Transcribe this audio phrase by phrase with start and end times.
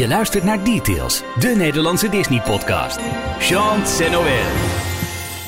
[0.00, 2.98] Je luistert naar Details, de Nederlandse Disney-podcast.
[3.38, 3.78] Jean
[4.10, 4.46] Noël.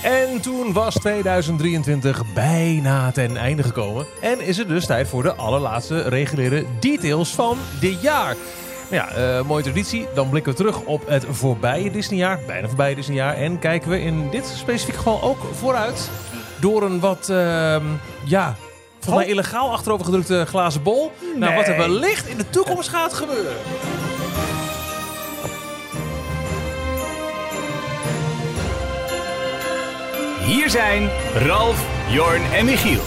[0.02, 4.07] En toen was 2023 bijna ten einde gekomen.
[4.20, 8.36] En is het dus tijd voor de allerlaatste reguliere details van dit jaar.
[8.91, 10.07] Nou ja, eh, mooie traditie.
[10.14, 12.41] Dan blikken we terug op het voorbije Disneyjaar.
[12.46, 13.34] Bijna voorbije Disneyjaar.
[13.34, 16.11] En kijken we in dit specifieke geval ook vooruit.
[16.61, 17.84] Door een wat, ehm,
[18.25, 18.57] ja,
[19.00, 21.12] volgens mij illegaal achterovergedrukte glazen bol.
[21.37, 23.57] Naar wat er wellicht in de toekomst gaat gebeuren.
[30.46, 33.01] Hier zijn Ralf, Jorn en Michiel.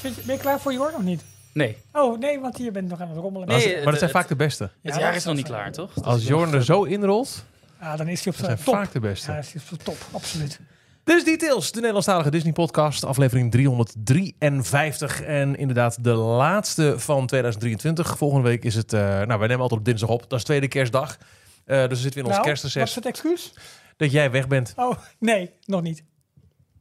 [0.00, 1.22] Vind je- Ben je klaar voor Jorn of niet?
[1.52, 3.48] Nee, Oh nee, want je bent nog aan het rommelen.
[3.48, 4.62] Nee, Maar dat zijn vaak de beste.
[4.82, 5.90] het Ja, jaar is nog niet klaar, toch?
[6.04, 7.44] Als Jorn er zo inrolt,
[7.80, 8.74] Ah, dan is hij op zijn zijn top.
[8.74, 9.26] vaak de beste.
[9.26, 10.60] Ja, hij is op zijn top, absoluut.
[11.04, 15.22] Dit is Details, de Nederlandstalige Disney-podcast, aflevering 353.
[15.22, 18.16] En inderdaad de laatste van 2023.
[18.18, 20.68] Volgende week is het, eh, nou wij nemen altijd op dinsdag op, dat is tweede
[20.68, 21.16] kerstdag.
[21.64, 23.52] Eh, dus we zitten in ons Nou, kerstreces wat is het excuus?
[23.96, 24.72] dat jij weg bent.
[24.76, 26.02] Oh, nee, nog niet.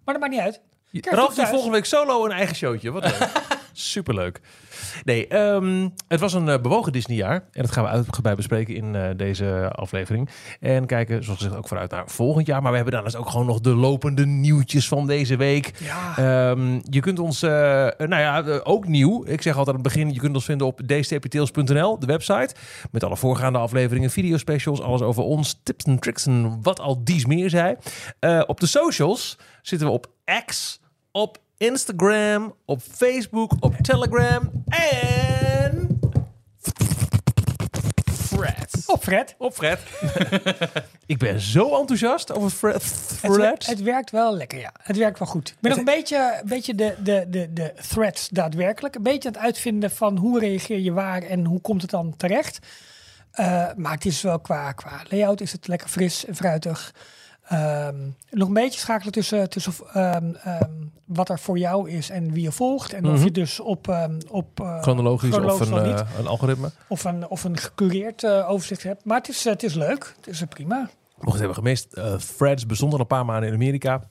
[0.05, 0.61] Maar dat maakt niet uit.
[1.15, 2.91] Ralf doet volgende week solo een eigen showtje.
[2.91, 3.31] Wat leuk.
[3.73, 4.39] Superleuk.
[5.03, 7.33] Nee, ehm, het was een eh, bewogen Disneyjaar.
[7.51, 10.29] En dat gaan we uitgebreid bespreken in eh, deze aflevering.
[10.59, 12.61] En kijken, zoals gezegd, ook vooruit naar volgend jaar.
[12.61, 15.71] Maar we hebben daarnaast ook gewoon nog de lopende nieuwtjes van deze week.
[15.79, 17.49] Ja, Ehm, je kunt ons, eh,
[17.97, 19.25] nou ja, ook nieuw.
[19.25, 22.55] Ik zeg altijd aan het begin, je kunt ons vinden op dstptails.nl, de website.
[22.91, 27.25] Met alle voorgaande afleveringen, videospecials, alles over ons, tips en tricks en wat al dies
[27.25, 27.77] meer zij.
[28.47, 30.07] Op de socials zitten we op
[30.45, 30.79] X,
[31.11, 35.99] op Instagram, op Facebook, op Telegram en...
[38.13, 38.83] Fred.
[38.85, 39.35] op Fred.
[39.37, 39.79] Op Fred.
[41.05, 42.83] ik ben zo enthousiast over Fred.
[43.21, 44.71] Het, het werkt wel lekker, ja.
[44.81, 45.49] Het werkt wel goed.
[45.49, 48.95] Ik ben nog een beetje, een beetje de, de, de, de threads daadwerkelijk.
[48.95, 52.13] Een beetje aan het uitvinden van hoe reageer je waar en hoe komt het dan
[52.17, 52.59] terecht.
[53.31, 56.93] Eh, maar het is wel qua, qua layout is het lekker fris en fruitig.
[57.47, 57.95] Ehm,
[58.29, 60.71] nog een beetje schakelen tussen, tussen ehm, ehm,
[61.05, 62.93] wat er voor jou is en wie je volgt.
[62.93, 63.23] En of Mhm.
[63.23, 63.87] je dus op,
[64.29, 66.71] op eh, Chronologisch, chronologisch of een, eh, een algoritme.
[66.87, 69.05] of, een, of een gecureerd eh, overzicht hebt.
[69.05, 70.13] Maar het is, het is leuk.
[70.17, 70.89] Het is prima.
[71.17, 74.09] Mocht het hebben gemist, bestond al een paar maanden in Amerika.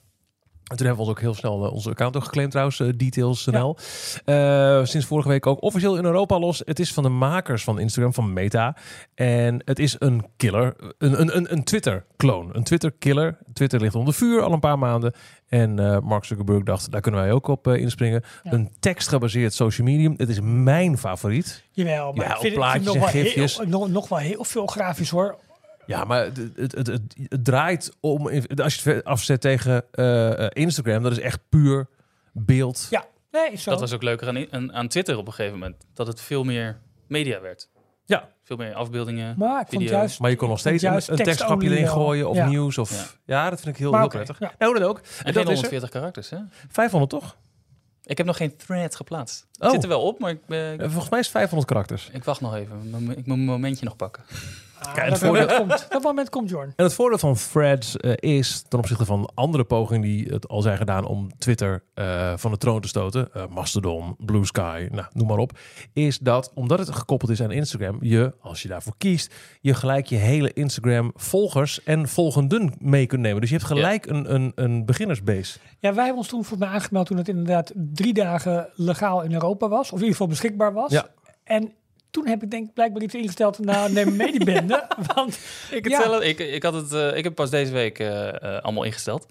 [0.65, 2.87] En toen hebben we ons ook heel snel eh, onze account ook geclaimd trouwens, eh,
[2.95, 3.77] Details.nl.
[4.25, 6.61] Eh, sinds vorige week ook officieel in Europa los.
[6.65, 8.75] Het is van de makers van Instagram, van Meta.
[9.15, 12.49] En het is een killer, een, een, een, een Twitter-kloon.
[12.53, 13.37] Een Twitter-killer.
[13.53, 15.13] Twitter ligt onder vuur al een paar maanden.
[15.47, 15.73] En
[16.03, 18.23] Mark Zuckerberg dacht, daar kunnen wij ook op inspringen.
[18.43, 18.51] Ja.
[18.51, 20.13] Een tekstgebaseerd social medium.
[20.17, 21.63] Het is mijn favoriet.
[21.71, 23.57] Jawel, maar Ja, ik vind, op ik vind plaatjes nog, en wel gifjes.
[23.57, 25.37] heel, nog, nog wel heel veel grafisch hoor.
[25.85, 28.27] Ja, maar het, het, het, het, het draait om.
[28.55, 31.87] Als je het afzet tegen eh, eh, Instagram, dat is echt puur
[32.31, 32.87] beeld.
[32.89, 33.69] Ja, nee, zo.
[33.71, 35.85] Dat was ook leuker aan, aan, Twitter op een gegeven moment.
[35.93, 37.69] Dat het veel meer media werd.
[38.05, 38.29] Ja.
[38.43, 39.35] Veel meer afbeeldingen.
[39.37, 40.19] maar ik vond juist...
[40.19, 41.93] Maar je kon nog steeds een, Juist een tekstgrapje erin wel.
[41.93, 42.47] gooien of Ja.
[42.47, 42.77] nieuws.
[42.77, 43.49] Of, ja.
[43.49, 44.39] dat vind ik heel, heel prettig.
[44.39, 44.51] ja.
[44.59, 44.97] Nou, dan ook.
[44.97, 45.43] En dat geen is er.
[45.45, 46.37] 140 karakters, hè?
[46.69, 47.35] 500 toch?
[48.03, 49.47] Ik heb nog geen thread geplaatst.
[49.59, 49.69] Oh.
[49.69, 52.09] Zit er wel op, maar ik, ben- Eh, volgens mij is het 500 karakters.
[52.11, 52.81] ik wacht nog even.
[53.09, 54.23] Ik moet mijn momentje nog pakken.
[54.79, 55.91] Ah, Kijk, dat, het voordeel- moment komt.
[55.91, 56.73] dat moment komt, Jorn.
[56.75, 60.61] En het voordeel van Threads eh, is, ten opzichte van andere pogingen die het al
[60.61, 65.07] zijn gedaan om Twitter eh, van de troon te stoten, eh, Mastodon, Blue Sky, nou,
[65.11, 65.57] noem maar op,
[65.93, 70.05] is dat omdat het gekoppeld is aan Instagram, je, als je daarvoor kiest, je gelijk
[70.05, 73.41] je hele Instagram volgers en volgenden mee kunt nemen.
[73.41, 75.59] Dus je hebt gelijk een, een, een beginnersbase.
[75.79, 79.33] Ja, wij hebben ons toen voor mij aangemeld toen het inderdaad drie dagen legaal in
[79.33, 79.85] Europa was.
[79.85, 80.91] Of in ieder geval beschikbaar was.
[80.91, 81.07] Ja.
[81.43, 81.73] En
[82.15, 84.87] toen heb ik denk blijkbaar iets ingesteld naar neem mee die bende.
[85.13, 85.39] Want
[85.71, 86.21] Ik, Ja.
[86.21, 89.27] ik, ik, had het, eh, ik heb pas deze week eh, eh, allemaal ingesteld.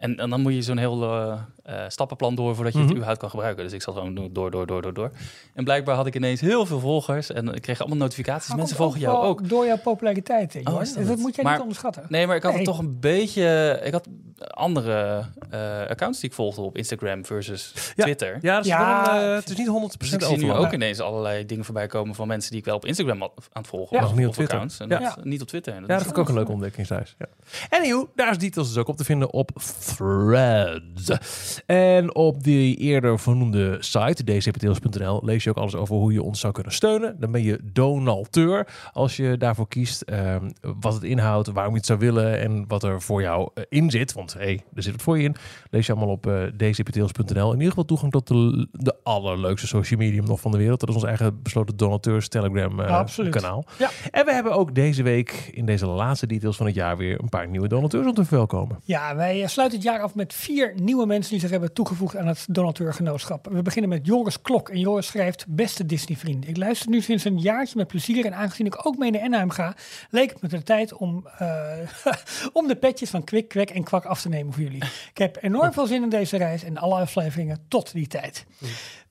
[0.00, 2.86] En, en dan moet je zo'n heel eh, eh, stappenplan door voordat je Mhm.
[2.88, 3.64] het überhaupt kan gebruiken.
[3.64, 5.10] Dus ik zat gewoon door, door, door, door, door.
[5.54, 7.30] En blijkbaar had ik ineens heel veel volgers.
[7.32, 8.48] En ik kreeg allemaal notificaties.
[8.48, 9.48] maar Mensen komt volgen jou ook.
[9.48, 12.04] Door jouw populariteit, Oh, is dat Dus dat moet jij Maar- niet onderschatten.
[12.08, 12.60] Nee, maar ik had Nee.
[12.60, 13.80] het toch een beetje...
[13.84, 14.08] Ik had
[14.50, 18.04] andere eh, accounts die ik volgde op Instagram versus Ja.
[18.04, 18.38] Twitter.
[18.40, 20.72] Ja, dat is Ja, een, eh, het is niet 100% Dus ik zie nu ook
[20.72, 23.96] ineens allerlei dingen voorbij komen van mensen die ik wel op Instagram aan het volgen
[23.96, 24.02] Ja.
[24.02, 24.10] was.
[24.10, 24.54] Nog niet op Twitter.
[24.54, 24.78] accounts.
[24.80, 24.98] En Ja.
[24.98, 25.72] dat- niet op Twitter.
[25.74, 27.14] En Ja, dat is vind ik ook een leuke ontdekkingsreis.
[27.18, 27.26] Ja.
[27.70, 29.50] Anywho, daar is details dus ook op te vinden op
[29.96, 31.60] Threads.
[31.66, 36.40] En op die eerder vernoemde site, dcptails.nl, lees je ook alles over hoe je ons
[36.40, 37.16] zou kunnen steunen.
[37.20, 40.00] Dan ben je donateur als je daarvoor kiest.
[40.00, 40.50] ehm,
[40.80, 43.90] wat het inhoudt, waarom je het zou willen en wat er voor jou eh, in
[43.90, 44.12] zit.
[44.12, 45.36] Want hé, hey, er zit het voor je in.
[45.70, 47.46] Lees je allemaal op dcptails.nl.
[47.46, 50.80] In ieder geval toegang tot de, de allerleukste social medium nog van de wereld.
[50.80, 53.64] Dat is ons eigen besloten donateurs Telegram eh, kanaal.
[53.78, 53.90] Ja.
[54.10, 57.28] En we hebben ook deze week in deze laatste details van het jaar weer een
[57.28, 58.78] paar nieuwe donateurs om te verwelkomen.
[58.84, 62.46] Ja, wij sluiten jaar af met vier nieuwe mensen die zich hebben toegevoegd aan het
[62.48, 63.48] donateurgenootschap.
[63.50, 64.68] We beginnen met Joris Klok.
[64.68, 66.48] En Joris schrijft, beste Disney-vriend.
[66.48, 68.24] Ik luister nu sinds een jaartje met plezier.
[68.24, 69.76] En aangezien ik ook mee naar Anaheim ga,
[70.10, 71.72] leek het me de tijd om, eh,
[72.52, 74.84] om de petjes van Kwik, Kwek en Kwak af te nemen voor jullie.
[75.10, 78.46] Ik heb enorm veel zin in deze reis en alle afleveringen tot die tijd.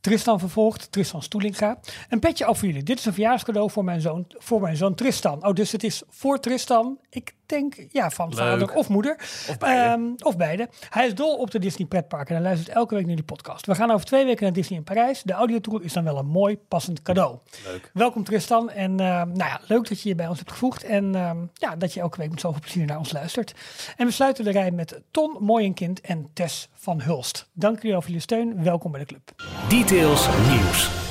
[0.01, 1.79] Tristan vervolgt, Tristan Stoelinga.
[2.09, 2.83] Een petje af voor jullie.
[2.83, 5.45] Dit is een verjaarscadeau voor mijn zoon, voor mijn zoon Tristan.
[5.45, 6.97] Oh, dus het is voor Tristan.
[7.09, 9.15] Ik denk, ja, van vader of moeder.
[9.49, 9.81] Of beide.
[9.81, 10.69] Ehm, of beide.
[10.89, 13.65] Hij is dol op de Disney pretpark en hij luistert elke week naar die podcast.
[13.65, 15.23] We gaan over twee weken naar Disney in Parijs.
[15.23, 17.37] De audiotour is dan wel een mooi passend cadeau.
[17.65, 17.91] Leuk.
[17.93, 18.69] Welkom Tristan.
[18.69, 20.83] En ehm, nou ja, leuk dat je je bij ons hebt gevoegd.
[20.83, 23.53] En ehm, ja, dat je elke week met zoveel plezier naar ons luistert.
[23.97, 27.49] En we sluiten de rij met Ton Mooienkind en Tess van Hulst.
[27.53, 28.63] Dank jullie wel voor jullie steun.
[28.63, 29.33] Welkom bij de club.
[29.69, 31.08] Details nieuws.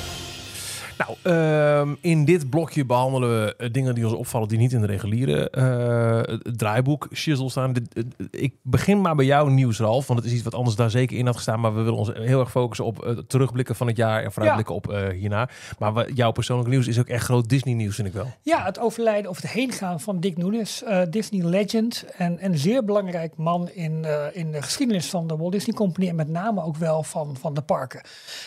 [0.99, 4.81] Nou, ehm, in dit blokje behandelen we eh, dingen die ons opvallen die niet in
[4.81, 7.73] de reguliere eh, het draaiboek shizzle staan.
[7.73, 10.75] Dit- eh, ik begin maar bij jou nieuws, Ralf, want het is iets wat anders
[10.75, 11.59] daar zeker in had gestaan.
[11.59, 14.75] Maar we willen ons heel erg focussen op het terugblikken van het jaar en vooruitblikken
[14.75, 15.49] op eh, hierna.
[15.79, 18.27] Maar jouw persoonlijke nieuws is ook echt groot Disney nieuws, vind ik wel.
[18.41, 22.85] Ja, het overlijden of het heengaan van Dick Nunes, eh, Disney legend en een zeer
[22.85, 26.63] belangrijk man in, eh, in de geschiedenis van de Walt Disney Company en met name
[26.63, 28.01] ook wel van, van de parken.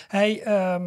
[0.08, 0.82] Hij, ehm,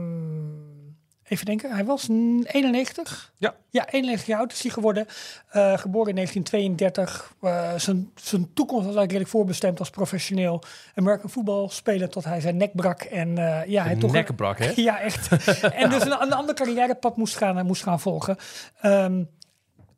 [1.27, 3.33] even denken, hij was mm, 91?
[3.37, 3.55] Ja.
[3.69, 5.05] Ja, 91 jaar oud is hij geworden.
[5.49, 7.33] Eh, geboren in 1932.
[7.41, 10.63] Eh, zijn, zijn toekomst was eigenlijk voorbestemd als professioneel
[10.95, 13.01] American voetbal spelen tot hij zijn nek brak.
[13.01, 14.71] En eh, ja, hij toch een- Nek brak, hè?
[14.81, 15.27] ja, echt.
[15.61, 18.37] en dus een, een ander carrièrepad moest gaan, moest gaan volgen.
[18.81, 19.23] Ehm,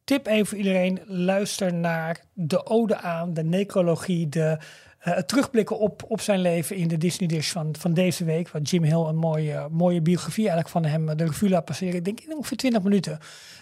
[0.03, 0.99] tip even voor iedereen.
[1.05, 4.57] Luister naar de ode aan, de necrologie, de,
[5.15, 8.49] het terugblikken op, op zijn leven in de Disney Dish van, van deze week.
[8.49, 11.95] Wat Jim Hill een mooie, mooie biografie eigenlijk van hem eh, de revue laat passeren.
[11.95, 13.19] Ik denk in ongeveer 20 minuten.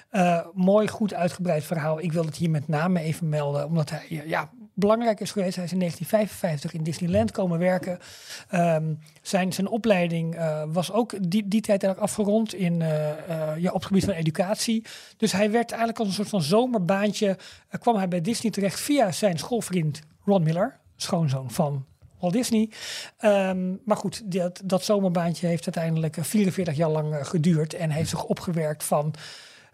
[0.10, 2.02] Eh, mooi, goed uitgebreid verhaal.
[2.02, 5.56] Ik wil het hier met name even melden, omdat hij eh, ja, belangrijk is geweest.
[5.56, 8.00] Hij is in 1955 in Disneyland komen werken.
[8.50, 13.58] Ehm, zijn, zijn opleiding eh, was ook die, die tijd eigenlijk afgerond in, eh, eh,
[13.58, 14.86] ja, op het gebied van educatie.
[15.18, 17.38] Dus hij werd eigenlijk als een soort van zomerbaantje,
[17.70, 21.86] eh, kwam hij bij Disney terecht via zijn schoolvriend Ron Miller, schoonzoon van
[22.20, 22.70] Walt Disney.
[23.18, 27.90] Ehm, maar goed, dat, dat zomerbaantje heeft uiteindelijk eh, 44 jaar lang eh, geduurd en
[27.90, 29.14] heeft zich opgewerkt van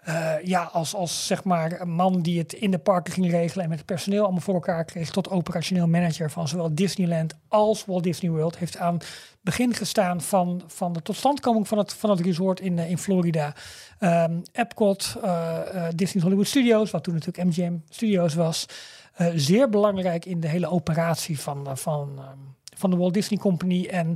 [0.01, 3.63] eh, ja, als, als zeg maar een man die het in de parken ging regelen
[3.63, 7.85] en met het personeel allemaal voor elkaar kreeg, tot operationeel manager van zowel Disneyland als
[7.85, 8.57] Walt Disney World.
[8.57, 8.97] Heeft aan
[9.41, 13.53] begin gestaan van, van de totstandkoming van het, van het resort in, eh, in Florida.
[13.99, 18.65] Ehm, Epcot, eh, eh, Disney's Hollywood Studios, wat toen natuurlijk MGM Studios was.
[19.35, 22.37] Zeer belangrijk in de hele operatie van, van, ehm,
[22.77, 23.85] van de Walt Disney Company.
[23.85, 24.15] En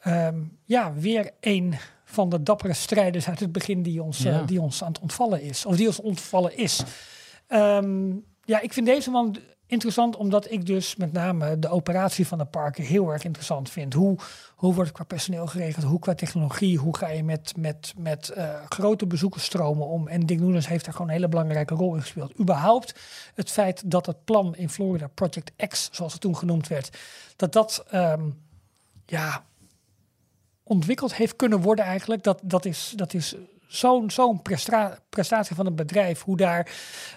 [0.00, 1.74] ehm, ja, weer een
[2.04, 5.66] van de dappere strijders uit het begin die ons, die ons aan het ontvallen is.
[5.66, 6.82] Of die ons ontvallen is.
[8.44, 9.36] Ja, ik vind deze man
[9.74, 13.92] interessant omdat ik dus met name de operatie van de parken heel erg interessant vind.
[13.92, 14.18] Hoe,
[14.54, 15.84] hoe wordt het qua personeel geregeld?
[15.84, 16.78] Hoe qua technologie?
[16.78, 20.08] Hoe ga je met, met, met eh, grote bezoekersstromen om?
[20.08, 22.40] En Dick Nunes heeft daar gewoon een hele belangrijke rol in gespeeld.
[22.40, 22.94] Überhaupt
[23.34, 26.98] het feit dat het plan in Florida, Project X, zoals het toen genoemd werd,
[27.36, 28.30] dat dat ehm,
[29.06, 29.44] ja,
[30.62, 32.22] ontwikkeld heeft kunnen worden eigenlijk.
[32.22, 33.36] Dat, dat is, dat is
[33.74, 34.42] zo'n
[35.08, 36.22] prestatie van een bedrijf.
[36.22, 36.70] Hoe daar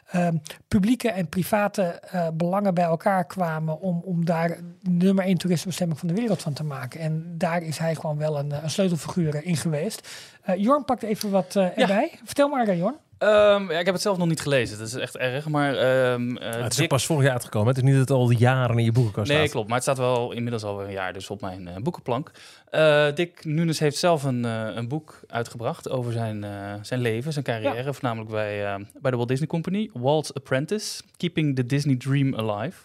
[0.08, 0.38] ehm,
[0.68, 3.80] publieke en private eh, belangen bij elkaar kwamen...
[3.80, 7.00] om, om daar nummer één toeristenbestemming van de wereld van te maken.
[7.00, 10.08] En daar is hij gewoon wel een, een sleutelfiguur in geweest.
[10.42, 12.20] Eh, Jorn pakt even wat eh, erbij.
[12.24, 12.96] Vertel maar, Jorn.
[13.18, 14.78] Ehm, ja, ik heb het zelf nog niet gelezen.
[14.78, 15.48] Dat is echt erg.
[15.48, 17.68] Maar ehm, eh, het is Dick- pas vorig jaar uitgekomen.
[17.68, 19.52] Het is niet dat het al jaren in je boekenkast Nee, staat.
[19.52, 19.66] klopt.
[19.68, 22.32] Maar het staat wel inmiddels alweer een jaar dus op mijn eh, boekenplank.
[22.70, 27.34] Eh, Dick Nunes heeft zelf een, eh, een boek uitgebracht over zijn, eh, zijn leven,
[27.34, 27.94] zijn carrière.
[27.94, 29.90] Voornamelijk bij, eh, bij de Walt Disney Company.
[29.94, 32.78] Walt's Apprentice, Keeping the Disney Dream Alive.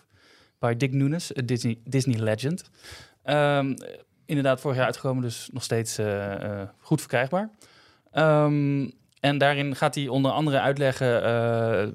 [0.59, 2.71] Bij Dick Nunes, a Disney, Disney legend.
[3.23, 3.75] Ehm,
[4.27, 7.51] inderdaad, vorig jaar uitgekomen, dus nog steeds eh, eh, goed verkrijgbaar.
[8.13, 8.89] Ehm,
[9.23, 11.89] en daarin gaat hij onder andere uitleggen eh, eh,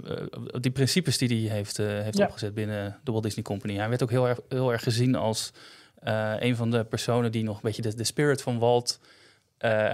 [0.60, 2.26] die principes die hij heeft, eh, heeft Ja.
[2.26, 3.76] opgezet binnen de Walt Disney Company.
[3.76, 5.52] Hij werd ook heel erg, heel erg gezien als
[6.40, 9.00] een van de personen die nog een beetje de, de spirit van Walt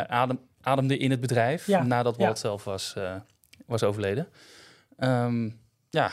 [0.07, 1.67] adem, ademde in het bedrijf.
[1.67, 2.23] Ja, Nadat ja.
[2.25, 2.95] Walt zelf was,
[3.65, 4.27] was overleden.
[4.97, 5.49] Ehm,
[5.89, 6.11] ja,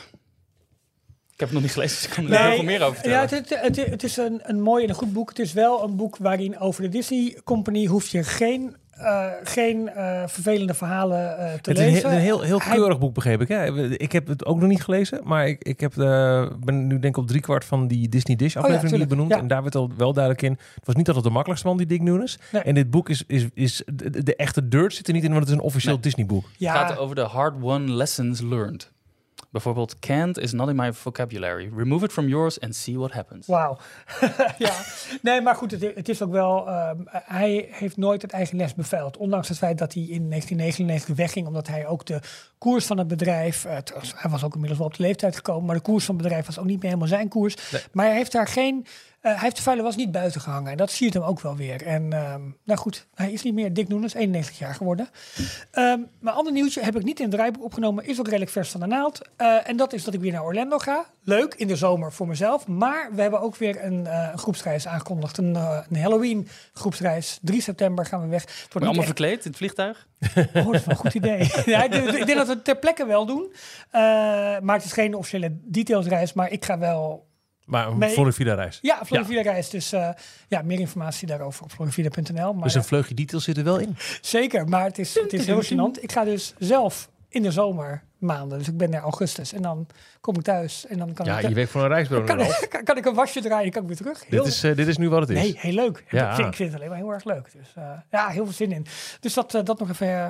[1.33, 3.19] ik heb het nog niet gelezen, dus ik kan er heel veel meer over vertellen.
[3.19, 5.29] Ja, het, het, het, het is een, een mooi en een goed boek.
[5.29, 9.89] Het is wel een boek waarin over de Disney Company hoef je geen, eh, geen
[9.89, 12.11] eh, vervelende verhalen eh, te Het is een, lezen.
[12.11, 13.49] heel, heel, Hij- keurig boek, begreep ik.
[13.49, 13.89] Hè?
[13.97, 17.05] Ik heb het ook nog niet gelezen, maar ik, ik heb, eh, ben nu denk
[17.05, 19.31] ik op driekwart van die Disney Dish aflevering die je benoemd.
[19.31, 19.39] ja.
[19.39, 21.87] En daar werd al wel duidelijk in, het was niet altijd de makkelijkste man, die
[21.87, 22.39] Dick Nunes.
[22.53, 22.63] Nee.
[22.63, 25.31] En dit boek is, is, is de, de- de echte dirt zit er niet in,
[25.31, 26.03] want het is een officieel Nee.
[26.03, 26.45] Disney boek.
[26.57, 28.91] Ja, Het gaat over de hard-won lessons learned.
[29.51, 31.71] Bijvoorbeeld, can't is not in my vocabulary.
[31.75, 33.47] Remove it from yours and see what happens.
[33.47, 33.79] Wauw.
[34.59, 34.73] ja,
[35.23, 36.69] nee, maar goed, het, het is ook wel.
[36.69, 39.17] ehm, hij heeft nooit het eigen les beveiligd.
[39.17, 42.21] Ondanks het feit dat hij in 1999 wegging, omdat hij ook de
[42.59, 43.65] koers van het bedrijf.
[43.65, 43.77] eh,
[44.15, 46.47] hij was ook inmiddels wel op de leeftijd gekomen, maar de koers van het bedrijf
[46.47, 47.57] was ook niet meer helemaal zijn koers.
[47.93, 48.87] Maar hij heeft daar geen.
[49.21, 50.71] Eh, hij heeft de vuile was niet buiten gehangen.
[50.71, 51.87] En dat zie je hem ook wel weer.
[51.87, 55.09] En ehm, nou goed, hij is niet meer Dick Noenens, 91 jaar geworden.
[55.71, 58.05] Ehm mijn ander nieuwtje heb ik niet in het draaiboek opgenomen.
[58.07, 59.29] Is ook redelijk vers van de naald.
[59.37, 61.05] Eh, en dat is dat ik weer naar Orlando ga.
[61.25, 62.67] Leuk, in de zomer voor mezelf.
[62.67, 65.39] Maar we hebben ook weer een, eh, groepsreis aangekondigd.
[65.39, 67.39] Een, een Halloween groepsreis.
[67.43, 68.41] 3 september gaan we weg.
[68.43, 70.07] Het wordt Maar allemaal echt- verkleed in het vliegtuig?
[70.37, 71.39] Oh, dat is wel een goed idee.
[71.75, 73.53] ja, ik, denk- ik denk dat we het ter plekke wel doen.
[74.63, 76.33] Maar het is geen officiële detailsreis.
[76.33, 77.29] Maar ik ga wel...
[77.71, 78.11] Maar een Nee.
[78.11, 78.79] Florida reis.
[78.83, 79.71] Ja, Florida reis.
[79.71, 80.09] Dus eh,
[80.49, 82.53] ja, meer informatie daarover op floravida.nl.
[82.55, 83.97] Maar Dus een vleugje details zit er wel in.
[84.21, 86.01] Zeker, maar het is, het is heel gênant.
[86.01, 88.59] Ik ga dus zelf in de zomermaanden.
[88.59, 89.53] Dus ik ben er augustus.
[89.53, 89.87] En dan
[90.21, 90.87] kom ik thuis.
[90.87, 92.27] En dan kan, Ja, ik, je werkt voor een reisbureau.
[92.27, 93.71] kan, kan, kan ik een wasje draaien.
[93.73, 94.25] kan ik weer terug.
[94.29, 95.37] Heel, Dit is, eh, dit is nu wat het is.
[95.37, 96.05] nee, heel leuk.
[96.11, 96.29] Ja.
[96.29, 97.53] Ik, vind, ik vind het alleen maar heel erg leuk.
[97.53, 98.87] Dus eh, ja, heel veel zin in.
[99.21, 100.27] Dus dat, eh, dat nog even eh,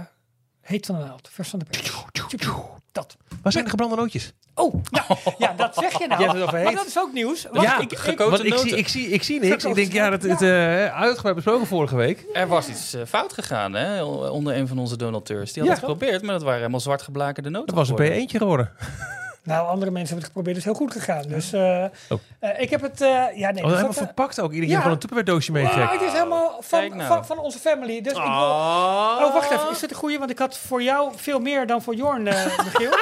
[0.61, 1.29] heet van de naald.
[1.33, 2.05] Vers van de pers.
[2.93, 3.17] Dat.
[3.43, 4.33] Waar zijn de gebrande nootjes?
[4.55, 5.05] Oh, ja,
[5.39, 6.21] ja, dat zeg je nou.
[6.23, 7.47] Je hebt het maar dat is ook nieuws.
[7.53, 9.65] Wacht, ja, ik, ik, want ik zie, ik, zie, ik zie niks.
[9.65, 12.25] Ik denk, ja, dat het eh, uitgebreid besproken vorige week.
[12.33, 15.53] Er was iets eh, fout gegaan hè, onder een van onze donateurs.
[15.53, 15.79] Die had Ja.
[15.79, 17.67] het geprobeerd, maar dat waren helemaal zwart geblakerde noten.
[17.67, 18.29] Dat was een geworden.
[18.29, 18.71] P1'tje geworden.
[19.51, 20.57] Nou, andere mensen hebben het geprobeerd.
[20.57, 21.23] Is heel goed gegaan.
[21.29, 22.19] Dus eh, Oh.
[22.39, 23.01] eh, ik heb het...
[23.01, 24.53] eh, ja, nee, Oh, dus helemaal dat, verpakt ook.
[24.53, 24.83] Ieder ja.
[24.83, 25.91] van een Tupperware doosje mee Ja, gek.
[25.93, 27.03] het is helemaal van, nou.
[27.09, 28.01] van, van onze family.
[28.01, 28.27] Dus ik wil...
[28.27, 29.71] Oh, wacht even.
[29.71, 30.19] Is dit een goeie?
[30.19, 32.91] Want ik had voor jou veel meer dan voor Jorn, eh Michiel.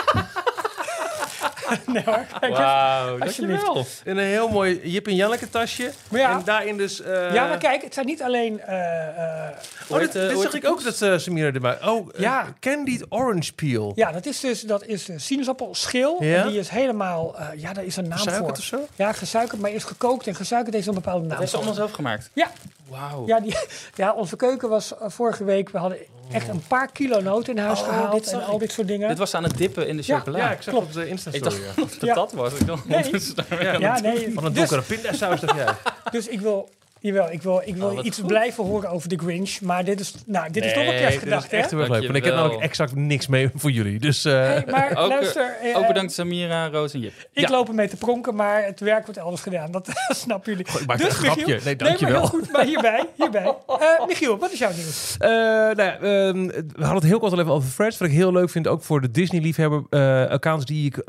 [1.87, 2.27] nee hoor.
[2.41, 3.65] Wauw, Alsjeblieft.
[3.65, 3.87] dankjewel.
[4.05, 5.93] In een heel mooi Jip en Janneke tasje.
[6.11, 6.31] Maar ja.
[6.31, 7.01] En daarin dus...
[7.03, 8.61] eh, Ja, maar kijk, het zijn niet alleen...
[8.61, 9.49] eh, eh,
[9.89, 11.79] Oh, dit, dit zag ik ook dat uh, Samira erbij.
[11.87, 12.47] Oh, Ja.
[12.61, 13.93] Candied Orange Peel.
[13.95, 16.17] ja, dat is dus dat is sinaasappelschil.
[16.23, 16.43] Ja?
[16.43, 17.39] En die is helemaal...
[17.39, 18.79] eh, ja, daar is een naam Gesuikerd voor.
[18.79, 18.95] of zo?
[18.97, 20.27] Ja, gesuikerd, maar is gekookt.
[20.27, 21.39] En gesuikerd heeft een bepaalde naam.
[21.41, 21.57] Dat voor.
[21.59, 22.31] allemaal zelf gemaakt.
[22.33, 22.51] Ja,
[22.88, 23.26] Wauw.
[23.26, 23.57] ja, die,
[23.95, 25.68] ja, onze keuken was eh, vorige week...
[25.71, 25.99] We hadden
[26.33, 28.25] echt een paar kilo noten in huis Oh, gehaald.
[28.25, 29.09] dit En al dit soort dingen.
[29.09, 30.38] Dit was aan het dippen in de Ja, chocola.
[30.38, 30.87] Ja, ik zag Klopt.
[30.87, 31.88] op de insta Ik dacht story.
[32.00, 32.52] dat dat was.
[32.52, 33.11] Ik dacht, Nee.
[33.80, 34.33] ja, nee.
[34.35, 35.75] Van een Dus, donkere pindasaus dacht jij.
[36.11, 36.68] dus ik wil...
[37.00, 38.26] Jawel, ik wil, ik wil Oh, wat iets goed.
[38.26, 39.61] blijven horen over de Grinch.
[39.61, 41.76] Maar dit is, nou, dit is toch een Nee, kerstgedachte, is echt hè?
[41.76, 42.02] heel erg leuk.
[42.05, 43.99] Want ik heb namelijk exact niks mee voor jullie.
[43.99, 47.12] Dus eh, Hey, maar Ook, eh, luister, Ook bedankt Samira, Roos en Jip.
[47.33, 47.50] ik Ja.
[47.50, 49.71] loop ermee te pronken, maar het werk wordt elders gedaan.
[49.71, 50.67] Dat snappen jullie.
[50.81, 51.40] ik maak Dus, een grapje.
[51.47, 52.19] Michiel- Nee, maar dankjewel.
[52.21, 53.55] heel goed, maar hierbij, hierbij.
[53.78, 55.14] Eh, Michiel, wat is jouw nieuws?
[55.19, 57.99] Eh, nou ja, ehm, we hadden het heel kort al even over Threads.
[57.99, 59.83] Wat ik heel leuk vind, ook voor de Disney-liefhebber.
[59.90, 61.02] eh, accounts die ik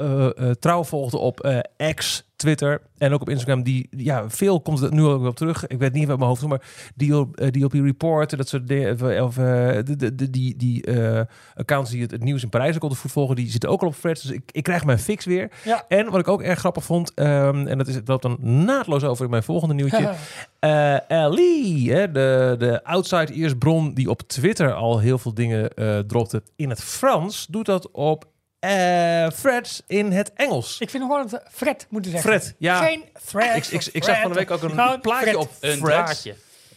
[0.59, 3.63] trouw volgde op eh, X, Twitter en ook op Instagram.
[3.63, 5.67] Die, ja, veel komt het nu ook op terug.
[5.67, 6.61] Ik weet niet uit mijn hoofd, maar
[6.97, 9.23] eh, DLP Report, dat soort dingen.
[9.23, 9.43] Of, eh,
[9.83, 11.21] de, de, de- die, die eh,
[11.55, 13.87] accounts die het, het nieuws in Parijs ook altijd goed volgen, die zitten ook al
[13.87, 14.21] op Threads.
[14.21, 15.51] Dus ik, ik krijg mijn fix weer.
[15.63, 15.85] Ja.
[15.87, 19.03] En wat ik ook erg grappig vond, ehm, en dat is, dat loopt dan naadloos
[19.03, 20.13] over in mijn volgende nieuwtje.
[20.59, 25.69] Eh Ellie, hè, de, de outside ears bron die op Twitter al heel veel dingen
[26.07, 28.25] dropte in het Frans, doet dat op
[28.59, 30.75] eh Freds in het Engels.
[30.79, 32.29] ik vind nog wel dat we Fred moeten zeggen.
[32.29, 32.83] Fred, ja.
[32.83, 33.55] Geen thread.
[33.55, 34.47] Ik, ik, ik zag van de Fred.
[34.47, 35.35] week ook Gewoon een plaatje Fred.
[35.35, 35.81] op Een Freds.
[35.81, 36.35] draadje.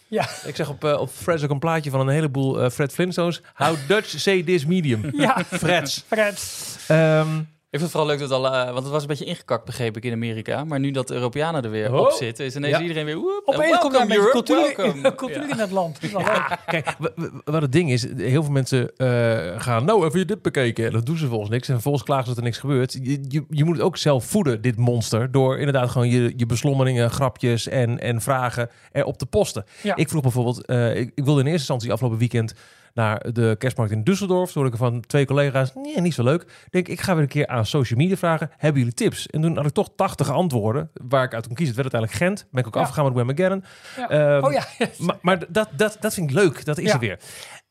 [0.08, 2.92] Ja, Ik zag op, eh, op Freds ook een plaatje van een heleboel eh, Fred
[2.92, 3.40] Flintstones.
[3.54, 5.10] How Dutch say this medium.
[5.16, 5.44] ja.
[5.50, 6.04] Freds.
[6.06, 6.42] Fred.
[6.88, 7.28] Ehm,
[7.72, 9.96] Ik vind het vooral leuk dat al, eh, want het was een beetje ingekakt, begreep
[9.96, 10.64] ik, in Amerika.
[10.64, 12.00] Maar nu dat de Europeanen er weer Oh.
[12.00, 12.80] op zitten, is ineens Ja.
[12.82, 13.16] iedereen weer...
[13.16, 15.14] Woep, Opeens en komt er een cultuur, welcome.
[15.24, 15.50] cultuur Ja.
[15.50, 15.98] in het land.
[16.12, 16.58] Leuk.
[16.66, 16.96] Kijk,
[17.44, 20.86] wat het ding is, heel veel mensen eh, gaan, nou, even je dit bekeken.
[20.86, 21.68] En dat doen ze volgens niks.
[21.68, 22.92] En volgens klagen ze dat er niks gebeurt.
[23.02, 25.30] Je, je, je moet het ook zelf voeden, dit monster.
[25.30, 29.64] Door inderdaad gewoon je, je beslommeringen, grapjes en, en vragen erop te posten.
[29.82, 29.96] Ja.
[29.96, 32.54] Ik vroeg bijvoorbeeld, eh, ik, ik wilde in eerste instantie afgelopen weekend
[32.94, 34.52] naar de kerstmarkt in Düsseldorf.
[34.52, 36.42] Toen ik er van twee collega's, nee, niet zo leuk.
[36.42, 38.50] Ik Denk, ik ga weer een keer aan social media vragen.
[38.56, 39.26] Hebben jullie tips?
[39.26, 40.90] En toen had ik toch 80 antwoorden.
[40.94, 41.74] Waar ik uit kon kiezen.
[41.76, 42.50] Het werd uiteindelijk Gent.
[42.52, 42.80] Ben ik ook Ja.
[42.80, 43.64] afgegaan met McGannon.
[43.96, 44.08] Ja.
[44.08, 44.64] Ehm, oh ja,
[45.06, 46.64] maar, maar dat, dat, dat vind ik leuk.
[46.64, 46.92] Dat is Ja.
[46.94, 47.18] er weer.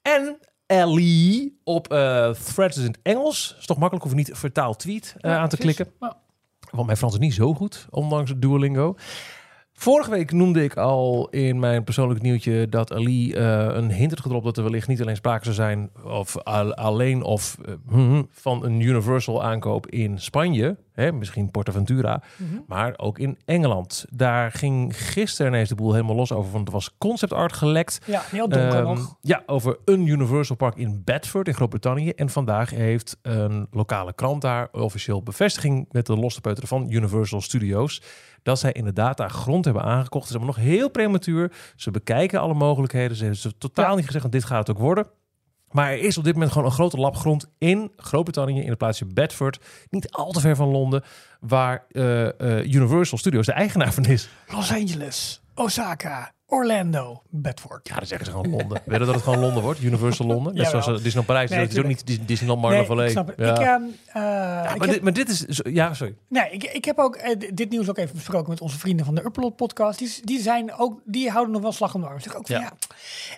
[0.02, 3.56] En Ellie op eh Threads in het Engels.
[3.60, 5.76] Is toch makkelijk, hoef je niet vertaald tweet eh, aan te precies.
[5.76, 5.96] klikken.
[6.72, 8.96] Want mijn Frans is niet zo goed, ondanks het Duolingo.
[9.82, 14.20] Vorige week noemde ik al in mijn persoonlijk nieuwtje dat Ali eh, een hint had
[14.20, 18.28] gedropt dat er wellicht niet alleen sprake zou zijn of al- alleen of eh, hmm,
[18.32, 22.60] van een Universal aankoop in Spanje, hè, misschien Portaventura, Mhm.
[22.68, 24.06] maar ook in Engeland.
[24.10, 28.00] Daar ging gisteren ineens de boel helemaal los over, want er was concept art gelekt.
[28.06, 29.16] ja heel donker Ehm, nog.
[29.22, 32.10] Ja, over een Universal Park in Bedford in Groot-Brittannië.
[32.10, 37.42] En vandaag heeft een lokale krant daar officieel bevestiging met de losse peuteren van Universal
[37.42, 38.02] Studios.
[38.44, 40.30] Dat zij inderdaad daar grond hebben aangekocht.
[40.30, 41.52] Het is nog heel prematuur.
[41.76, 43.16] Ze bekijken alle mogelijkheden.
[43.18, 43.96] Ze hebben ze totaal Ja.
[43.96, 45.08] niet gezegd, want dit gaat het ook worden.
[45.72, 48.78] Maar er is op dit moment gewoon een grote lap grond in Groot-Brittannië, in het
[48.78, 51.04] plaatsje Bedford, niet al te ver van Londen,
[51.40, 54.30] waar eh, eh, Universal Studios de eigenaar van is.
[54.48, 57.88] Los Angeles, Osaka, Orlando, Bedford.
[57.88, 58.82] Ja, dan zeggen ze gewoon Londen.
[58.86, 59.82] Willen dat het gewoon Londen wordt?
[59.84, 60.54] Universal Londen?
[60.56, 61.50] Net zoals uh, Disneyland Parijs.
[61.50, 63.36] Nee, dat is ook niet Dis- Disneyland Nee, Marble ik snap het.
[63.38, 63.52] Ja.
[63.52, 63.66] Ik, ehm,
[64.08, 65.40] eh, Ja, ik maar, heb- dit, maar dit is...
[65.46, 66.16] zo- Ja, sorry.
[66.28, 69.16] Nee, ik, ik heb ook eh, dit nieuws ook even besproken met onze vrienden van
[69.16, 70.00] de Upload podcast.
[70.00, 72.20] Die, die zijn ook, die houden nog wel slag om de arm.
[72.20, 72.62] Zeg ook van, Ja.
[72.62, 72.72] ja.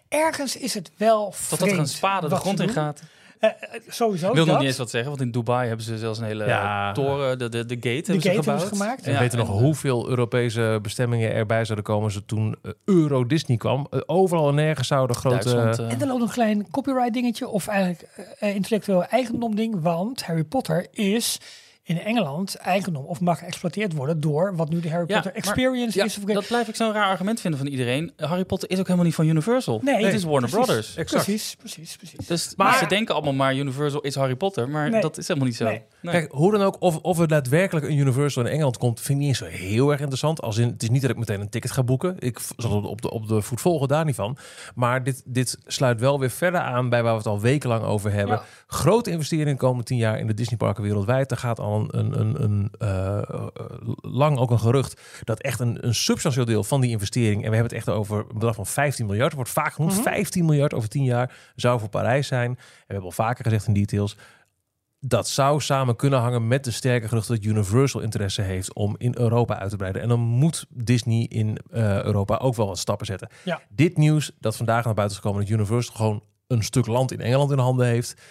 [0.10, 2.76] ergens is het wel Totdat er een vreemd spade de grond in doen.
[2.76, 3.02] gaat.
[3.44, 4.28] Eh, eh, sowieso.
[4.30, 6.46] Ik wil nog niet eens wat zeggen, want in Dubai hebben ze zelfs een hele
[6.46, 6.92] Ja.
[6.92, 8.62] toren, de, de, de gate hebben gate ze hebben gebouwd.
[8.62, 9.06] ze gemaakt.
[9.06, 13.26] En Ja, weten nog en, hoeveel Europese bestemmingen erbij zouden komen ze toen eh, Euro
[13.26, 13.88] Disney kwam.
[13.92, 15.50] Eh, overal en nergens zouden grote...
[15.50, 18.02] Eh, En dan loopt nog een klein copyright dingetje of eigenlijk
[18.40, 19.82] eh, intellectueel eigendom ding.
[19.82, 21.40] Want Harry Potter is
[21.86, 25.42] in Engeland eigendom of mag geëxploiteerd worden door wat nu de Harry Ja, Potter maar-
[25.42, 26.18] Experience ja, is.
[26.18, 28.12] Of dat blijf ik zo'n raar argument vinden van iedereen.
[28.18, 29.80] Harry Potter is ook helemaal niet van Universal.
[29.84, 30.66] Nee, het is Warner precies.
[30.66, 30.96] Brothers.
[30.96, 31.24] Exact.
[31.24, 32.28] Precies, precies, precies.
[32.28, 35.02] Dus Maar- ze denken allemaal maar Universal is Harry Potter, maar Nee.
[35.02, 35.66] dat is helemaal niet zo.
[35.66, 35.82] Nee.
[36.02, 36.14] Nee.
[36.14, 39.18] Kijk, hoe dan ook, of, of er daadwerkelijk een Universal in Engeland komt, vind ik
[39.18, 40.42] niet eens zo heel erg interessant.
[40.42, 42.16] Als in, het is niet dat ik meteen een ticket ga boeken.
[42.20, 44.38] Ik zal het op de, op de voet volgen, daar niet van.
[44.76, 48.12] Maar dit, dit sluit wel weer verder aan bij waar we het al wekenlang over
[48.12, 48.36] hebben.
[48.36, 48.44] Ja.
[48.68, 51.32] Grote investeringen de komende tien jaar in de Disneyparken wereldwijd.
[51.32, 53.48] Er gaat al een, een, een, een, eh,
[54.02, 57.56] lang ook een gerucht dat echt een, een substantieel deel van die investering, en we
[57.56, 60.90] hebben het echt over een bedrag van 15 miljard, wordt vaak genoemd, 15 miljard over
[60.90, 62.50] 10 jaar, zou voor Parijs zijn.
[62.50, 64.18] En we hebben al vaker gezegd in details,
[65.06, 69.16] dat zou samen kunnen hangen met de sterke gerucht dat Universal interesse heeft om in
[69.18, 70.02] Europa uit te breiden.
[70.02, 73.30] En dan moet Disney in eh, Europa ook wel wat stappen zetten.
[73.44, 73.62] Ja.
[73.70, 77.22] Dit nieuws dat vandaag naar buiten is gekomen, dat Universal gewoon een stuk land in
[77.22, 78.22] Engeland in handen heeft.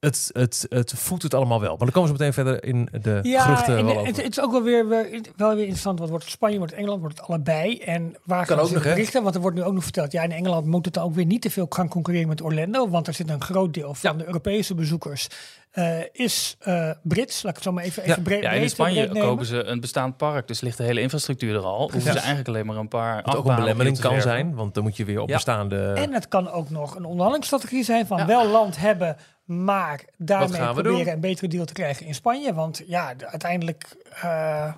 [0.00, 1.68] Het, het, het voedt het allemaal wel.
[1.70, 4.50] Maar dan komen ze meteen verder in de Ja, geruchten en wel het, is ook
[4.52, 4.88] wel weer,
[5.36, 5.98] wel weer interessant.
[5.98, 7.78] Wat wordt het Spanje, wordt het Engeland, wordt het allebei.
[7.78, 8.90] En waar Kan gaan ook ze nog, hè?
[8.90, 9.22] berichten?
[9.22, 11.24] Want er wordt nu ook nog verteld, ja, in Engeland moet het dan ook weer
[11.24, 12.88] niet te veel gaan concurreren met Orlando.
[12.88, 14.18] Want er zit een groot deel van Ja.
[14.18, 15.28] de Europese bezoekers
[15.70, 17.42] eh, is eh, Brits.
[17.42, 18.10] Laat ik het zo maar even, Ja.
[18.10, 21.54] even breed, Ja, in Spanje kopen ze een bestaand park, dus ligt de hele infrastructuur
[21.54, 21.80] er al.
[21.80, 24.82] Hoeven ze eigenlijk alleen maar een paar Wat ook een belemmering kan zijn, want dan
[24.82, 25.34] moet je weer op Ja.
[25.34, 25.92] bestaande...
[25.92, 28.26] En het kan ook nog een onderhandelingsstrategie zijn van Ja.
[28.26, 29.16] wel land hebben,
[29.50, 31.14] maar daarmee gaan we proberen doen?
[31.14, 32.54] een betere deal te krijgen in Spanje.
[32.54, 34.72] Want ja, de- uiteindelijk eh,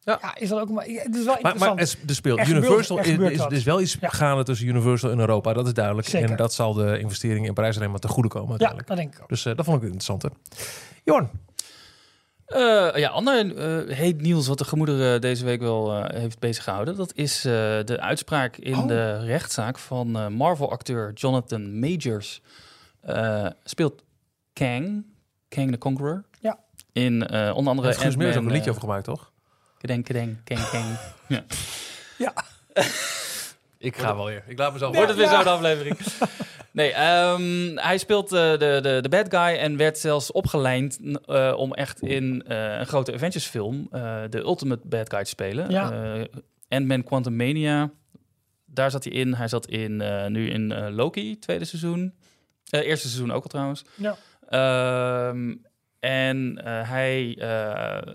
[0.00, 0.34] ja.
[0.38, 0.84] is dat ook maar.
[0.84, 1.58] Het is wel Maar, interessant.
[1.74, 4.08] maar er, speelt Er gebeurt- Universal er is, is, is wel iets Ja.
[4.08, 6.08] gaande tussen Universal en Europa, dat is duidelijk.
[6.08, 6.30] Zeker.
[6.30, 9.14] En dat zal de investeringen in Parijs alleen maar te goede komen ja, dat denk
[9.14, 9.28] ik ook.
[9.28, 10.22] Dus eh, dat vond ik interessant.
[10.22, 10.28] Hè.
[11.04, 11.30] Jorn,
[12.46, 16.64] Eh, ja, ander eh, heet nieuws wat de gemoederen deze week wel eh, heeft bezig
[16.64, 16.96] gehouden.
[16.96, 17.52] Dat is eh,
[17.84, 18.86] de uitspraak in Oh.
[18.88, 22.42] de rechtszaak van eh, Marvel-acteur Jonathan Majors.
[23.00, 24.02] Eh, speelt
[24.52, 25.04] Kang,
[25.48, 26.24] Kang the Conqueror.
[26.40, 26.58] Ja.
[26.92, 29.32] In eh, onder andere daar heeft Guus Meeuwis ook een liedje eh, over gemaakt, toch?
[29.78, 30.84] Kedeng, kedeng, Kang, Kang.
[31.28, 31.44] ja.
[32.18, 32.34] Ja.
[33.78, 34.44] Ik ga wel weer.
[34.46, 35.42] Ik laat mezelf Wordt het weer Ja.
[35.42, 35.96] zo'n aflevering?
[36.72, 41.54] Nee, ehm, hij speelt eh, de, de, de bad guy en werd zelfs opgeleid eh,
[41.56, 45.70] om echt in eh, een grote Avengers film eh, de ultimate bad guy te spelen.
[45.70, 45.92] Ja.
[46.14, 46.24] Eh,
[46.68, 47.90] Ant-Man Quantum Mania,
[48.66, 49.34] daar zat hij in.
[49.34, 52.14] Hij zat in, eh, nu in eh, Loki, tweede seizoen.
[52.70, 53.84] Eh, eerste seizoen ook al trouwens.
[53.94, 54.16] Ja.
[54.52, 55.54] Ehm,
[56.00, 58.14] en eh, hij, eh,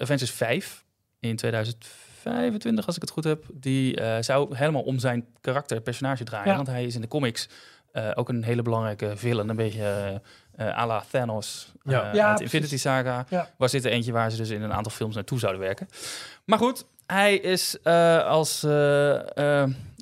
[0.00, 0.84] Avengers 5
[1.20, 6.24] in 2025, als ik het goed heb, die eh, zou helemaal om zijn karakter, personage
[6.24, 6.50] draaien.
[6.50, 6.56] Ja.
[6.56, 7.48] Want hij is in de comics
[7.92, 10.20] eh, ook een hele belangrijke villain, een beetje
[10.56, 11.92] eh à la Thanos Ja.
[11.92, 11.98] ja.
[11.98, 12.40] Ja, uit precies.
[12.40, 13.26] Infinity Saga.
[13.28, 13.50] Ja.
[13.56, 15.88] Was dit er eentje waar ze dus in een aantal films naartoe zouden werken.
[16.44, 18.64] Maar goed, hij is eh, als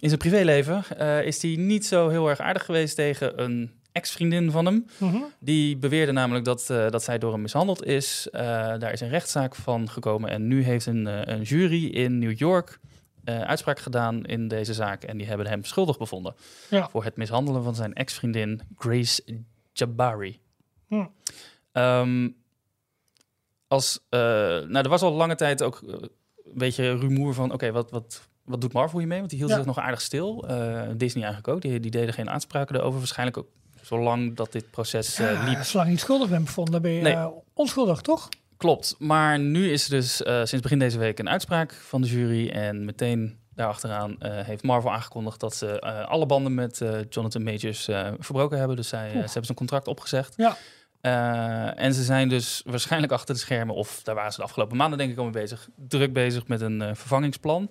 [0.00, 4.50] in zijn privéleven eh, is hij niet zo heel erg aardig geweest tegen een ex-vriendin
[4.50, 4.86] van hem.
[4.98, 5.16] Mhm.
[5.38, 8.28] Die beweerde namelijk dat, eh, dat zij door hem mishandeld is.
[8.30, 8.40] Eh,
[8.78, 10.30] daar is een rechtszaak van gekomen.
[10.30, 12.80] En nu heeft een, eh, een jury in New York
[13.24, 15.02] uitspraak gedaan in deze zaak.
[15.02, 16.34] En die hebben hem schuldig bevonden.
[16.70, 16.88] Ja.
[16.88, 19.22] Voor het mishandelen van zijn ex-vriendin Grace
[19.72, 20.40] Jabari.
[20.88, 21.06] Hm.
[21.72, 22.28] Ehm,
[23.68, 26.10] als, nou, er was al lange tijd ook een
[26.54, 27.52] beetje rumoer van...
[27.52, 29.18] oké, wat, wat, wat doet Marvel hiermee?
[29.18, 29.56] Want die hield Ja.
[29.56, 30.40] zich nog aardig stil.
[30.96, 31.60] Disney eigenlijk ook.
[31.60, 32.98] Die, die deden geen aanspraken erover.
[32.98, 33.48] Waarschijnlijk ook
[33.86, 35.62] zolang dat dit proces eh, Ja, liep.
[35.62, 37.12] zolang je niet schuldig bent bevonden, ben je Nee.
[37.12, 38.28] eh, onschuldig, toch?
[38.56, 42.08] Klopt, maar nu is er dus eh, sinds begin deze week een uitspraak van de
[42.08, 42.48] jury.
[42.48, 47.84] En meteen daarachteraan heeft Marvel aangekondigd dat ze alle banden met Jonathan Majors
[48.18, 48.76] verbroken hebben.
[48.76, 50.34] Dus zij, ze hebben zijn contract opgezegd.
[50.36, 50.56] Ja.
[51.74, 54.98] En ze zijn dus waarschijnlijk achter de schermen, of daar waren ze de afgelopen maanden
[54.98, 57.70] denk ik al mee bezig, druk bezig met een vervangingsplan.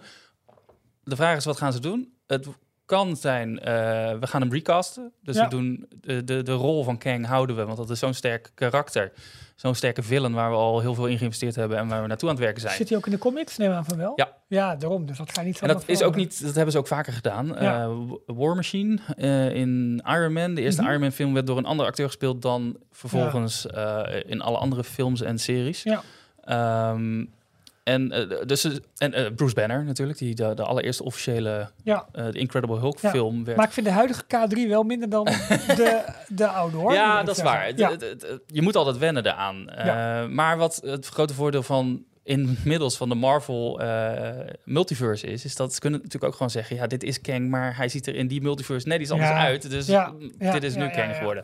[1.04, 2.14] De vraag is, wat gaan ze doen?
[2.28, 2.48] Het
[2.86, 3.74] kan zijn, eh,
[4.20, 5.12] we gaan hem recasten.
[5.24, 5.44] Dus Ja.
[5.44, 8.52] we doen de, de, de rol van Kang houden we, want dat is zo'n sterk
[8.56, 9.12] karakter.
[9.56, 12.30] Zo'n sterke villain waar we al heel veel in geïnvesteerd hebben en waar we naartoe
[12.30, 12.74] aan het werken zijn.
[12.76, 13.58] Zit hij ook in de comics?
[13.58, 14.14] Neem aan van wel.
[14.16, 14.34] Ja.
[14.48, 15.06] Ja, daarom.
[15.06, 17.14] Dus dat ga je niet En dat is ook niet, dat hebben ze ook vaker
[17.14, 17.48] gedaan.
[17.48, 17.82] Ja.
[17.84, 20.54] Eh, War Machine eh, in Iron Man.
[20.54, 20.90] De eerste Mhm.
[20.90, 23.66] Iron Man film werd door een andere acteur gespeeld dan vervolgens
[24.26, 25.84] in alle andere films en series.
[25.84, 26.02] Ja.
[26.44, 27.26] Ehm,
[27.86, 28.68] en eh, dus,
[28.98, 32.06] en eh, Bruce Banner natuurlijk, die de, de allereerste officiële Ja.
[32.12, 33.10] eh, de Incredible Hulk Ja.
[33.10, 33.58] film werd.
[33.58, 35.24] Maar ik vind de huidige K3 wel minder dan
[35.82, 36.94] de, de oude hoor.
[36.94, 37.78] ja, dat is waar.
[37.78, 37.92] Ja.
[38.48, 39.70] je moet altijd wennen eraan.
[39.70, 40.28] Eh, Ja.
[40.28, 45.74] Maar wat het grote voordeel van inmiddels van de Marvel eh, multiverse is, is dat
[45.74, 48.28] ze kunnen natuurlijk ook gewoon zeggen, ja, dit is Kang, maar hij ziet er in
[48.28, 49.70] die multiverse net iets anders uit.
[49.70, 49.86] Dus
[50.52, 51.14] dit is nu Kang ja.
[51.18, 51.44] geworden.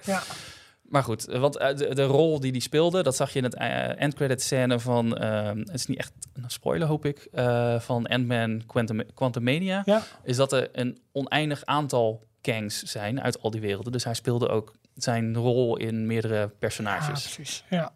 [0.91, 0.97] Ja.
[0.97, 3.43] Maar goed, eh, want eh, de, de rol die hij speelde, dat zag je in
[3.43, 7.79] het uh, endcredit scène van, eh, het is niet echt een spoiler hoop ik, eh,
[7.79, 10.01] van Ant-Man Quantum, Quantumania, Ja.
[10.23, 13.91] is dat er een oneindig aantal Kangs zijn uit al die werelden.
[13.91, 17.21] Dus hij speelde ook zijn rol in meerdere Ja, personages.
[17.21, 17.63] precies.
[17.69, 17.91] Ja.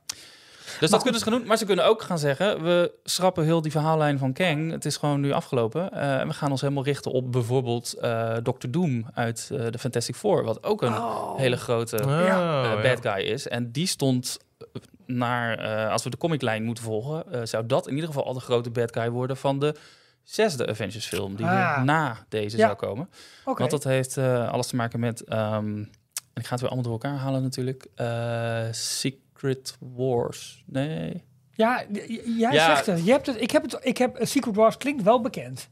[0.79, 1.47] Dus dat kunnen ze gaan doen.
[1.47, 4.71] Maar ze kunnen ook gaan zeggen, we schrappen heel die verhaallijn van Kang.
[4.71, 5.91] Het is gewoon nu afgelopen.
[5.91, 9.79] Eh, en we gaan ons helemaal richten op bijvoorbeeld eh Doctor Doom uit eh, de
[9.79, 10.43] Fantastic Four.
[10.43, 11.37] Wat ook een Oh.
[11.37, 13.47] hele grote Oh, bad guy is.
[13.47, 14.37] En die stond
[15.05, 18.69] naar, als we de comiclijn moeten volgen, zou dat in ieder geval al de grote
[18.69, 19.75] bad guy worden van de
[20.23, 21.83] zesde Avengers film, die Ah.
[21.83, 22.65] na deze Ja.
[22.65, 23.09] zou komen.
[23.43, 27.01] Want dat heeft alles te maken met, ehm, en ik ga het weer allemaal door
[27.01, 27.87] elkaar halen natuurlijk,
[28.71, 29.23] Secret
[29.79, 30.63] Wars.
[30.65, 31.23] Nee.
[31.51, 31.83] Ja,
[32.37, 32.65] jij Ja.
[32.75, 33.05] zegt het.
[33.05, 33.41] Je hebt het.
[33.41, 33.77] Ik heb het.
[33.81, 35.69] Ik heb Secret Wars klinkt wel bekend.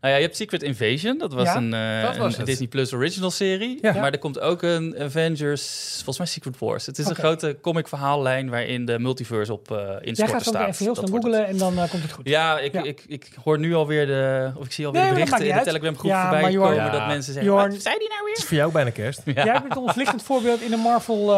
[0.00, 1.18] Nou ja, je hebt Secret Invasion.
[1.18, 2.46] Dat was Ja, een, eh, dat was een het.
[2.46, 3.78] Disney Plus original serie.
[3.82, 3.92] Ja.
[3.92, 6.86] Maar er komt ook een Avengers, volgens mij Secret Wars.
[6.86, 10.50] Het is een grote comic verhaallijn waarin de multiverse op eh Jij instorten gaat zo
[10.50, 10.68] staat.
[10.68, 12.28] even heel snel googlen en dan eh, komt het goed.
[12.28, 12.82] Ja, ik, Ja.
[12.82, 15.62] Ik, ik hoor nu alweer de, of ik zie alweer Nee, de berichten in de.
[15.62, 16.90] Telegram groep Ja, voorbij maar Jorn- komen Ja.
[16.98, 18.36] dat mensen zeggen, Jorn- wat zei die nou Het weer?
[18.38, 19.20] is voor jou bijna kerst.
[19.24, 19.44] Ja.
[19.44, 21.34] Jij bent ons lichtend voorbeeld in de Marvel,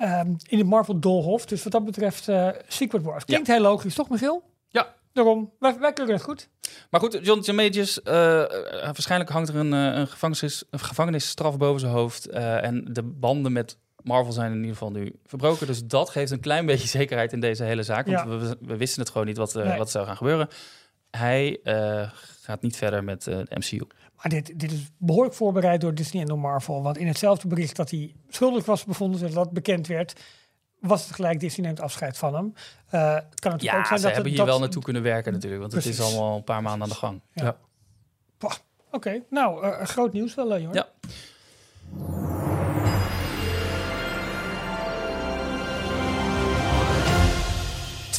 [0.00, 1.46] eh, eh, ehm, in de Marvel Dolhof.
[1.46, 3.24] Dus wat dat betreft, eh, Secret Wars.
[3.24, 4.42] Klinkt heel logisch, toch Michiel?
[4.68, 4.94] Ja.
[5.12, 6.48] Daarom, wij, wij kunnen het goed.
[6.90, 11.80] Maar goed, Jonathan Majors, eh, eh, waarschijnlijk hangt er een, een, gevangenis, een gevangenisstraf boven
[11.80, 12.26] zijn hoofd.
[12.28, 15.66] en de banden met Marvel zijn in ieder geval nu verbroken.
[15.66, 18.06] Dus dat geeft een klein beetje zekerheid in deze hele zaak.
[18.06, 18.38] Want Ja.
[18.38, 19.78] we, we wisten het gewoon niet wat, Nee.
[19.78, 20.48] wat zou gaan gebeuren.
[21.10, 21.58] Hij
[22.40, 23.80] gaat niet verder met de MCU.
[24.22, 26.82] Maar dit, dit is behoorlijk voorbereid door Disney en door Marvel.
[26.82, 30.20] Want in hetzelfde bericht dat hij schuldig was bevonden, zodat dat bekend werd,
[30.80, 32.52] was het gelijk Disney neemt afscheid van hem.
[32.54, 34.82] Eh, het kan natuurlijk Ja, ook zijn ze dat hebben het- hier dat, wel naartoe
[34.82, 35.60] kunnen werken natuurlijk.
[35.60, 37.20] Want het is allemaal een paar maanden aan de gang.
[38.92, 40.68] Oké, nou, eh, groot nieuws wel, uh.
[40.72, 40.88] Ja.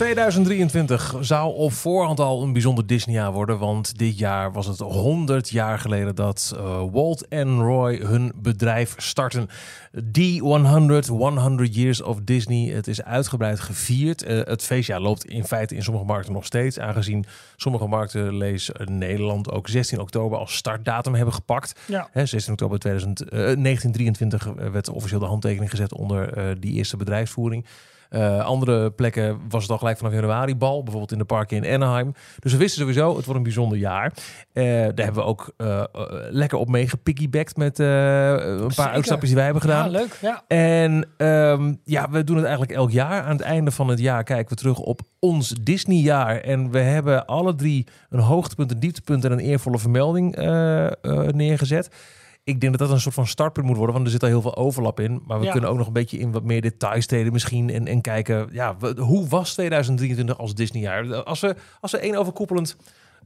[0.01, 3.59] ...2023 zou op voorhand al een bijzonder Disney-jaar worden...
[3.59, 8.93] want dit jaar was het 100 jaar geleden dat eh, Walt en Roy hun bedrijf
[8.97, 9.49] starten.
[9.97, 12.73] D100, 100 Years of Disney.
[12.73, 14.23] Het is uitgebreid gevierd.
[14.23, 16.79] Eh, het feestjaar loopt in feite in sommige markten nog steeds...
[16.79, 21.79] aangezien sommige markten, lees eh, Nederland, ook 16 oktober als startdatum hebben gepakt.
[21.85, 22.09] Ja.
[22.11, 27.65] Hè, 16 oktober 2000, eh, 1923 werd officieel de handtekening gezet onder die eerste bedrijfsvoering.
[28.11, 31.73] Eh, andere plekken was het al gelijk vanaf januari bal, bijvoorbeeld in de parken in
[31.73, 32.13] Anaheim.
[32.39, 34.13] Dus we wisten sowieso, het wordt een bijzonder jaar.
[34.53, 35.83] Eh, daar hebben we ook eh,
[36.29, 39.91] lekker op mee gepiggybackt met een paar uitstapjes die wij hebben gedaan.
[39.91, 40.17] Ja, leuk.
[40.21, 40.43] Ja.
[40.47, 43.23] En ehm, ja, we doen het eigenlijk elk jaar.
[43.23, 46.37] Aan het einde van het jaar kijken we terug op ons Disney-jaar.
[46.37, 50.35] En we hebben alle drie een hoogtepunt, een dieptepunt en een eervolle vermelding
[51.31, 51.89] neergezet.
[52.43, 54.41] Ik denk dat dat een soort van startpunt moet worden, want er zit al heel
[54.41, 55.21] veel overlap in.
[55.25, 55.51] Maar we Ja.
[55.51, 57.69] kunnen ook nog een beetje in wat meer details treden misschien.
[57.69, 61.23] En, en kijken, ja, we- hoe was 2023 als Disney-jaar?
[61.23, 62.75] Als we, als we één overkoepelend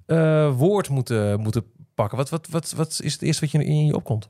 [0.06, 3.86] eh, woord moeten, moeten pakken, wat, wat, wat, wat is het eerste wat je in
[3.86, 4.30] je opkomt?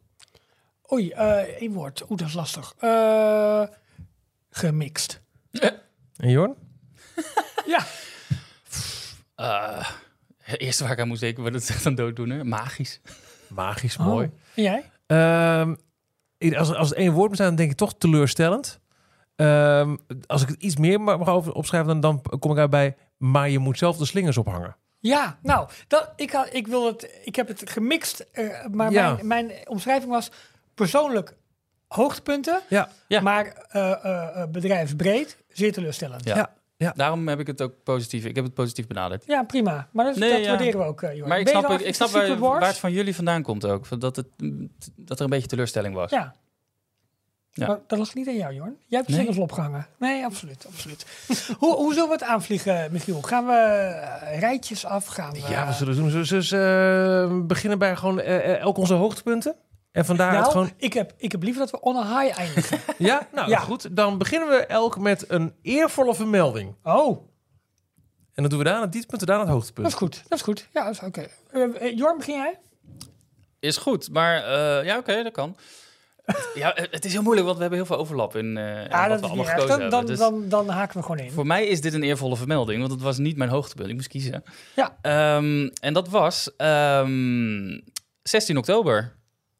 [0.91, 2.01] Oei, eh één woord.
[2.09, 2.73] Oeh, dat is lastig.
[2.79, 3.63] Eh,
[4.49, 5.21] gemixt.
[6.15, 6.53] En Jorn?
[7.67, 7.85] Ja.
[9.35, 9.89] Eh,
[10.37, 12.45] het eerste waar ik aan moest denken, dat is echt een dooddoener.
[12.45, 12.99] Magisch.
[13.49, 14.23] Magisch, Oh.
[14.55, 14.83] En jij?
[15.07, 15.75] Ehm,
[16.57, 18.79] als, als het één woord moet zijn, dan denk ik toch teleurstellend.
[19.35, 22.69] Ehm, als ik het iets meer ma- mag over, opschrijven, dan, dan kom ik uit
[22.69, 22.95] bij...
[23.17, 24.75] maar je moet zelf de slingers ophangen.
[24.99, 29.13] Ja, nou, dat, ik, ik, wil het, ik heb het gemixt, eh, maar Ja.
[29.13, 30.31] mijn, mijn omschrijving was
[30.75, 31.35] persoonlijk
[31.87, 33.21] hoogtepunten, Ja, Ja.
[33.21, 36.23] maar eh, eh, eh, bedrijfsbreed, zeer teleurstellend.
[36.25, 36.35] Ja.
[36.35, 38.25] Ja, Daarom heb ik het ook positief.
[38.25, 39.23] Ik heb het positief benaderd.
[39.47, 39.87] prima.
[39.91, 40.47] Maar dat, Nee, dat ja.
[40.47, 41.27] waarderen we ook, Jorn.
[41.27, 42.09] Maar ik snap, ik, snap
[42.39, 43.99] waar, het van jullie vandaan komt ook.
[43.99, 44.27] Dat, het,
[44.95, 46.11] dat er een beetje teleurstelling was.
[46.11, 46.35] Ja.
[47.51, 47.67] Ja.
[47.67, 48.77] Maar dat lag niet aan jou, Jorn.
[48.87, 49.41] Jij hebt de Nee.
[49.41, 49.87] opgehangen.
[49.99, 50.65] Nee, absoluut.
[50.67, 51.05] absoluut.
[51.59, 53.21] hoe, hoe zullen we het aanvliegen, Michiel?
[53.21, 55.05] Gaan we eh, rijtjes af?
[55.05, 55.39] Gaan we...
[55.49, 56.23] Ja, we zullen doen.
[56.23, 59.55] Dus, eh, beginnen bij gewoon elk onze hoogtepunten?
[59.95, 60.71] En vandaar nou, gewoon...
[60.77, 62.79] ik, heb, ik heb liever dat we on a high eindigen.
[62.97, 63.59] Ja, nou Ja.
[63.59, 63.95] goed.
[63.95, 66.75] Dan beginnen we elk met een eervolle vermelding.
[66.83, 67.07] oh,
[68.33, 69.87] En dan doen we daar het dieptepunt en daar het dat hoogtepunt.
[69.87, 70.23] is goed.
[70.27, 70.67] Dat is goed.
[70.73, 71.27] Ja, dat is oké.
[71.51, 72.59] Eh, eh, Jorn, begin jij?
[73.59, 75.57] Is goed, maar eh, ja, oké, dat kan.
[76.55, 79.09] ja, het is heel moeilijk, want we hebben heel veel overlap in, eh in Ja,
[79.09, 80.05] wat dat we is allemaal gekozen Dan, dan, hebben.
[80.05, 81.31] Dus dan, dan haken we gewoon in.
[81.31, 83.89] voor mij is dit een eervolle vermelding, want het was niet mijn hoogtepunt.
[83.89, 84.43] Ik moest kiezen.
[84.75, 84.97] Ja.
[85.01, 87.79] Ehm, en dat was ehm,
[88.23, 89.15] 16 oktober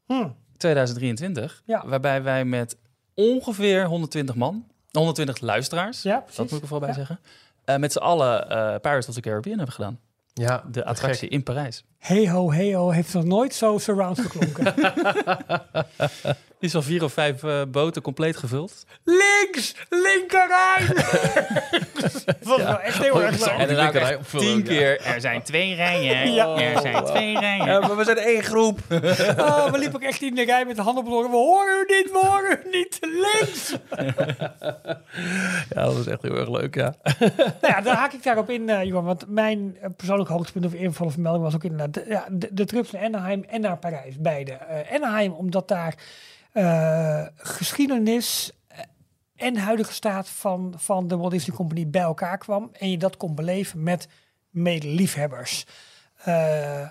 [0.06, 0.28] Hm.
[0.58, 1.84] 2023, Ja.
[1.88, 2.78] waarbij wij met
[3.14, 6.36] ongeveer 120 man, 120 luisteraars, Ja, precies.
[6.38, 6.96] dat moet ik er vooral bij Ja.
[7.06, 7.20] zeggen,
[7.66, 10.00] eh, met z'n allen eh Pirates of the Caribbean hebben gedaan.
[10.34, 11.84] Ja, De attractie in Parijs.
[12.06, 14.74] Hey ho, hey ho, heeft nog nooit zo surround geklonken.
[16.60, 18.86] Is al vier of vijf eh, boten compleet gevuld.
[19.04, 20.80] Links, linkerrij.
[22.42, 23.68] Vond ik wel echt heel erg leuk.
[23.68, 24.64] En dan tien ja.
[24.64, 26.58] keer, er zijn twee rijen, Ja.
[26.58, 27.66] er zijn twee rijen.
[27.66, 28.80] Ja, maar we zijn één groep.
[29.38, 31.30] Oh, we liepen ook echt in de rij met de handen op de.
[31.30, 33.00] We horen u niet, we horen u niet.
[33.02, 33.76] Links.
[35.70, 36.96] Ja, dat was echt heel erg leuk, ja.
[37.20, 39.04] nou ja, dan haak ik daarop in, eh Johan.
[39.04, 41.95] Want mijn eh, persoonlijk hoogtepunt of invallen vermelding was ook inderdaad
[42.32, 44.18] de, de, trips naar Anaheim en naar Parijs.
[44.18, 44.52] Beide.
[44.52, 45.96] Eh, Anaheim, omdat daar
[46.52, 48.80] eh, geschiedenis eh,
[49.36, 52.70] en huidige staat van, van de Walt Disney Company bij elkaar kwam.
[52.74, 54.08] En je dat kon beleven met
[54.50, 55.66] medeliefhebbers.
[56.24, 56.88] Eh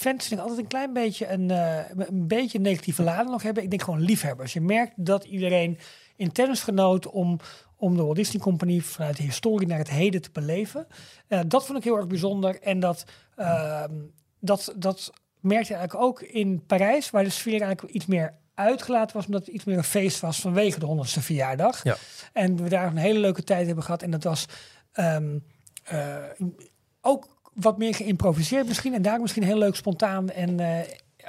[0.00, 3.62] fans vind ik altijd een klein beetje een, eh, een beetje negatieve lading nog hebben.
[3.62, 4.52] Ik denk gewoon liefhebbers.
[4.52, 5.78] Je merkt dat iedereen
[6.16, 7.38] intens genoot om,
[7.80, 10.86] om de Walt Disney Company vanuit de historie naar het heden te beleven.
[11.26, 12.60] Eh, dat vond ik heel erg bijzonder.
[12.60, 13.04] En dat,
[13.36, 13.94] ehm,
[14.40, 19.16] dat, dat merkte je eigenlijk ook in Parijs, waar de sfeer eigenlijk iets meer uitgelaten
[19.16, 21.84] was, omdat het iets meer een feest was vanwege de 100ste verjaardag.
[21.84, 21.96] Ja.
[22.32, 24.02] En we daar een hele leuke tijd hebben gehad.
[24.02, 24.46] En dat was
[24.92, 25.38] ehm,
[25.84, 26.16] eh,
[27.00, 28.94] ook wat meer geïmproviseerd misschien.
[28.94, 30.78] En daar misschien heel leuk spontaan en eh,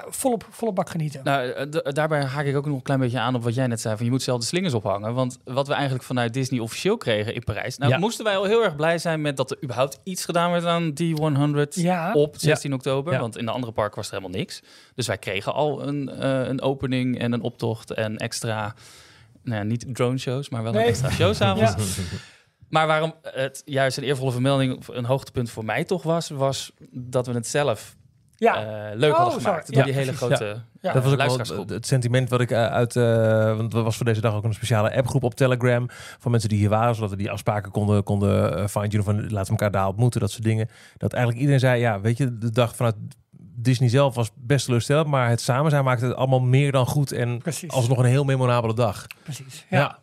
[0.10, 1.22] volop, volop bak genieten.
[1.24, 3.82] Nou, eh, daarbij haak ik ook nog een klein beetje aan op wat jij net
[3.82, 3.96] zei.
[3.96, 5.14] Van je moet zelf de slingers ophangen.
[5.14, 7.78] Want wat we eigenlijk vanuit Disney officieel kregen in Parijs.
[7.78, 7.98] Nou, Ja.
[7.98, 10.92] moesten wij al heel erg blij zijn met dat er überhaupt iets gedaan werd aan
[10.94, 12.14] die 100 Ja.
[12.14, 13.14] op 16 oktober.
[13.14, 13.20] Ja.
[13.20, 14.62] Want in de andere parken was er helemaal niks.
[14.96, 18.74] Dus wij kregen al een, eh, een opening en een optocht en extra.
[19.44, 20.82] Nou ja, niet drone shows, maar wel Nee.
[20.82, 21.96] een extra show s'avonds.
[21.96, 22.04] Ja.
[22.70, 27.28] Maar waarom het juist een eervolle vermelding, een hoogtepunt voor mij toch was, was dat
[27.28, 27.96] we het zelf
[28.42, 29.68] Ja, eh, leuk Oh, hadden gemaakt.
[29.68, 30.26] Door Ja, die hele precies.
[30.28, 30.94] grote Ja.
[30.94, 32.96] dat was ook wel het sentiment wat ik eh, uit...
[32.96, 35.86] eh, want er was voor deze dag ook een speciale appgroep op Telegram...
[36.20, 39.16] van mensen die hier waren, zodat we die afspraken konden, konden eh, fine-tunen van...
[39.22, 40.70] laten we elkaar daar ontmoeten, dat soort dingen.
[40.98, 42.96] Dat eigenlijk iedereen zei, ja, weet je, de dag vanuit
[43.56, 45.08] Disney zelf was best teleurstellend...
[45.08, 47.12] maar het samen zijn maakte het allemaal meer dan goed...
[47.12, 47.72] en precies.
[47.72, 49.08] alsnog een heel memorabele dag.
[49.24, 49.66] precies.
[49.70, 49.80] Ja.
[49.80, 50.00] Ja.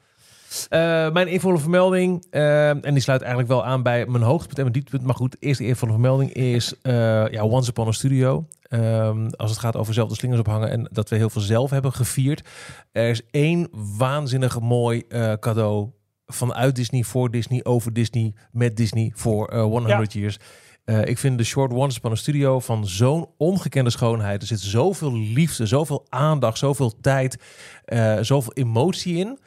[0.69, 4.63] Eh, mijn eervolle vermelding, eh, en die sluit eigenlijk wel aan bij mijn hoogtepunt en
[4.63, 5.05] mijn dieptepunt.
[5.05, 6.93] Maar goed, eerst de eervolle vermelding is eh,
[7.29, 8.47] ja, Once Upon a Studio.
[8.63, 11.71] Ehm, als het gaat over zelf de slingers ophangen en dat we heel veel zelf
[11.71, 12.49] hebben gevierd.
[12.93, 15.07] Er is één waanzinnig mooi
[15.41, 15.91] cadeau
[16.27, 20.39] vanuit Disney, voor Disney, over Disney, met Disney voor eh 100 years.
[21.05, 24.41] Ik vind de short Once Upon a Studio van zo'n ongekende schoonheid.
[24.41, 27.39] Er zit zoveel liefde, zoveel aandacht, zoveel tijd,
[28.21, 29.39] zoveel emotie in.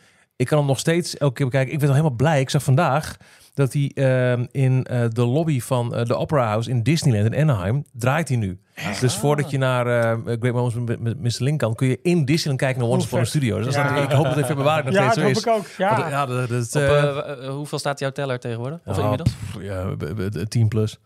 [0.42, 1.74] Ik kan hem nog steeds elke keer bekijken.
[1.74, 2.40] Ik ben al helemaal blij.
[2.40, 3.18] Ik zag vandaag
[3.54, 7.42] dat hij ehm, in eh, de lobby van eh, de Opera House in Disneyland in
[7.50, 8.60] Anaheim draait hij nu.
[9.00, 11.44] Dus voordat je naar eh, Great Moments met, Mr.
[11.44, 13.30] Link kan, kun je in Disneyland kijken naar Once Upon a vet.
[13.30, 13.58] Studio.
[13.58, 13.96] Dus dat Ja.
[13.96, 15.68] ik hoop dat het in februari nog Ja, steeds dat zo hoop is.
[15.68, 15.88] ik ook.
[15.90, 15.98] Ja.
[15.98, 18.80] Want, ja, dat, dat, Op, hoeveel staat jouw teller tegenwoordig?
[18.86, 19.30] Of ja, inmiddels?
[19.32, 21.00] pff, ja, b- b- b- 10 plus.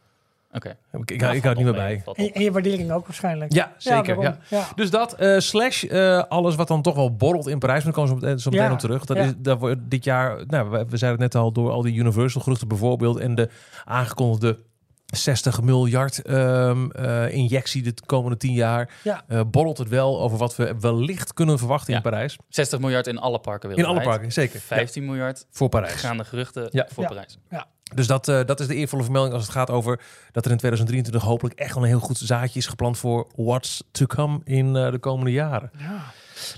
[0.56, 0.78] Oké.
[0.92, 2.04] Ik, ik, hou het niet meer bij.
[2.14, 3.54] En, en je waardering ook waarschijnlijk.
[3.54, 4.22] Ja, zeker.
[4.22, 4.38] ja.
[4.50, 4.68] Ja.
[4.76, 7.84] Dus dat, eh, slash eh, alles wat dan toch wel borrelt in Parijs.
[7.84, 9.06] Maar daar komen we zo meteen, zo meteen Ja, op terug.
[9.06, 9.24] Dat ja.
[9.24, 11.96] is, dat wordt dit jaar, nou, we, we zeiden het net al, door al die
[11.96, 13.18] Universal geruchten bijvoorbeeld.
[13.20, 13.50] En de
[13.86, 14.58] aangekondigde
[15.06, 18.90] 60 miljard ehm, eh, injectie de komende 10 jaar.
[19.04, 19.24] Ja.
[19.28, 21.98] eh, borrelt het wel over wat we wellicht kunnen verwachten Ja.
[21.98, 22.38] in Parijs.
[22.50, 24.56] 60 miljard in alle parken In alle parken, zeker.
[24.56, 25.94] Ja, 15 miljard voor Parijs.
[25.94, 26.88] gaande geruchten Ja.
[26.94, 27.68] voor Ja.
[27.94, 30.00] Dus dat, eh, dat is de eervolle vermelding als het gaat over
[30.32, 33.84] dat er in 2023 hopelijk echt wel een heel goed zaadje is gepland voor what's
[33.92, 35.72] to come in eh, de komende jaren.
[35.78, 36.02] Ja.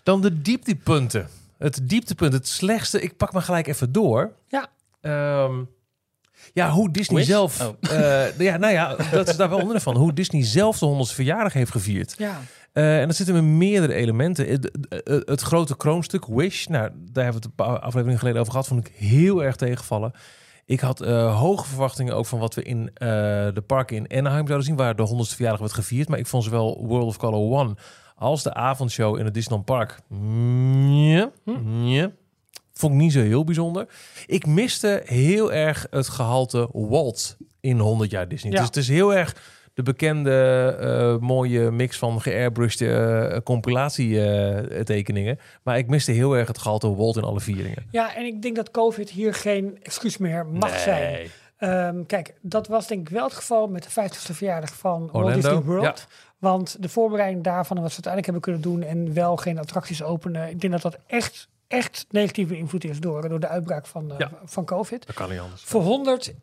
[0.04, 1.28] Dan de dieptepunten.
[1.58, 3.02] Het dieptepunt, het slechtste.
[3.02, 4.32] Ik pak maar gelijk even door.
[4.48, 4.68] Ja.
[5.02, 5.54] Ehm,
[6.54, 7.28] ja, hoe Disney Wish?
[7.28, 7.62] zelf...
[7.62, 7.92] Oh.
[7.92, 9.96] eh, ja, nou ja, dat is daar wel onder van.
[9.96, 12.16] Hoe Disney zelf de 100 verjaardag heeft gevierd.
[12.18, 12.40] Ja.
[12.74, 14.48] Eh, en dat zit hem in meerdere elementen.
[14.48, 18.40] Het, het- het grote kroonstuk, Wish, nou, daar hebben we het een paar afleveringen geleden
[18.40, 20.12] over gehad, vond ik heel erg tegenvallen.
[20.68, 23.08] Ik had eh, hoge verwachtingen ook van wat we in eh,
[23.54, 26.10] de parken in Anaheim zouden zien, waar de 100ste verjaardag werd gevierd.
[26.10, 27.78] Maar ik vond zowel World of Color 1
[28.16, 30.00] als de avondshow in het Disneyland Park.
[31.84, 32.12] Ja.
[32.74, 33.88] Vond ik niet zo heel bijzonder.
[34.26, 38.52] Ik miste heel erg het gehalte Walt in 100 jaar Disney.
[38.52, 38.58] Ja.
[38.58, 39.36] Dus het is heel erg
[39.78, 45.40] de bekende eh, mooie mix van geairbrushed uh, compilatietekeningen.
[45.64, 47.86] maar ik miste heel erg het gehalte Walt in alle vieringen.
[47.92, 51.30] Ja, en ik denk dat COVID hier geen excuus meer mag zijn.
[51.60, 55.22] Um, kijk, dat was denk ik wel het geval met de 50ste verjaardag van Orlando.
[55.22, 55.84] Walt Disney World.
[55.84, 56.16] Ja.
[56.38, 60.04] Want de voorbereiding daarvan en wat ze uiteindelijk hebben kunnen doen en wel geen attracties
[60.04, 64.12] openen, ik denk dat dat echt, echt negatieve invloed is door, door de uitbraak van,
[64.12, 64.32] uh, ja.
[64.46, 65.06] van COVID.
[65.06, 65.64] Dat kan niet anders.
[65.64, 66.34] Voor 100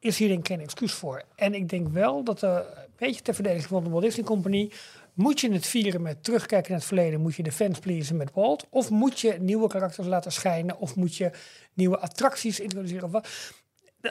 [0.00, 1.22] is hier denk ik geen excuus voor.
[1.34, 4.70] En ik denk wel dat er een beetje ter verdediging van de Walt Disney Company
[5.14, 8.30] moet je het vieren met terugkijken naar het verleden, moet je de fans pleasen met
[8.34, 11.30] Walt, of moet je nieuwe karakters laten schijnen, of moet je
[11.74, 13.04] nieuwe attracties introduceren.
[13.04, 13.28] Of wat.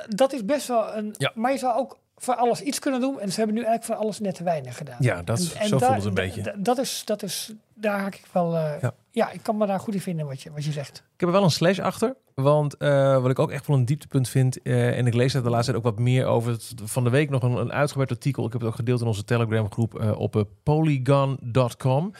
[0.08, 1.16] Dat is best wel een.
[1.18, 1.32] Ja.
[1.36, 3.20] Maar je zou ook voor alles iets kunnen doen.
[3.20, 4.98] En ze hebben nu eigenlijk voor alles net te weinig gedaan.
[5.00, 6.56] Ja, dat is, en, en zo daar- voelt het een beetje.
[6.58, 8.56] Dat is, dat is, daar haak ik wel.
[8.56, 8.94] eh, Ja.
[9.12, 9.32] ja.
[9.32, 10.98] ik kan me daar goed in vinden wat je, wat je zegt.
[11.14, 12.16] Ik heb er wel een slash achter.
[12.34, 14.62] Want eh, wat ik ook echt wel een dieptepunt vind.
[14.62, 16.52] eh, en ik lees er de laatste tijd ook wat meer over.
[16.52, 18.46] Het, van de week nog een, een uitgebreid artikel.
[18.46, 22.12] Ik heb het ook gedeeld in onze Telegram groep eh, op polygon.com.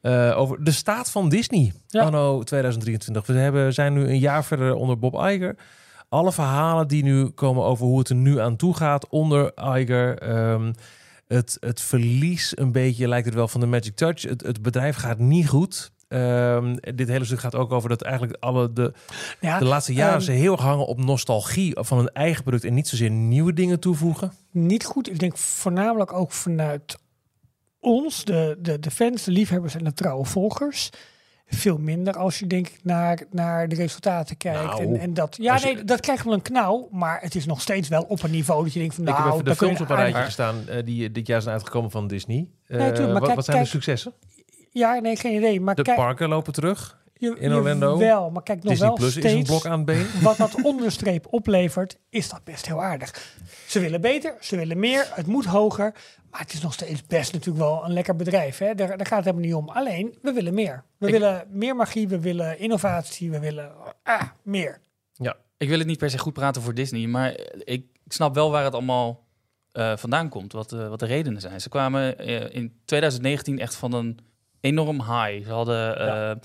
[0.00, 1.72] eh, over de staat van Disney.
[1.86, 2.02] Ja.
[2.02, 3.26] Anno 2023.
[3.26, 5.56] We hebben, zijn nu een jaar verder onder Bob Iger.
[6.08, 10.18] Alle verhalen die nu komen over hoe het er nu aan toe gaat onder Iger.
[10.18, 10.72] ehm,
[11.26, 14.22] het, het verlies een beetje lijkt het wel van de Magic Touch.
[14.22, 15.90] Het, het bedrijf gaat niet goed.
[16.08, 18.92] Ehm, dit hele stuk gaat ook over dat eigenlijk alle de,
[19.40, 22.64] Ja, de laatste jaren ehm, ze heel erg hangen op nostalgie van hun eigen product
[22.64, 24.32] en niet zozeer nieuwe dingen toevoegen.
[24.50, 25.10] niet goed.
[25.10, 26.98] Ik denk voornamelijk ook vanuit
[27.80, 30.90] ons, de, de, de fans, de liefhebbers en de trouwe volgers.
[31.48, 34.62] Veel minder als je denk ik naar, naar de resultaten kijkt.
[34.64, 36.88] Nou, en, en dat, ja, als je- nee, dat krijgt wel een knauw.
[36.90, 39.22] Maar het is nog steeds wel op een niveau dat je denkt van ik nou,
[39.24, 42.06] heb even de films op een rijtje gestaan eh, die dit jaar zijn uitgekomen van
[42.06, 42.48] Disney.
[42.66, 44.12] Eh, tuurlijk, maar wat, kijk- wat zijn de successen?
[44.70, 45.60] Ja, nee, geen idee.
[45.60, 47.04] Maar De parken lopen terug.
[47.18, 47.98] Je, in Orlando.
[47.98, 49.26] Wel, maar kijk nog Disney wel Plus steeds.
[49.26, 50.06] is een blok aan het been.
[50.22, 53.34] wat dat onderstreep oplevert, is dat best heel aardig.
[53.66, 55.94] Ze willen beter, ze willen meer, het moet hoger.
[56.30, 58.58] Maar het is nog steeds best natuurlijk wel een lekker bedrijf.
[58.58, 58.74] Hè?
[58.74, 59.68] Daar, daar gaat het helemaal niet om.
[59.68, 60.84] Alleen, we willen meer.
[60.98, 64.80] We Ik- willen meer magie, we willen innovatie, we willen ah, meer.
[65.58, 67.32] Ik wil het niet per se goed praten voor Disney, maar
[67.64, 69.24] ik, ik snap wel waar het allemaal
[69.72, 71.60] eh, vandaan komt, wat, eh, wat de redenen zijn.
[71.60, 74.18] Ze kwamen eh, in 2019 echt van een
[74.60, 75.44] enorm high.
[75.46, 76.38] Ze hadden eh, eh,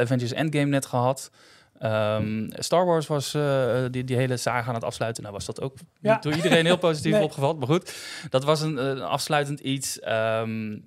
[0.00, 1.30] Avengers Endgame net gehad.
[1.78, 5.22] Ehm, Star Wars was eh, die, die hele saga aan het afsluiten.
[5.22, 6.12] Nou was dat ook Ja.
[6.12, 7.22] niet door iedereen heel positief Nee.
[7.22, 7.58] opgevat.
[7.58, 7.94] Maar goed,
[8.30, 10.00] dat was een, een afsluitend iets.
[10.00, 10.80] Ehm, eh,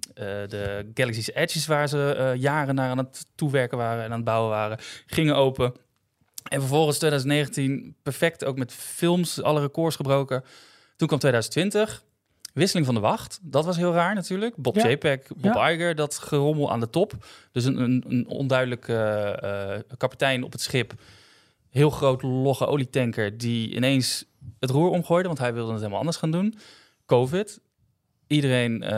[0.48, 4.50] de Galaxy's Edges waar ze jaren naar aan het toewerken waren en aan het bouwen
[4.50, 5.74] waren, gingen open.
[6.50, 10.44] En vervolgens 2019 perfect ook met films alle records gebroken.
[10.96, 12.04] Toen kwam 2020.
[12.58, 13.40] Wisseling van de wacht.
[13.42, 14.56] Dat was heel raar natuurlijk.
[14.56, 14.98] Bob Ja.
[15.38, 15.72] Bob Ja.
[15.72, 17.14] Iger, dat gerommel aan de top.
[17.52, 18.94] Dus een, een, een onduidelijke
[19.42, 20.94] eh, kapitein op het schip.
[21.70, 24.26] Heel groot logge olietanker die ineens
[24.60, 26.56] het roer omgooide, want hij wilde het helemaal anders gaan doen.
[27.06, 27.60] Covid.
[28.28, 28.92] Iedereen, eh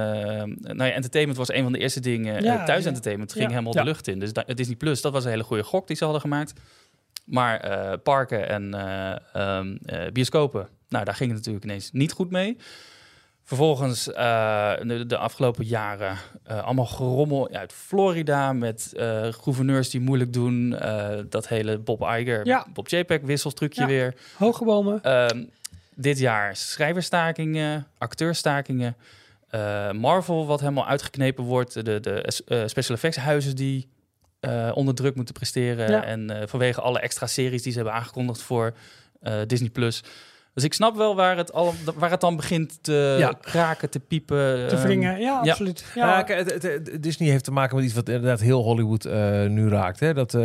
[0.55, 2.43] nou ja, entertainment was een van de eerste dingen.
[2.43, 4.19] Ja, Eh, thuis entertainment ging helemaal de lucht in.
[4.19, 6.53] Dus da- Disney Plus, dat was een hele goede gok die ze hadden gemaakt.
[7.25, 12.11] Maar eh, parken en eh, ehm, eh, bioscopen, nou, daar ging het natuurlijk ineens niet
[12.11, 12.57] goed mee.
[13.49, 20.01] Vervolgens eh, de, de afgelopen jaren eh, allemaal gerommel uit Florida met eh, gouverneurs die
[20.01, 20.75] moeilijk doen.
[21.29, 22.65] dat hele Bob Iger, Ja.
[22.73, 23.87] Bob JPEG wisselstrucje Ja.
[23.87, 24.15] weer.
[24.37, 25.03] Hoge bomen.
[25.03, 25.43] Ehm,
[25.95, 28.95] dit jaar schrijverstakingen, acteurstakingen.
[29.91, 31.73] Marvel, wat helemaal uitgeknepen wordt.
[31.85, 32.23] De, de
[32.65, 33.89] special effects huizen die
[34.73, 35.91] onder druk moeten presteren.
[35.91, 36.03] Ja.
[36.03, 38.73] En vanwege alle extra series die ze hebben aangekondigd voor
[39.47, 39.69] Disney+.
[39.69, 40.03] Plus.
[40.59, 43.33] Dus ik snap wel waar het, al, waar het dan begint te Ja.
[43.41, 44.67] kraken, te piepen.
[44.67, 45.19] Te ehm, wringen.
[45.19, 45.51] Ja, ja.
[45.51, 45.85] absoluut.
[45.95, 48.63] Ja, Ja, kijk, het- het- het- Disney heeft te maken met iets wat inderdaad heel
[48.63, 49.99] Hollywood eh, nu raakt.
[49.99, 50.13] Hè?
[50.13, 50.41] Dat, eh,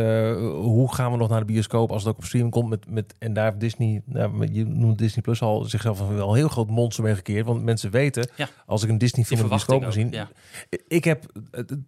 [0.53, 2.69] hoe gaan we nog naar de bioscoop als het ook op streaming komt?
[2.69, 6.29] Met, met, en daar heeft Disney, nou, met- je noemt Disney Plus al zichzelf wel
[6.29, 7.47] een heel groot monster mee gekeerd.
[7.47, 8.49] Want mensen weten, Ja.
[8.67, 10.11] als ik een Disney film in de bioscoop gezien.
[10.11, 10.29] ja.
[10.89, 11.25] Ik heb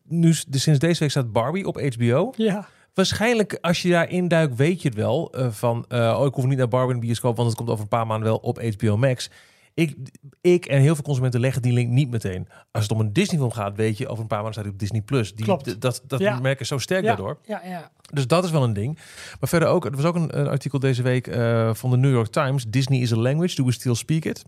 [0.08, 2.32] nu, sinds deze week staat Barbie op HBO.
[2.36, 2.66] ja.
[2.96, 5.32] Waarschijnlijk, als je daarin duikt, weet je het wel.
[5.32, 7.68] eh, van, eh, oh, ik hoef niet naar Barbie in de bioscoop, want het komt
[7.70, 9.30] over een paar maanden wel op HBO Max.
[9.74, 9.96] Ik,
[10.40, 12.48] ik en heel veel consumenten leggen die link niet meteen.
[12.72, 14.72] Als het om een Disney film gaat, weet je, over een paar maanden staat hij
[14.72, 15.34] op Disney Plus.
[15.34, 15.80] Die, Klopt.
[15.80, 16.40] Dat, dat Ja.
[16.40, 17.38] merken zo sterk ja, daardoor.
[17.44, 17.90] Ja, ja.
[18.12, 18.94] Dus dat is wel een ding.
[19.40, 22.12] Maar verder ook, er was ook een, een artikel deze week eh, van de New
[22.12, 22.64] York Times.
[22.68, 24.44] Disney is a language, do we still speak it?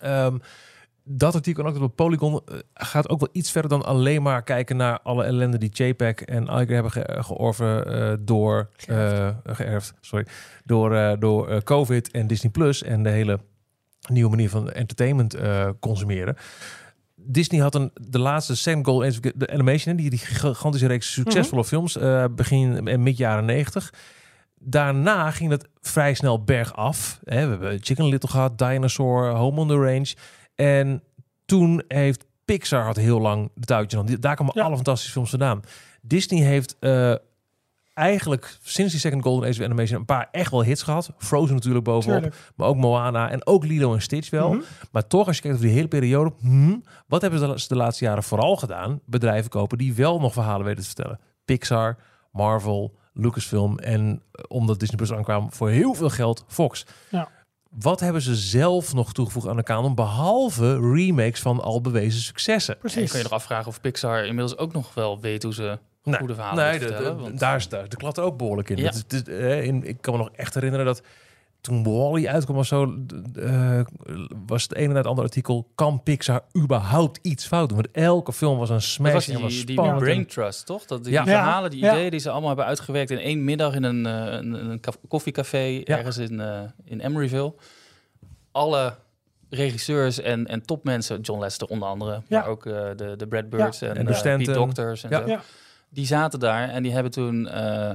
[0.00, 0.38] Ehm,
[1.10, 4.22] dat artikel en ook dat op Polygon eh, gaat ook wel iets verder dan alleen
[4.22, 9.28] maar kijken naar alle ellende die JPEG en Iger hebben ge georven eh, door eh,
[9.44, 10.26] geërfd, sorry,
[10.64, 13.38] door, eh, door eh, COVID en Disney Plus en de hele
[14.08, 16.36] nieuwe manier van entertainment eh, consumeren.
[17.14, 18.98] Disney had een, de laatste second goal,
[19.34, 23.92] de animation, die, die gigantische reeks succesvolle films, eh, begin en mid jaren 90.
[24.60, 27.20] Daarna ging het vrij snel bergaf.
[27.24, 27.44] Hè.
[27.44, 30.14] We hebben Chicken Little gehad, Dinosaur, Home on the Range.
[30.64, 31.02] En
[31.46, 33.98] toen heeft Pixar had heel lang de touwtje.
[33.98, 34.06] aan.
[34.20, 34.62] Daar komen Ja.
[34.62, 35.62] alle fantastische films vandaan.
[36.02, 37.14] Disney heeft eh,
[37.94, 41.10] eigenlijk sinds die Second Golden Age of Animation een paar echt wel hits gehad.
[41.18, 42.40] Frozen natuurlijk bovenop, Tuurlijk.
[42.56, 44.52] maar ook Moana en ook Lilo en Stitch wel.
[44.52, 44.60] Mhm.
[44.92, 47.76] Maar toch, als je kijkt over die hele periode, hmm, wat hebben ze de, de
[47.76, 49.00] laatste jaren vooral gedaan?
[49.06, 51.20] Bedrijven kopen die wel nog verhalen weten te vertellen.
[51.44, 51.96] Pixar,
[52.32, 56.86] Marvel, Lucasfilm en eh, omdat Disney Plus aankwam voor heel veel geld Fox.
[57.10, 57.28] Ja.
[57.68, 62.74] Wat hebben ze zelf nog toegevoegd aan de kanon behalve remakes van al bewezen successen?
[62.74, 63.08] En Precies.
[63.10, 66.34] kan je nog afvragen of Pixar inmiddels ook nog wel weet hoe ze Nee, goede
[66.34, 68.76] verhalen Nee, de- de- want- daar is daar, de klat er ook behoorlijk in.
[68.76, 68.92] Ja.
[69.26, 69.84] Eh, in.
[69.88, 71.02] Ik kan me nog echt herinneren dat
[71.68, 72.94] toen Wally uitkwam of zo,
[73.34, 73.80] eh,
[74.46, 77.76] was het een en het andere artikel, kan Pixar überhaupt iets fout doen?
[77.78, 79.94] Want elke film was een Dat smash was en was die, die.
[79.94, 80.84] Brain Trust, toch?
[80.84, 81.24] Dat die Ja.
[81.24, 81.92] verhalen, die Ja.
[81.92, 86.16] ideeën die ze allemaal hebben uitgewerkt in één middag in een, eh, een, koffiecafé ergens
[86.18, 87.54] in, eh, in Emeryville.
[88.52, 88.94] Alle
[89.50, 92.38] regisseurs en, en topmensen, John Lester onder andere, Ja.
[92.40, 94.20] maar ook eh, de, de Brad Birds en, En de.
[94.22, 95.18] Pete Doctors en Ja.
[95.20, 95.26] zo.
[95.26, 95.40] Ja.
[95.90, 97.94] Die zaten daar en die hebben toen eh,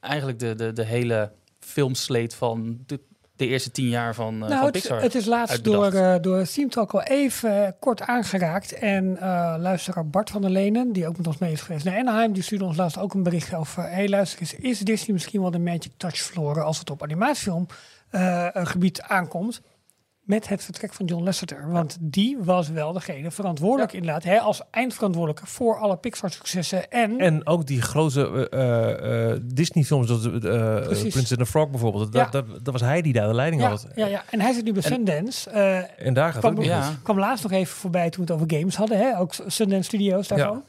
[0.00, 3.00] eigenlijk de, de, de hele filmsleet van de,
[3.38, 5.02] de eerste tien jaar van, eh, Nou, van het, Pixar.
[5.02, 8.72] het is laatst door, eh door al even eh, kort aangeraakt.
[8.72, 11.98] En eh luisteraar Bart van der Lenen, die ook met ons mee is geweest naar
[11.98, 13.82] Anaheim, die stuurde ons laatst ook een bericht over...
[13.82, 17.02] Hé, hey, luister eens, is Disney misschien wel de Magic Touch verloren als het op
[17.02, 17.66] animatiefilm
[18.10, 19.60] eh, een gebied aankomt?
[20.28, 21.70] Met het vertrek van John Lasseter.
[21.70, 24.24] Want die was wel degene verantwoordelijk inderdaad.
[24.24, 26.90] Hè, als eindverantwoordelijke voor alle Pixar-successen.
[26.90, 30.86] En, En ook die grote eh, eh, Disney-films, zoals uh.
[30.88, 32.12] Princess and the Frog bijvoorbeeld.
[32.14, 32.22] Ja.
[32.28, 33.86] Dat, dat, dat was hij die daar de leiding ja, had.
[33.94, 35.50] ja, ja, en hij zit nu bij En- Sundance.
[35.50, 36.82] eh, En daar gaat Kwam- het ook niet Ja.
[36.82, 37.02] goed.
[37.02, 38.98] kwam laatst nog even voorbij toen we het over games hadden.
[38.98, 39.18] Hè?
[39.18, 40.64] Ook Sundance Studios daarvan.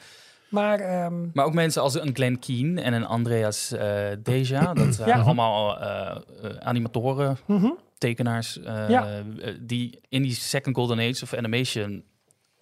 [0.49, 4.73] Maar ehm, Maar ook mensen als een Glenn Keane en een Andreas eh Deja.
[4.73, 5.19] Dat zijn Ja.
[5.19, 7.69] allemaal eh, eh, animatoren, mhm.
[7.99, 8.59] Tekenaars.
[8.59, 9.07] eh, Ja.
[9.41, 12.03] eh, die in die Second Golden Age of Animation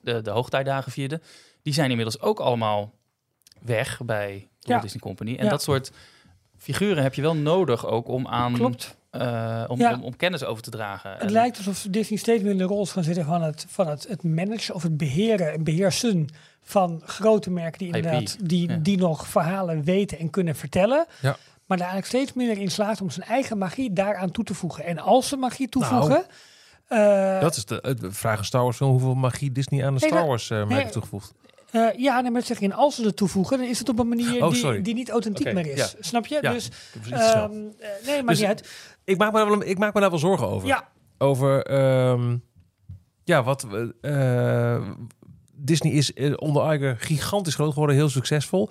[0.02, 1.22] de, de hoogtijdagen vierden.
[1.62, 2.94] Die zijn inmiddels ook allemaal
[3.62, 4.80] weg bij de Ja.
[4.80, 5.36] Disney Company.
[5.36, 5.50] En Ja.
[5.50, 5.92] dat soort
[6.58, 8.54] figuren heb je wel nodig ook om aan...
[8.54, 8.96] klopt.
[9.10, 9.94] eh, om, Ja.
[9.94, 11.12] om, om kennis over te dragen.
[11.12, 13.66] Het En- lijkt alsof Disney steeds meer in de rol is gaan zitten van het,
[13.70, 16.28] van het, het managen of het beheren en beheersen
[16.62, 18.76] van grote merken die inderdaad die, ja.
[18.78, 21.06] die nog verhalen weten en kunnen vertellen.
[21.22, 21.38] Ja.
[21.68, 24.84] Maar daar eigenlijk steeds minder in slaagt om zijn eigen magie daaraan toe te voegen.
[24.86, 26.26] En als ze magie toevoegen.
[26.88, 30.00] eh, Dat is de, het vraag aan Star Wars film, hoeveel magie Disney aan de
[30.00, 30.92] Nee, Star Wars eh merk nee.
[30.92, 31.34] toegevoegd.
[31.72, 34.08] eh, ja, nee, maar zeg in als ze het toevoegen, dan is het op een
[34.08, 35.78] manier Oh, die, die niet authentiek meer is.
[35.78, 35.88] ja.
[36.00, 36.40] Snap je?
[36.42, 36.70] Ja, Dus
[37.12, 38.70] ehm, eh, nee, maar Dus- niet uit.
[39.04, 40.68] ik, maak me daar wel, ik maak me daar wel zorgen over.
[40.68, 40.88] Ja,
[41.18, 42.38] Over, ehm,
[43.24, 43.68] ja, wat...
[44.02, 44.82] eh,
[45.54, 48.70] Disney is eh, onder Iger gigantisch groot geworden, heel succesvol.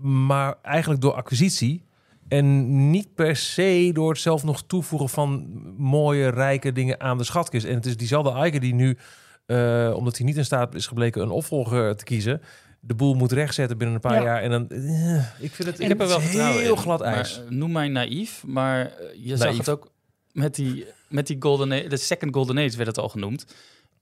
[0.00, 1.84] Maar eigenlijk door acquisitie.
[2.32, 7.24] En niet per se door het zelf nog toevoegen van mooie, rijke dingen aan de
[7.24, 7.66] schatkist.
[7.66, 8.98] En het is diezelfde Iger die nu,
[9.46, 12.42] eh, omdat hij niet in staat is gebleken een opvolger te kiezen,
[12.80, 14.22] de boel moet rechtzetten binnen een paar Ja.
[14.22, 14.42] jaar.
[14.42, 16.80] En dan, eh, ik vind het, Ik heb er wel vertrouwen heel in.
[16.80, 17.42] glad ijs.
[17.44, 19.90] eh, noem mij naïef, maar je zag het ook
[20.32, 23.44] met die, met die Golden Age, de Second Golden Age werd het al genoemd.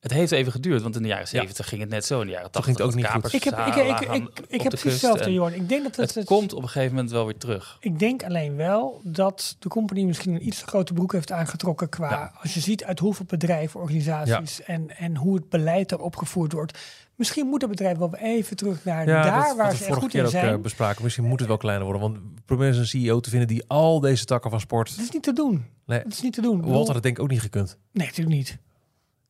[0.01, 2.21] Het heeft even geduurd, want in de jaren 70 ging het net zo.
[2.21, 3.33] In de jaren Toen 80 ging het ook niet goed.
[3.33, 5.55] ik heb, ik, ik, ik, heb hetzelfde, Jorn.
[5.55, 7.77] Ik denk dat het, Het komt op een gegeven moment wel weer terug.
[7.81, 11.89] Ik denk alleen wel dat de company misschien een iets te grote broek heeft aangetrokken
[11.89, 12.33] qua...
[12.43, 16.79] Als je ziet uit hoeveel bedrijven, organisaties en, en hoe het beleid erop gevoerd wordt.
[17.15, 20.01] Misschien moet het bedrijf wel even terug naar Ja, daar dat, waar ze echt vorige
[20.01, 20.55] goed keer in ook zijn.
[20.55, 21.03] eh, bespraken.
[21.03, 22.03] Misschien moet het wel kleiner worden.
[22.03, 24.91] Want probeer eens een CEO te vinden die al deze takken van sport...
[24.97, 25.65] Dat is niet te doen.
[25.87, 26.03] Nee.
[26.03, 26.55] Dat is niet te doen.
[26.55, 27.79] Ik bedoel- Walt had het denk ik ook niet gekund.
[27.93, 28.59] Nee, natuurlijk niet.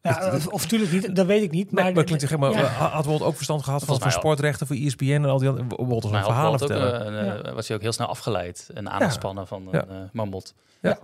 [0.02, 1.72] Ja, of, of natuurlijk niet, dat weet ik niet.
[1.72, 2.58] Maar, Maar, maar, klinkt gek, maar ja.
[2.60, 5.66] eh, had Walt ook verstand gehad van, sportrechten voor ESPN en al die andere...
[5.68, 7.00] Walt was Volgens mij een ook, vertellen.
[7.16, 9.84] eh, een, eh, was hij ook heel snel afgeleid en aangespannen van een Ja.
[9.88, 10.54] eh, mammoet.
[10.80, 10.98] Ja.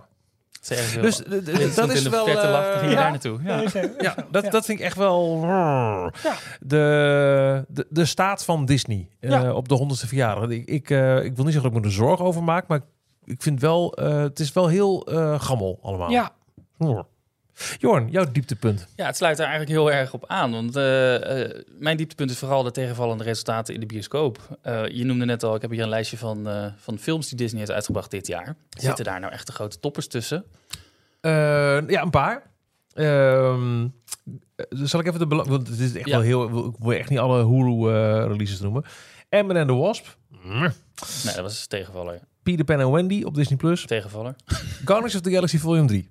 [0.67, 1.17] Heel- dus
[1.75, 2.25] dat is wel...
[2.25, 3.39] verte lag, dan ging je eh, daar naartoe.
[3.43, 3.55] Ja.
[3.55, 5.39] Nee, dat, dat vind ik echt wel...
[5.43, 6.11] Ja.
[6.59, 9.53] De, de, de staat van Disney eh, Ja.
[9.53, 10.49] op de honderdste verjaardag.
[10.49, 12.79] Ik, ik, eh, ik wil niet zeggen dat ik me er zorgen over maak, maar
[13.25, 13.93] ik vind wel...
[13.93, 16.09] eh, het is wel heel eh gammel allemaal.
[16.09, 16.31] ja.
[17.79, 18.87] Jorn, jouw dieptepunt.
[18.95, 20.51] Ja, het sluit er eigenlijk heel erg op aan.
[20.51, 24.57] Want eh, eh, mijn dieptepunt is vooral de tegenvallende resultaten in de bioscoop.
[24.61, 26.47] Eh, je noemde net al, ik heb hier een lijstje van,
[26.77, 28.55] van films die Disney heeft uitgebracht dit jaar.
[28.69, 30.45] Zitten daar nou echt de grote toppers tussen?
[31.21, 32.43] Ja, een paar.
[32.93, 33.83] Ehm,
[34.55, 35.47] eh, zal ik even de belang...
[35.47, 36.11] Want het is echt Ja.
[36.11, 36.65] wel heel...
[36.67, 38.83] Ik wil echt niet alle Hulu-releases noemen.
[39.29, 40.05] Ant-Man and the Wasp.
[40.43, 40.69] Nee,
[41.23, 42.19] dat was een tegenvaller.
[42.43, 43.57] Peter Pan en Wendy op Disney+.
[43.57, 43.85] Plus.
[43.85, 44.35] Tegenvaller.
[44.85, 46.09] Guardians of the Galaxy Volume 3.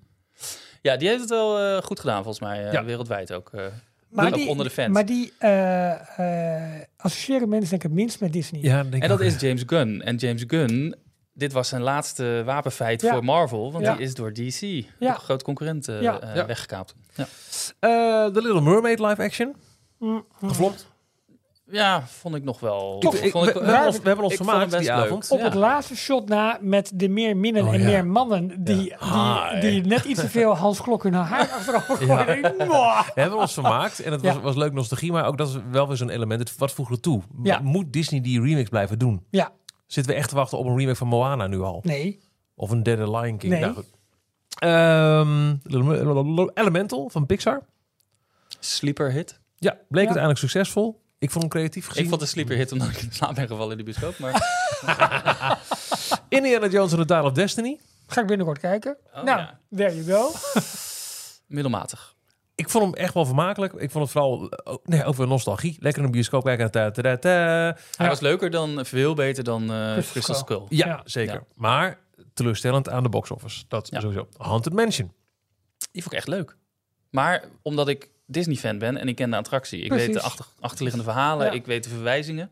[0.83, 2.67] Ja, die heeft het wel eh, goed gedaan volgens mij.
[2.67, 2.85] eh, Ja.
[2.85, 3.51] Wereldwijd ook.
[3.53, 3.65] eh.
[4.09, 4.93] Maar Ook die, onder de fans.
[4.93, 5.91] maar die eh,
[6.77, 8.61] eh, associëren mensen denk ik het minst met Disney.
[8.63, 9.25] Ja, denk En dat ook.
[9.25, 10.03] is James Gunn.
[10.03, 10.95] En James Gunn,
[11.33, 13.13] dit was zijn laatste wapenfeit Ja.
[13.13, 13.95] voor Marvel, want Ja.
[13.95, 14.85] die is door DC, Ja.
[14.99, 16.01] de grote concurrent, Ja.
[16.35, 16.47] Ja.
[16.47, 16.95] weggekaapt.
[17.15, 17.27] Ja.
[17.79, 17.89] Eh,
[18.33, 19.57] The Little Mermaid live action.
[19.99, 20.49] Mm, mm.
[20.49, 20.87] Geflopt.
[21.71, 22.97] Ja, vond ik nog wel.
[23.01, 24.99] Ik- ik- vond we, we hebben ons, we hebben ons ik vermaakt die best leuk.
[25.05, 25.31] avond.
[25.31, 25.45] Op Ja.
[25.45, 27.87] het laatste shot na met de meer minnen Oh, en ja.
[27.87, 29.51] meer mannen die, Ja.
[29.61, 32.29] die, die net iets te veel Hans Klok hun haar achterover.
[32.39, 34.41] Ik "Mwah." We hebben ons vermaakt en het was, Ja.
[34.41, 36.41] was leuk nostalgie, maar ook dat is wel weer zo'n element.
[36.41, 37.23] Het, wat voegt het toe?
[37.43, 37.59] Ja.
[37.59, 39.27] Moet Disney die remix blijven doen?
[39.31, 39.53] Ja,
[39.87, 41.81] Zitten we echt te wachten op een remake van Moana nu al?
[41.85, 42.21] nee.
[42.55, 43.53] Of een derde Lion King?
[43.53, 43.61] Nee.
[43.61, 43.85] Nou.
[44.59, 47.63] Ehm, Elemental van Pixar.
[48.59, 49.41] Sleeper hit.
[49.57, 50.15] Ja, bleek Ja.
[50.15, 51.01] uiteindelijk succesvol.
[51.19, 52.03] Ik vond hem creatief gezien.
[52.03, 54.19] Ik vond de sleeper hit omdat ik in slaap ben gevallen in de bioscoop.
[54.19, 54.35] Maar
[56.29, 57.81] Indiana Jones and the Dial of Destiny.
[58.07, 58.97] Ga ik binnenkort kijken.
[59.15, 59.59] Oh, nou, ja.
[59.77, 60.33] there you go.
[61.57, 62.15] middelmatig.
[62.55, 63.73] Ik vond hem echt wel vermakelijk.
[63.73, 65.77] Ik vond het vooral eh, ook, nee, weer nostalgie.
[65.81, 66.71] Lekker in de bioscoop kijken.
[66.71, 67.29] Ta, ta, ta, ta.
[67.29, 68.09] Hij Ja.
[68.09, 70.35] was leuker dan, veel beter dan eh Crystal Skull.
[70.57, 70.67] Skull.
[70.69, 71.01] Ja, Ja.
[71.05, 71.35] zeker.
[71.35, 71.43] Ja.
[71.55, 71.99] Maar
[72.35, 73.65] teleurstellend aan de box office.
[73.69, 74.01] Dat Ja.
[74.01, 74.29] sowieso.
[74.37, 75.13] Haunted Mansion.
[75.93, 76.57] Die vond ik echt leuk.
[77.11, 79.81] Maar omdat ik Disney-fan ben en ik ken de attractie.
[79.81, 80.07] Ik Precies.
[80.07, 81.53] weet de achter, achterliggende verhalen, Ja.
[81.53, 82.51] ik weet de verwijzingen.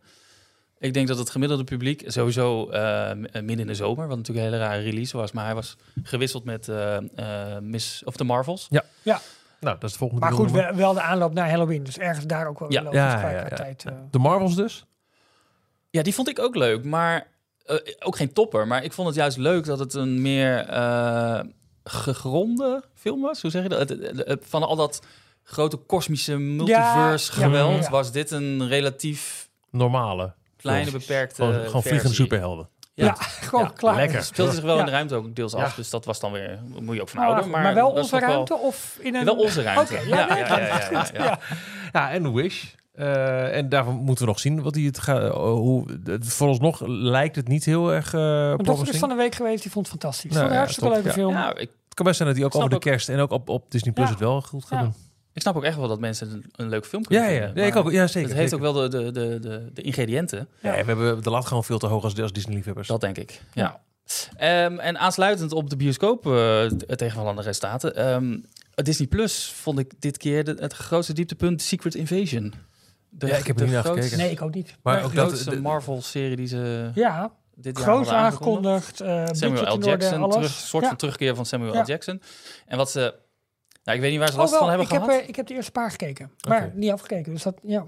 [0.79, 4.47] Ik denk dat het gemiddelde publiek sowieso eh, eh, midden in de zomer, wat natuurlijk
[4.47, 8.25] een hele rare release was, maar hij was gewisseld met eh, eh, Miss of the
[8.25, 8.68] Marvels.
[9.61, 10.25] Nou, dat is de volgende.
[10.25, 11.83] Maar goed, we wel, wel de aanloop naar Halloween.
[11.85, 12.81] Dus ergens daar ook wel Ja.
[12.83, 13.49] Ja, qua- ja, ja.
[13.49, 13.85] tijd.
[13.85, 13.93] eh.
[14.11, 14.85] De Marvels dus.
[15.91, 17.27] Ja, die vond ik ook leuk, maar
[17.99, 18.66] ook geen topper.
[18.66, 21.41] Maar ik vond het juist leuk dat het een meer eh,
[21.85, 23.43] gegronde film was.
[23.43, 23.79] Hoe zeg je dat?
[23.89, 25.03] Het- het- het- Van al dat
[25.45, 27.90] grote kosmische multiverse Ja, ja, geweld ja.
[27.90, 30.32] was dit een relatief Normale.
[30.57, 31.07] kleine, films.
[31.07, 32.68] beperkte Gewoon, gewoon vliegende superhelden.
[32.95, 33.14] ja, Ja.
[33.49, 33.97] gewoon Ja, klaar.
[33.97, 34.16] lekker.
[34.16, 34.80] Het speelde zich wel Ja.
[34.80, 37.22] in de ruimte ook deels af, dus dat was dan weer, moet je ook van
[37.22, 37.51] houden.
[37.51, 39.24] maar, Maar, wel onze wel- ruimte of in een...
[39.24, 40.01] Wel onze ruimte.
[40.07, 41.38] Ja, ja,
[41.92, 42.64] ja, en Wish.
[42.95, 45.32] Eh, en daarvan moeten we nog zien wat hij het gaat.
[45.32, 48.14] hoe, het, vooralsnog lijkt het niet heel erg.
[48.14, 50.30] eh Mijn dochter is van de week geweest, die vond het fantastisch.
[50.32, 51.03] Nou vond het ja, hartstikke top.
[51.05, 51.24] leuke Ja.
[51.24, 51.34] film.
[51.34, 53.49] Ja, ik, Het kan best zijn dat hij ook over de kerst en ook op,
[53.49, 54.11] op Disney Plus Ja.
[54.12, 54.84] het wel goed gaat Ja.
[54.84, 54.95] doen.
[55.35, 57.62] Ik snap ook echt wel dat mensen een, een leuke film Ja, kunnen ja, vinden,
[57.62, 57.91] ja, ik ook.
[57.93, 58.28] Ja, zeker.
[58.28, 58.66] Het heeft zeker.
[58.66, 60.49] ook wel de, de, de, de, de ingrediënten.
[60.61, 62.89] Ja, we hebben de lat gewoon veel te hoog als, als Disney-liefhebbers.
[62.89, 63.41] Dat denk ik.
[63.53, 63.80] Ja.
[64.37, 67.97] Ehm, en aansluitend op de bioscoop uh, tegenvallende resultaten.
[67.97, 68.37] ehm,
[68.74, 72.55] Disney Plus vond ik dit keer de, het grootste dieptepunt Secret Invasion.
[73.09, 74.24] De, Ja, ik heb er de niet naar grootste- gekeken.
[74.24, 74.76] Nee, ik ook niet.
[74.82, 75.05] Maar Nee.
[75.05, 79.03] ook De dat- de- Marvel-serie die ze Ja, dit jaar groot aangekondigd.
[79.03, 79.35] aangekondigd.
[79.35, 79.82] eh Samuel L.
[79.85, 80.89] Jackson, terug, soort Ja.
[80.89, 81.82] van terugkeer van Samuel Ja.
[81.82, 81.87] L.
[81.87, 82.22] Jackson.
[82.66, 83.14] En wat ze...
[83.85, 85.20] Nou, ik weet niet waar ze Oh, last van hebben ik heb, gehad.
[85.20, 87.32] er- ik heb de eerste paar gekeken, maar niet afgekeken.
[87.32, 87.85] Dus dat, ja.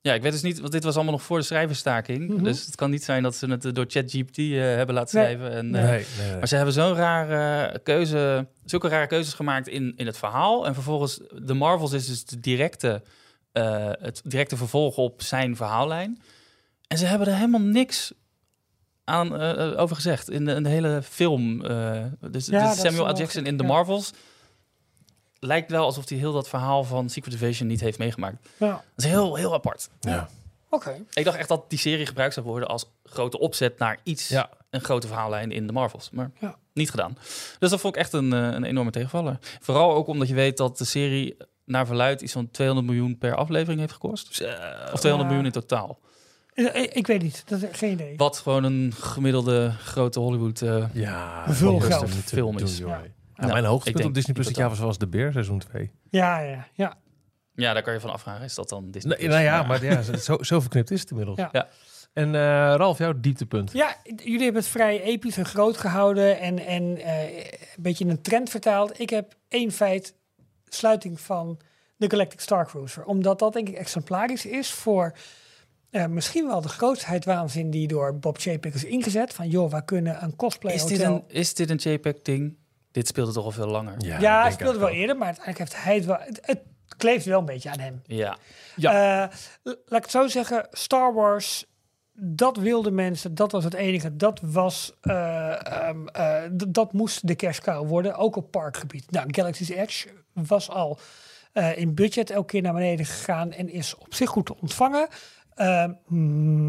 [0.00, 2.28] Ja, ik weet dus niet, want dit was allemaal nog voor de schrijverstaking.
[2.28, 2.42] Mhm.
[2.44, 5.24] Dus het kan niet zijn dat ze het eh, door ChatGPT eh hebben laten Nee.
[5.26, 5.50] schrijven.
[5.56, 6.36] En, Nee, eh, nee, nee.
[6.38, 10.66] Maar ze hebben zo'n rare keuze, zulke rare keuzes gemaakt in, in het verhaal.
[10.66, 13.02] En vervolgens, de Marvels is dus de directe,
[13.52, 16.20] eh, het directe vervolg op zijn verhaallijn.
[16.86, 18.12] En ze hebben er helemaal niks
[19.04, 19.40] aan
[19.76, 21.64] over gezegd in de, in de hele film.
[21.64, 23.16] eh, dus Ja, dus Samuel L.
[23.16, 23.68] Jackson in de ja.
[25.46, 28.48] Lijkt wel alsof hij heel dat verhaal van Secret Invasion niet heeft meegemaakt.
[28.58, 28.66] ja.
[28.70, 29.88] Dat is heel, heel apart.
[30.00, 30.28] ja.
[30.70, 30.96] Oké.
[31.12, 34.50] Ik dacht echt dat die serie gebruikt zou worden als grote opzet naar iets, Ja.
[34.70, 36.10] een grote verhaallijn in de Marvels.
[36.10, 36.56] Maar Ja.
[36.72, 37.16] niet gedaan.
[37.58, 39.38] Dus dat vond ik echt een, eh, een enorme tegenvaller.
[39.60, 43.34] Vooral ook omdat je weet dat de serie naar verluid iets van 200 miljoen per
[43.34, 44.28] aflevering heeft gekost.
[44.28, 44.34] Of
[45.00, 45.24] 200 Ja.
[45.24, 45.98] miljoen in totaal.
[46.92, 48.16] Ik, weet niet, dat is geen idee.
[48.16, 50.62] Wat gewoon een gemiddelde grote Hollywood...
[50.62, 52.10] eh, Ja, Veel geld.
[52.10, 52.78] Film is.
[52.78, 52.96] joh.
[53.34, 55.58] Ja, mijn ik hoogtepunt denk op Disney Plus dit jaar was, was De Beer, seizoen
[55.58, 55.90] 2.
[56.10, 56.94] Ja, ja, ja.
[57.54, 58.44] ja, daar kan je van afvragen.
[58.44, 59.16] Is dat dan Disney?
[59.16, 59.34] Nee, Plus?
[59.34, 61.38] nou ja, maar ja, zo, zo verknipt is het inmiddels.
[61.38, 61.48] Ja.
[61.52, 61.68] Ja.
[62.12, 62.40] En eh
[62.76, 63.72] Ralf, jouw dieptepunt.
[63.72, 68.10] Ja, jullie hebben het vrij episch en groot gehouden en, en eh, een beetje in
[68.10, 69.00] een trend vertaald.
[69.00, 70.14] Ik heb één feit,
[70.64, 71.60] sluiting van
[71.96, 73.04] de Galactic Star Cruiser.
[73.04, 75.14] Omdat dat denk ik exemplarisch is voor
[75.90, 79.32] eh, misschien wel de grootsheidwaanzin die door Bob Chapek is ingezet.
[79.32, 81.24] Van joh, we kunnen een cosplay Is dit hotel...
[81.28, 82.56] een, is dit een JPEG-ding?
[82.94, 83.94] Dit speelde toch al veel langer?
[83.98, 86.16] Ja, ja, hij speelde wel eerder, maar uiteindelijk heeft hij het wel...
[86.20, 86.62] Het, het
[86.96, 88.02] kleeft wel een beetje aan hem.
[88.06, 88.36] Ja.
[88.76, 89.30] Ja.
[89.62, 91.66] laat ik het zo zeggen, Star Wars,
[92.12, 94.16] dat wilden mensen, dat was het enige.
[94.16, 99.10] Dat was, eh, ehm, eh, dat moest de kerstkou worden, ook op parkgebied.
[99.10, 100.98] Nou, Galaxy's Edge was al
[101.52, 105.08] eh, in budget elke keer naar beneden gegaan en is op zich goed te ontvangen.
[105.54, 105.92] Ehm,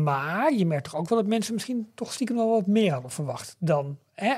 [0.03, 3.11] maar je merkt toch ook wel dat mensen misschien toch stiekem wel wat meer hadden
[3.11, 3.97] verwacht dan.
[4.13, 4.33] Hè?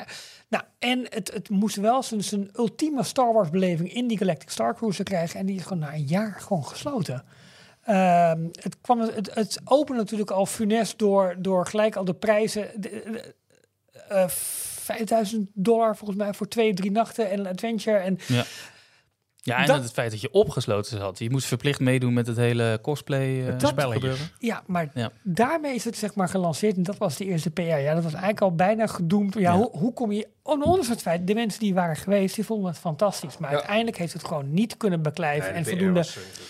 [0.50, 4.50] Nou, en het, het moest wel zijn, zijn ultieme Star Wars beleving in die Galactic
[4.50, 5.40] Star Cruiser krijgen.
[5.40, 7.24] En die is gewoon na een jaar gewoon gesloten.
[7.84, 12.70] Ehm, het, kwam, het, het opende natuurlijk al funest door, door gelijk al de prijzen.
[12.76, 13.36] De, de,
[14.10, 17.98] eh, 5000 dollar volgens mij voor twee, drie nachten en een adventure.
[17.98, 18.44] En Ja.
[19.42, 21.20] Ja, en Dat- het feit dat je opgesloten zat.
[21.20, 24.18] Je moest verplicht meedoen met het hele cosplay Dat- gebeuren.
[24.40, 25.12] Ja, maar Ja.
[25.24, 26.76] daarmee is het zeg maar gelanceerd.
[26.76, 27.62] En dat was de eerste PR.
[27.62, 29.34] Ja, dat was eigenlijk al bijna gedoemd.
[29.34, 29.56] Ja, Ja.
[29.58, 30.28] Hoe, hoe kom je...
[30.48, 33.38] Ondanks het feit, de mensen die waren geweest, die vonden het fantastisch.
[33.38, 33.56] Maar Ja.
[33.58, 35.54] uiteindelijk heeft het gewoon niet kunnen beklijven.
[35.54, 36.04] en voldoende,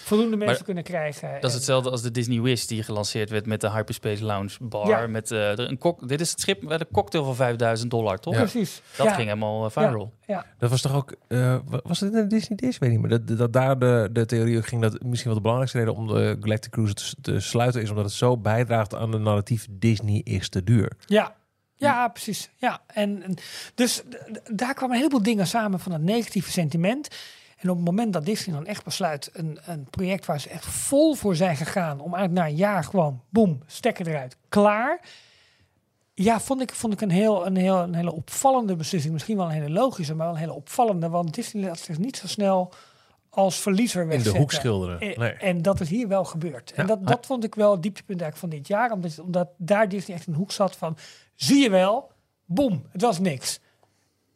[0.03, 1.29] voldoende mensen kunnen krijgen.
[1.39, 4.87] Dat is hetzelfde als de Disney Wish die gelanceerd werd met de Hyperspace Lounge bar.
[4.87, 5.07] Ja.
[5.07, 8.33] Met, eh, een kok dit is het schip met een cocktail van 5000 dollar, toch?
[8.33, 8.39] Ja.
[8.39, 8.81] Precies.
[8.97, 10.13] Dat ja, ging helemaal eh, viral.
[10.25, 12.77] Ja, Dat was toch ook, eh, wa- was het in de Disney Dish?
[12.77, 13.09] Weet niet meer.
[13.09, 16.37] Dat, dat daar de, de theorie ging dat misschien wel de belangrijkste reden om de
[16.41, 20.49] Galactic Cruise te, te sluiten is omdat het zo bijdraagt aan de narratief Disney is
[20.49, 20.91] te duur.
[21.05, 21.35] ja.
[21.79, 22.49] Ja, precies.
[22.55, 23.35] Ja, en, en
[23.75, 24.01] dus
[24.51, 27.07] daar kwamen een heleboel dingen samen van het negatieve sentiment.
[27.57, 30.65] En op het moment dat Disney dan echt besluit, een, een project waar ze echt
[30.65, 34.99] vol voor zijn gegaan, om eigenlijk na een jaar gewoon, boem, stekker eruit, klaar.
[36.13, 39.13] Ja, vond ik, vond ik een, heel, een, heel, een hele opvallende beslissing.
[39.13, 41.09] Misschien wel een hele logische, maar wel een hele opvallende.
[41.09, 42.73] Want Disney laat zich niet zo snel
[43.29, 44.41] als verliezer In de wegzetten.
[44.41, 44.99] hoek schilderen.
[44.99, 45.31] En, Nee.
[45.33, 46.71] en dat is hier wel gebeurd.
[46.71, 48.91] En dat, dat vond ik wel het dieptepunt eigenlijk van dit jaar.
[48.91, 50.97] Omdat, omdat daar Disney echt in een hoek zat van...
[51.37, 52.11] Zie je wel,
[52.45, 53.59] boem, het was niks.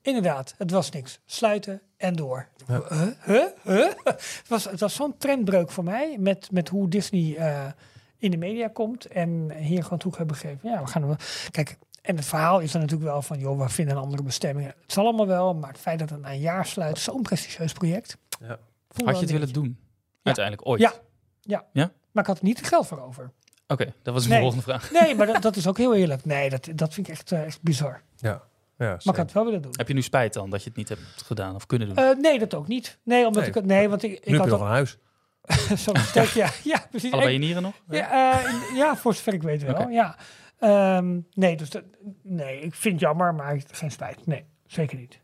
[0.01, 1.19] Inderdaad, het was niks.
[1.25, 2.47] Sluiten en door.
[2.67, 2.81] Ja.
[2.89, 3.07] Huh?
[3.23, 3.45] Huh?
[3.63, 3.91] Huh?
[4.03, 7.71] Het was, het was zo'n trendbreuk voor mij met, met hoe Disney eh,
[8.17, 9.05] in de media komt.
[9.05, 10.69] En hier gewoon toe hebben gegeven.
[10.69, 11.15] Ja, we gaan wel.
[11.51, 14.67] Kijk, en het verhaal is dan natuurlijk wel van, joh, we vinden een andere bestemming.
[14.67, 17.73] Het zal allemaal wel, maar het feit dat het na een jaar sluit, zo'n prestigieus
[17.73, 18.17] project.
[18.39, 18.59] Ja.
[19.05, 19.79] Had je het willen doen?
[20.23, 20.81] Uiteindelijk, ooit?
[20.81, 20.93] Ja.
[21.41, 21.65] Ja.
[21.73, 21.91] Ja?
[22.11, 23.31] Maar ik had er niet het geld voor over.
[23.72, 24.39] Oké, dat was de Nee.
[24.39, 24.91] volgende vraag.
[24.91, 26.26] Nee, maar dat, dat is ook heel eerlijk.
[26.26, 28.01] Nee, dat, dat vind ik echt, eh, echt bizar.
[28.17, 28.41] Ja.
[28.78, 29.72] Ja, Maar ik had het wel willen doen.
[29.76, 31.97] Heb je nu spijt dan dat je het niet hebt gedaan of kunnen doen?
[31.97, 32.97] Eh, nee, dat ook niet.
[33.03, 33.49] Nee, omdat Nee.
[33.49, 33.65] ik het.
[33.65, 34.97] Nee, want ik, nu ik heb had je nog een huis.
[35.84, 36.24] zo'n stuk.
[36.26, 37.11] Ja, ja, precies.
[37.11, 37.74] Allebei je nieren nog?
[37.89, 39.89] ja, eh, ja, voor zover ik weet wel.
[39.89, 40.15] Ja.
[40.59, 41.84] Ehm, nee, dus dat,
[42.24, 44.26] nee, ik vind het jammer, maar ik- geen spijt.
[44.28, 45.19] Nee, zeker niet.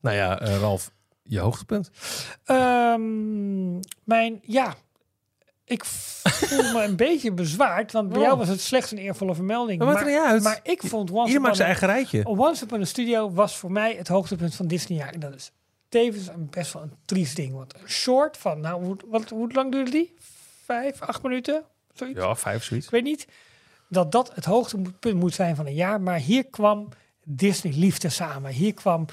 [0.00, 0.90] Nou ja, eh, Ralf,
[1.22, 1.90] je hoogtepunt.
[2.44, 3.72] Ehm,
[4.04, 4.74] mijn, ja,
[5.66, 8.24] ik voel me een beetje bezwaard, want bij Oh.
[8.24, 9.78] jou was het slechts een eervolle vermelding.
[9.78, 10.42] Maar uit.
[10.42, 12.24] maar ik vond Once Ieder maakt Upon zijn a- eigen rijtje.
[12.26, 15.12] Once Upon a Studio was voor mij het hoogtepunt van Disney jaar.
[15.12, 15.50] En dat is
[15.88, 17.54] tevens een best wel een triest ding.
[17.54, 20.14] Want een short van, nou, hoe, wat, hoe lang duurde die?
[20.64, 21.62] Vijf, acht minuten?
[21.94, 22.18] Zoiets?
[22.20, 22.86] Ja, vijf zoiets.
[22.86, 23.26] Ik weet niet
[23.88, 26.00] dat dat het hoogtepunt moet zijn van een jaar.
[26.00, 26.88] Maar hier kwam
[27.24, 28.50] Disney liefde samen.
[28.52, 29.06] Hier kwam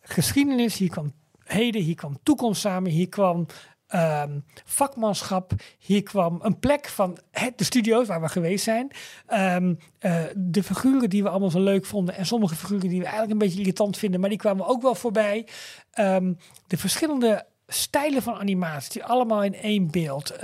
[0.00, 1.12] geschiedenis, hier kwam
[1.44, 2.90] heden, hier kwam toekomst samen.
[2.90, 3.46] Hier kwam
[3.90, 5.52] ehm, vakmanschap.
[5.78, 7.18] Hier kwam een plek van
[7.56, 8.90] de studio's waar we geweest zijn.
[9.26, 12.14] Ehm, eh, de figuren die we allemaal zo leuk vonden.
[12.14, 14.20] En sommige figuren die we eigenlijk een beetje irritant vinden.
[14.20, 15.46] Maar die kwamen ook wel voorbij.
[15.90, 16.32] Ehm,
[16.66, 20.34] de verschillende stijlen van animatie, die allemaal in één beeld.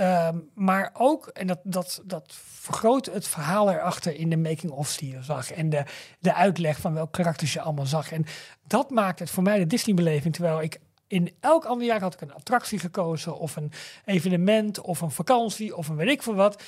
[0.53, 2.35] Maar ook, en dat, dat, dat
[2.67, 5.51] vergroot het verhaal erachter in de making-ofs die je zag.
[5.51, 5.83] En de,
[6.19, 8.11] de uitleg van welke karakters je allemaal zag.
[8.11, 8.25] En
[8.67, 10.33] dat maakt het voor mij de Disney-beleving.
[10.33, 13.37] Terwijl ik in elk ander jaar had ik een attractie gekozen.
[13.37, 13.71] Of een
[14.05, 16.63] evenement, of een vakantie, of een weet ik veel wat.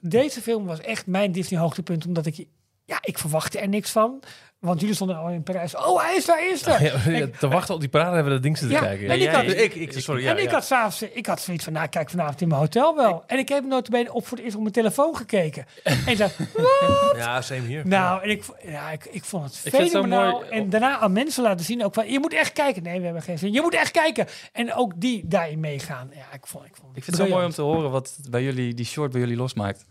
[0.00, 2.06] Deze film was echt mijn Disney-hoogtepunt.
[2.06, 2.46] Omdat ik,
[2.84, 4.22] ja, ik verwachtte er niks van.
[4.58, 5.76] Want jullie stonden al in Parijs.
[5.76, 6.82] Oh, hij is daar, hij is daar.
[6.82, 9.08] Ja, ja, te wachten op die parade hebben we dat ding zitten Ja, kijken.
[9.08, 10.50] en ik Ja, had- ik, ik, sorry, ja, en ik ja.
[10.52, 13.24] had s'avonds, ik had zoiets van, nou kijk vanavond in mijn hotel wel.
[13.26, 15.66] En ik heb notabene op voor het eerst op mijn telefoon gekeken.
[15.82, 16.36] En ik dacht,
[17.16, 17.86] Ja, same hier.
[17.86, 20.30] nou, en ik, ja, ik, ik vond het vind het zo fenomenaal.
[20.32, 22.82] mooi- En daarna aan mensen laten zien ook van, je moet echt kijken.
[22.82, 23.52] Nee, we hebben geen zin.
[23.52, 24.26] Je moet echt kijken.
[24.52, 26.10] En ook die daarin meegaan.
[26.14, 28.42] Ja, ik vond, ik vond Ik vind het zo mooi om te horen wat bij
[28.42, 29.84] jullie, die short bij jullie losmaakt.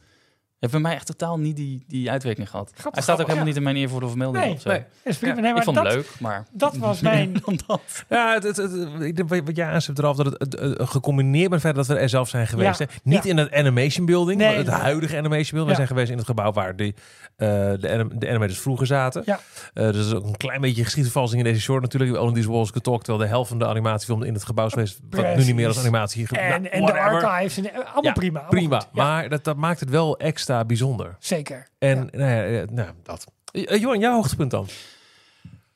[0.64, 2.72] Heeft bij mij echt totaal niet die, die uitwerking gehad.
[2.92, 3.44] Hij staat ook helemaal ja.
[3.46, 4.70] niet in mijn eervoorde vermelding Nee, of zo.
[4.70, 4.84] nee.
[5.04, 5.36] Is prima.
[5.36, 6.46] Ja, nee, maar ik vond dat, het leuk, maar...
[6.52, 7.34] dat was mijn...
[7.46, 7.82] Dan dat.
[8.10, 10.90] Ja, het, het, het- ik denk wat- wat jij aanzet eraf, dat het, het, het
[10.90, 12.80] gecombineerd met het feit dat we er zelf zijn geweest.
[12.80, 12.94] Ja, Hè?
[13.04, 13.30] Niet ja.
[13.30, 15.70] in het animation building, Nee, maar het huidige animation building.
[15.70, 16.94] We zijn geweest in het gebouw waar die,
[17.36, 17.48] eh,
[17.80, 19.22] de, anim- de animators vroeger zaten.
[19.26, 19.40] Ja.
[19.74, 22.12] Eh, dus dat is ook een klein beetje geschiedsvervalsing in deze short natuurlijk.
[22.12, 24.66] We Only These Walls Could Talk, terwijl de helft van de animatiefilm in het gebouw
[24.66, 25.00] is geweest.
[25.10, 27.58] Wat nu niet meer als animatie En, nou, en de archives.
[27.58, 28.40] En, eh, allemaal Ja, prima.
[28.40, 28.90] allemaal Prima, goed.
[28.94, 31.16] Ja, maar dat, dat maakt het wel extra bijzonder.
[31.20, 31.68] zeker.
[31.80, 33.26] En nou ja, eh, nou, dat.
[33.52, 34.68] Uh, Johan, jouw hoogtepunt dan?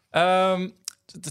[0.09, 0.69] Ehm,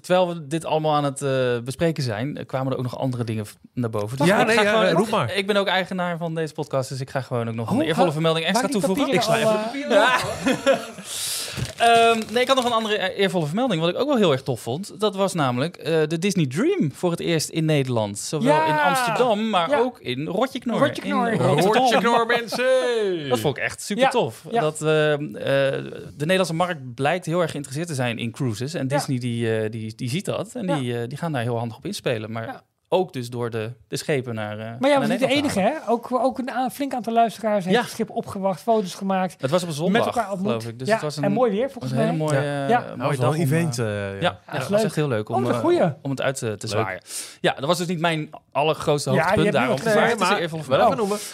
[0.00, 3.24] terwijl we dit allemaal aan het eh, bespreken zijn, eh, kwamen er ook nog andere
[3.24, 3.44] dingen
[3.74, 4.16] naar boven.
[4.16, 5.34] Dus Ja, ik nee, ga ja, gewoon- roep maar.
[5.34, 8.06] Ik ben ook eigenaar van deze podcast, dus ik ga gewoon ook nog een eervolle
[8.06, 9.12] ha- vermelding extra toevoegen.
[9.12, 10.18] Ik sla even eh, Ja.
[11.76, 14.32] Ehm, nee, ik had nog een andere eh, eervolle vermelding, wat ik ook wel heel
[14.32, 15.00] erg tof vond.
[15.00, 18.18] Dat was namelijk eh, de Disney Dream voor het eerst in Nederland.
[18.18, 18.66] Zowel Ja.
[18.66, 19.78] in Amsterdam, maar Ja.
[19.78, 20.78] ook in Rotjeknor.
[20.78, 21.28] Rotjeknor.
[21.28, 22.26] In Rotjeknor.
[22.26, 23.28] mensen!
[23.28, 24.10] Dat vond ik echt super Ja.
[24.10, 24.44] tof.
[24.50, 24.60] Ja.
[24.60, 28.74] Dat, eh, eh, de Nederlandse markt blijkt heel erg geïnteresseerd te zijn in cruises.
[28.74, 28.96] En Ja.
[28.96, 30.78] Disney die, eh, die, die ziet dat en Ja.
[30.78, 32.32] die, die gaan daar heel handig op inspelen.
[32.32, 32.62] Maar Ja.
[32.88, 34.58] Ook dus door de, de schepen naar.
[34.58, 35.72] eh, Maar jij was niet de enige, hè?
[35.88, 37.82] Ook, ook een a- flink aantal luisteraars heeft Ja.
[37.82, 39.36] het schip opgewacht, foto's gemaakt.
[39.40, 40.48] Het was op een zondag, met elkaar ontmoet.
[40.50, 40.78] geloof ik.
[40.78, 42.06] Dus ja, het was een, en mooi weer volgens een mij.
[42.06, 42.64] hele mooie, Ja.
[42.64, 42.78] eh, Ja.
[42.78, 43.78] mooie Nou, was dag wel een om, event.
[43.78, 44.40] eh, eh, ja, ja.
[44.46, 46.56] ja, is dat was echt heel leuk om, Oh, een eh, om het uit te,
[46.56, 47.00] te zwaaien.
[47.40, 49.52] Ja, dat was dus niet mijn allergrootste Ja, je hoogtepunt.
[49.52, 49.76] daarom.
[49.76, 51.18] gezegd, maar het is een wel even noemen.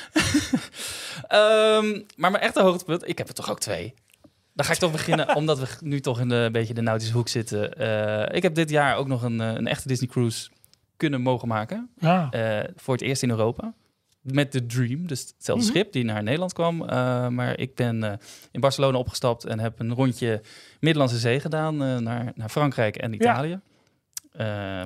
[1.29, 3.95] Ehm, maar mijn echte hoogtepunt, ik heb er toch ook twee.
[4.55, 7.15] Dan ga ik toch beginnen, omdat we nu toch in de, een beetje de nautische
[7.15, 7.73] hoek zitten.
[7.73, 10.51] Eh, ik heb dit jaar ook nog een, eh, een echte Disney Cruise
[11.03, 11.91] kunnen mogen maken.
[11.99, 12.31] Ja.
[12.31, 13.75] Eh, voor het eerst in Europa.
[14.21, 15.73] Met de Dream, dus hetzelfde Mhm.
[15.75, 16.83] schip die naar Nederland kwam.
[16.89, 18.13] Eh, maar ik ben eh,
[18.51, 20.41] in Barcelona opgestapt en heb een rondje
[20.81, 23.61] Middellandse Zee gedaan naar, naar Frankrijk en Italië.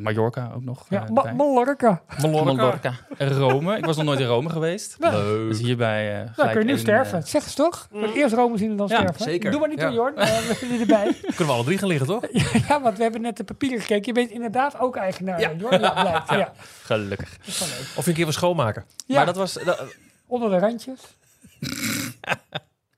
[0.03, 0.87] Mallorca ook nog.
[0.89, 1.33] Ja, eh, Ma-.
[1.33, 2.03] Mallorca.
[2.21, 2.93] Mallorca.
[3.19, 3.77] Rome.
[3.77, 4.97] Ik was nog nooit in Rome geweest.
[4.99, 5.49] Leuk.
[5.51, 6.21] Dus hierbij.
[6.23, 7.19] eh Nou, kun je nu sterven.
[7.19, 7.89] eh, Zeg eens toch?
[7.91, 9.23] Moet Eerst Rome zien en dan Ja, sterven.
[9.25, 9.51] zeker.
[9.51, 9.91] Doe maar niet Ja.
[9.91, 10.17] Jorn.
[10.17, 11.15] Eh, we zitten erbij.
[11.21, 12.23] Kunnen we alle drie gaan liggen, toch?
[12.69, 14.07] ja, want we hebben net de papieren gekeken.
[14.07, 15.53] Je bent inderdaad ook eigenaar, Ja.
[15.59, 15.81] Jorn.
[15.87, 16.31] Ja, blijkt.
[16.31, 16.53] Ja.
[16.83, 17.37] gelukkig.
[17.39, 17.87] Dat is wel leuk.
[17.97, 18.85] Of een keer wat schoonmaken.
[19.07, 19.85] Ja, Maar dat was, dat
[20.27, 21.01] onder de randjes.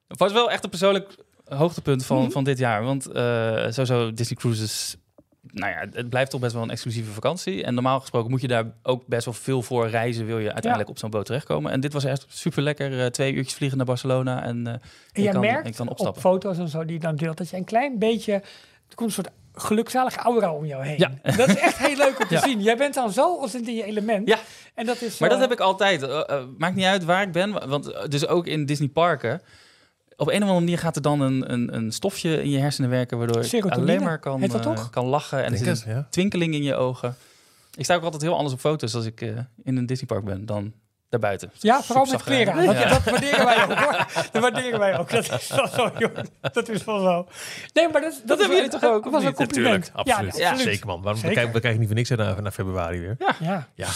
[0.06, 1.14] was wel echt een persoonlijk
[1.48, 2.30] hoogtepunt van, Mhm.
[2.30, 2.82] van dit jaar.
[2.84, 3.22] Want eh,
[3.68, 4.96] sowieso Disney Cruises.
[5.58, 7.64] Nou ja, het blijft toch best wel een exclusieve vakantie.
[7.64, 10.26] En normaal gesproken moet je daar ook best wel veel voor reizen.
[10.26, 11.72] Wil je uiteindelijk op zo'n boot terechtkomen.
[11.72, 13.12] En dit was echt super lekker.
[13.12, 14.42] twee uurtjes vliegen naar Barcelona.
[14.44, 14.80] En, eh, En
[15.12, 16.22] ik jij kan, merkt kan op opstappen.
[16.22, 18.32] foto's en zo die je dan deelt, dat je een klein beetje...
[18.32, 20.98] Er komt een soort gelukzalige aura om jou heen.
[20.98, 21.10] Ja.
[21.36, 22.40] Dat is echt heel leuk om te Ja.
[22.40, 22.62] zien.
[22.62, 24.28] Jij bent dan zo als in je element.
[24.28, 24.38] Ja.
[24.74, 25.18] En dat is...
[25.18, 26.02] Maar dat eh, heb ik altijd.
[26.02, 27.68] Eh, eh, maakt niet uit waar ik ben.
[27.68, 29.40] Want eh, dus ook in Disney parken.
[30.20, 32.90] Op een of andere manier gaat er dan een, een, een stofje in je hersenen
[32.90, 33.18] werken.
[33.18, 35.44] Waardoor je alleen maar kan, eh, kan lachen.
[35.44, 36.06] En er zit het, een ja.
[36.10, 37.16] twinkeling in je ogen.
[37.74, 39.28] Ik sta ook altijd heel anders op foto's als ik eh,
[39.64, 40.72] in een Disneypark ben dan
[41.08, 41.50] daarbuiten.
[41.58, 42.66] Ja, vooral met kleren aan.
[42.66, 42.88] Dat, Ja.
[42.88, 44.06] dat waarderen wij ook hoor.
[44.32, 45.10] Dat waarderen wij ook.
[45.10, 46.16] Dat is wel zo, joh.
[46.52, 47.26] Dat is wel zo.
[47.72, 49.90] Nee, maar dat, dat, hebben jullie toch ook, Dat was een compliment.
[49.94, 50.36] absoluut.
[50.36, 50.72] Ja, absoluut.
[50.72, 51.02] Zeker, man.
[51.02, 51.28] Waarom Zeker.
[51.28, 53.16] we kijken, we kijken niet voor niks naar, naar februari weer.
[53.40, 53.66] Ja.
[53.74, 53.88] Ja.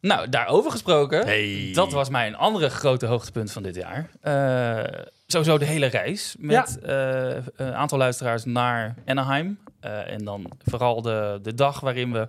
[0.00, 1.24] Nou, daarover gesproken.
[1.26, 1.70] Hey.
[1.74, 4.10] Dat was mijn andere grote hoogtepunt van dit jaar.
[4.20, 5.00] Eh,
[5.34, 9.58] sowieso de hele reis met eh, een aantal luisteraars naar Anaheim.
[9.80, 12.28] Eh, en dan vooral de, de dag waarin we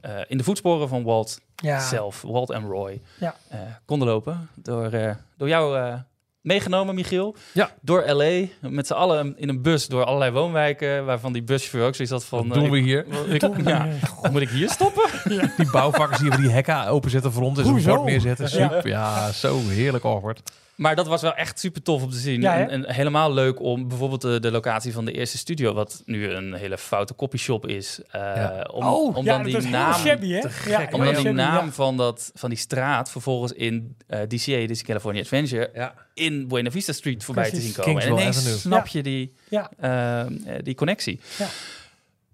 [0.00, 1.80] eh, in de voetsporen van Walt Ja.
[1.80, 3.34] zelf, Walt en Roy, Ja.
[3.48, 4.48] eh, konden lopen.
[4.54, 5.94] Door, eh, door jou eh,
[6.40, 7.36] meegenomen, Michiel.
[7.52, 7.70] Ja.
[7.80, 8.46] Door L.A.
[8.68, 11.04] Met z'n allen in een bus door allerlei woonwijken.
[11.04, 12.48] Waarvan die buschauffeur ook zoiets had van...
[12.48, 13.06] Wat doen we ik- hier?
[13.34, 13.86] ik- ja,
[14.30, 15.10] moet ik hier stoppen?
[15.56, 17.94] Die bouwvakkers die die hekken openzetten voor ons en zo'n Hoezo?
[17.94, 18.44] bord neerzetten.
[18.58, 18.68] Ja.
[18.68, 18.88] Super.
[18.88, 20.52] Ja, zo heerlijk awkward.
[20.74, 22.40] Maar dat was wel echt super tof om te zien.
[22.40, 26.02] Ja, en, en helemaal leuk om bijvoorbeeld de, de locatie van de eerste studio, wat
[26.04, 28.00] nu een hele foute copyshop is.
[28.10, 28.68] eh, Ja.
[28.72, 30.48] om, oh, om ja, dan die naam, shabby, hè?
[30.50, 31.72] gek, om dan die shabby, naam ja.
[31.72, 34.26] van, dat, van die straat vervolgens in eh, DCA,
[34.66, 35.94] Disney California Adventure, Ja.
[36.14, 37.66] in Buena Vista Street voorbij Precies.
[37.66, 38.02] te zien komen.
[38.02, 38.56] En ineens Avenue.
[38.58, 39.70] snap je die, Ja.
[39.78, 40.28] eh, eh,
[40.62, 41.20] die connectie.
[41.38, 41.46] Ja.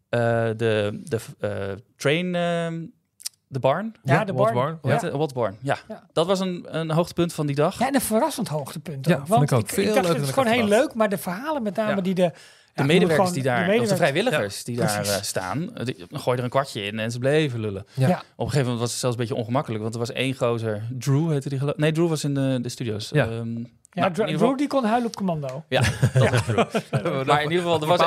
[0.09, 1.51] Eh, de de eh,
[1.97, 2.85] train, ehm,
[3.49, 4.79] de barn, Ja, de Walt barn.
[4.83, 5.01] Barn.
[5.01, 5.11] Ja.
[5.21, 5.57] het?
[5.63, 5.79] Ja.
[5.89, 6.03] Ja.
[6.13, 7.79] dat was een, een hoogtepunt van die dag.
[7.79, 9.27] Ja, en een verrassend hoogtepunt Ja, ook.
[9.27, 9.69] Want ik ook.
[9.69, 12.01] Veel dacht, leuker het is ik gewoon heel leuk, maar de verhalen met name Ja.
[12.01, 12.33] die de...
[12.73, 15.97] De ja, medewerkers gewoon- die daar, de of de vrijwilligers die daar eh, staan, die,
[16.11, 17.87] gooi er een kwartje in en ze bleven lullen.
[17.95, 18.09] Ja.
[18.09, 18.17] Ja.
[18.19, 20.83] Op een gegeven moment was het zelfs een beetje ongemakkelijk, want er was één gozer,
[20.99, 23.09] Drew heette die geloof Nee, Drew was in de, de studio's.
[23.13, 23.29] Ja.
[23.29, 25.65] Ehm, Ja, nou, in Drew ieder geval- die kon huilen op commando.
[25.69, 25.81] Ja,
[26.15, 26.65] dat Drew.
[27.27, 28.01] maar in ieder geval, er was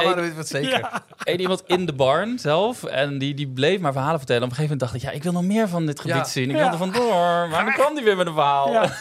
[1.24, 4.44] één, iemand in de barn zelf en die, die bleef maar verhalen vertellen.
[4.44, 6.24] Op een gegeven moment dacht ik, ja, ik wil nog meer van dit gebied Ja.
[6.24, 6.50] zien.
[6.50, 6.62] Ik Ja.
[6.64, 7.48] wil er vandoor.
[7.50, 8.72] Maar dan kwam die weer met een verhaal.
[8.72, 8.90] Ja.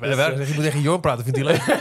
[0.00, 1.64] Maar je moet tegen Jorn praten, vindt hij leuk.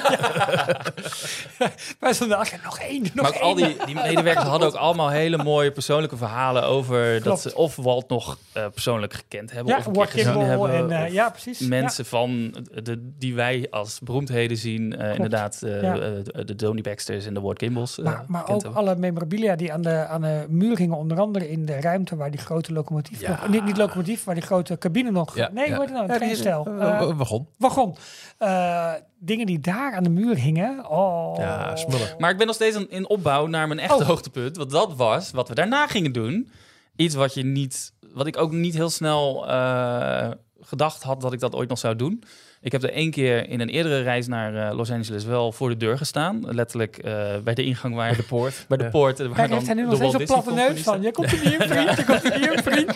[2.00, 3.44] Wij stonden achter, nog één, nog Maar ook één.
[3.44, 7.76] al die, die medewerkers hadden ook allemaal hele mooie persoonlijke verhalen over dat ze of
[7.76, 10.70] Walt nog eh, persoonlijk gekend hebben Ja, of een keer Walt gezien Kimball hebben.
[10.78, 10.86] en...
[10.86, 11.60] of eh, ja, precies.
[11.60, 14.96] mensen van de, die wij als beroemdheden zien.
[14.98, 15.94] eh, inderdaad, eh, Ja.
[16.00, 17.98] eh, de, Donnie Baxters en de Walt Kimballs.
[18.00, 21.50] eh, Maar, maar ook alle memorabilia die aan de, aan de muur hingen, onder andere
[21.50, 23.30] in de ruimte waar die grote locomotief Ja.
[23.30, 25.76] nog, niet, niet locomotief, waar die grote cabine nog, Ja, nee, ja.
[25.76, 25.90] hoe heet
[26.36, 27.48] het nou, eh, Eh, wagon.
[27.58, 27.96] wagon.
[28.38, 31.36] Eh, dingen die daar aan de muur hingen, oh.
[31.38, 32.08] Ja, smullen.
[32.18, 34.08] Maar ik ben nog steeds in- in opbouw naar mijn echte Oh.
[34.08, 34.58] hoogtepunt.
[34.58, 36.50] Want dat was wat we daarna gingen doen.
[36.96, 40.30] Iets wat je niet, wat ik ook niet heel snel eh,
[40.60, 42.24] gedacht had dat ik dat ooit nog zou doen.
[42.66, 45.70] Ik heb er één keer in een eerdere reis naar eh, Los Angeles wel voor
[45.70, 46.56] de deur gestaan.
[46.56, 48.66] Letterlijk eh, bij de ingang waar, Bij de poort.
[48.68, 48.90] bij de Ja.
[48.90, 49.18] poort.
[49.18, 51.02] Waar Kijk, dan heeft hij nu de nog steeds een platte neus van.
[51.02, 51.98] Je komt er niet in, vriend.
[51.98, 52.96] Je komt er niet in, vriend.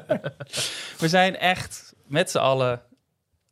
[1.02, 2.80] We zijn echt met z'n allen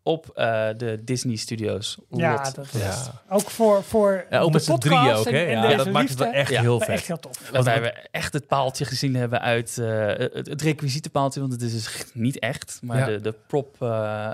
[0.09, 1.99] op eh, de Disney Studios.
[2.11, 2.89] Ja, dat Ja.
[2.89, 5.45] is ook voor, voor Ja, ook de met z'n podcast drieën ook, en- hè?
[5.45, 6.61] en Ja, deze dat maakt het wel echt Ja.
[6.61, 6.89] heel vet.
[6.89, 7.51] Echt heel tof.
[7.53, 11.41] Waarbij we echt het paaltje gezien hebben uit eh, het, het requisietenpaaltje.
[11.41, 12.79] Want het is dus niet echt.
[12.83, 13.07] Maar Ja.
[13.07, 13.89] de, de prop, eh,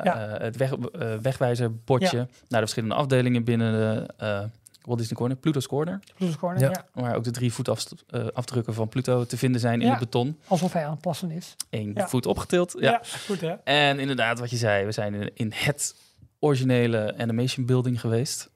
[0.05, 0.37] Ja.
[0.41, 4.41] het weg, eh, wegwijzerbordje naar de verschillende afdelingen binnen de, eh,
[4.85, 6.01] Walt Disney Corner, Pluto's Corner.
[6.17, 6.69] Blues Corner, Ja.
[6.71, 6.85] ja.
[7.03, 9.91] Waar ook de drie voetafdrukken van Pluto te vinden zijn in Ja.
[9.91, 10.39] het beton.
[10.47, 11.57] Alsof hij aan het plassen is.
[11.71, 12.09] Eén Ja.
[12.09, 12.75] voet opgetild.
[12.79, 13.01] Ja, Ja.
[13.27, 13.51] goed hè?
[13.65, 15.95] En inderdaad, wat je zei, we zijn in, het
[16.39, 18.51] originele animation building geweest.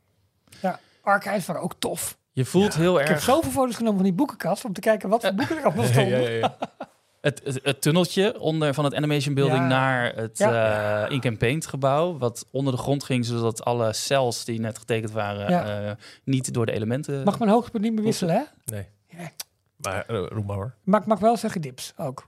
[0.62, 0.80] Ja.
[1.02, 2.16] Archives waren ook tof.
[2.32, 5.08] Je voelt heel Ik heb erg zoveel foto's genomen van die boekenkast om te kijken
[5.08, 6.52] wat voor boeken er allemaal stonden.
[7.28, 9.66] Het, het, het tunneltje onder van het animation building Ja.
[9.66, 11.04] naar het Ja.
[11.06, 14.78] eh, Ink and Paint gebouw, wat onder de grond ging, zodat alle cells die net
[14.78, 15.88] getekend waren Ja.
[15.88, 15.92] eh,
[16.24, 17.24] niet door de elementen.
[17.24, 18.42] Mag mijn hoogtepunt niet meer wisselen, hè?
[18.64, 18.86] Nee.
[19.08, 19.30] Ja.
[19.76, 20.74] Maar uh, roep maar hoor.
[20.84, 22.26] Maar ik mag wel zeggen dips ook.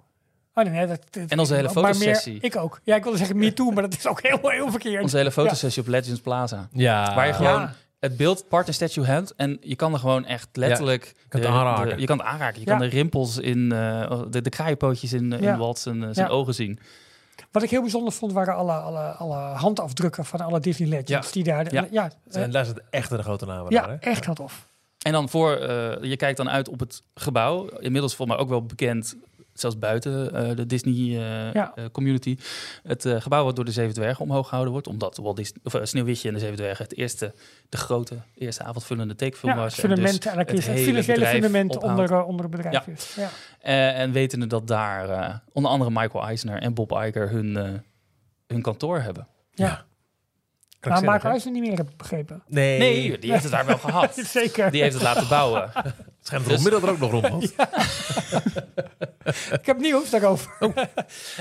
[0.55, 2.39] Oh nee, nee, dat, dat- En onze hele maar meer- fotosessie.
[2.41, 2.81] Ik ook.
[2.85, 5.03] Ja, ik wilde zeggen me too, maar dat is ook heel, heel verkeerd.
[5.03, 6.69] Onze hele fotosessie op Legends Plaza.
[6.73, 7.15] Ja.
[7.15, 7.75] Waar je gewoon Ja.
[8.01, 11.57] Het beeld part statue hebt en je kan er gewoon echt letterlijk kan het de-
[11.57, 11.95] aanraken.
[11.95, 12.61] de- je kan het aanraken.
[12.61, 12.73] Je Ja.
[12.77, 15.53] kan de rimpels in eh, de, de kraaienpootjes in, eh, Ja.
[15.53, 16.33] in Walt zijn, eh, zijn Ja.
[16.33, 16.79] ogen zien.
[17.53, 21.11] Wat ik heel bijzonder vond, waren alle, alle, alle handafdrukken van alle Disney Legends.
[21.27, 21.33] Ja.
[21.33, 21.87] Die daar, Ja.
[21.91, 23.97] ja, En daar zitten echt de grote namen ja, daar, hè?
[24.11, 24.67] echt heel tof.
[25.03, 27.67] En dan voor, eh, je kijkt dan uit op het gebouw.
[27.69, 29.17] Inmiddels volgens mij ook wel bekend,
[29.61, 31.73] zelfs buiten eh, de Disney eh, Ja.
[31.75, 32.37] eh, community.
[32.83, 34.87] Het eh, gebouw wat door de Zeven Dwergen omhoog gehouden wordt.
[34.87, 37.35] Omdat Walt Disney, of, Sneeuwwitje en de Zeven Dwergen het eerste,
[37.69, 39.75] de grote, eerste avondvullende tekenfilm Ja, was.
[39.75, 42.93] En fundament, dus eigenlijk het is het financiële fundament onder, onder het bedrijf Ja.
[42.93, 43.15] is.
[43.17, 43.29] Ja.
[43.61, 47.69] Eh, en wetende dat daar eh, onder andere Michael Eisner en Bob Iger hun, eh,
[48.47, 49.27] hun kantoor hebben.
[49.55, 49.85] Ja.
[50.89, 51.23] Maar Mark?
[51.23, 52.43] Huizen niet meer, heb ik begrepen.
[52.47, 52.79] Nee.
[52.79, 54.15] Nee, die heeft het daar wel gehad.
[54.25, 54.71] Zeker.
[54.71, 55.71] Die heeft het laten bouwen.
[55.73, 55.95] Het
[56.27, 57.53] schijnt Dus- er onmiddellijk ook nog rond.
[59.53, 60.53] Ik heb nieuws daarover.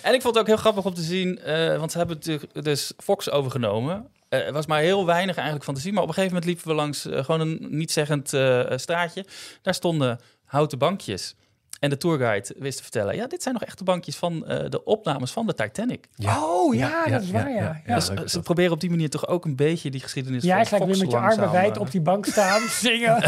[0.02, 2.64] En ik vond het ook heel grappig om te zien, eh, want ze hebben natuurlijk
[2.64, 4.08] dus Fox overgenomen.
[4.30, 5.94] Eh, er was maar heel weinig eigenlijk van te zien.
[5.94, 9.26] Maar op een gegeven moment liepen we langs eh, gewoon een niet-zeggend eh, straatje.
[9.62, 11.36] Daar stonden houten bankjes.
[11.80, 14.84] En de tourguide wist te vertellen, ja, dit zijn nog echte bankjes van eh, de
[14.84, 16.06] opnames van de Titanic.
[16.26, 17.82] Oh ja, dat is waar, ja.
[17.86, 17.96] ja.
[17.96, 18.44] dus eh, ze dat.
[18.44, 21.18] proberen op die manier toch ook een beetje die geschiedenis Jij Fox weer met je
[21.18, 23.16] armen wijd eh, op die bank staan, zingen.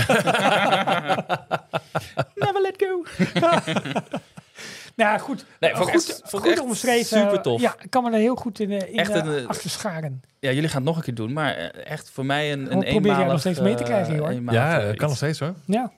[2.35, 3.03] Never let go.
[4.95, 7.05] nou goed, Nee, goed, echt- goed echt omschreven.
[7.19, 7.61] super tof.
[7.61, 9.69] Ja, ik kan me er heel goed in, eh, in Echt eh, een, eh, achter
[9.69, 10.21] scharen.
[10.39, 12.67] Ja, jullie gaan het nog een keer doen, maar eh, echt voor mij een, een
[12.67, 13.27] probeer jij eenmalig...
[13.31, 14.33] nog steeds mee te krijgen, eh, hoor.
[14.53, 15.53] Ja, eh, dat kan nog steeds hoor.
[15.65, 15.91] Ja.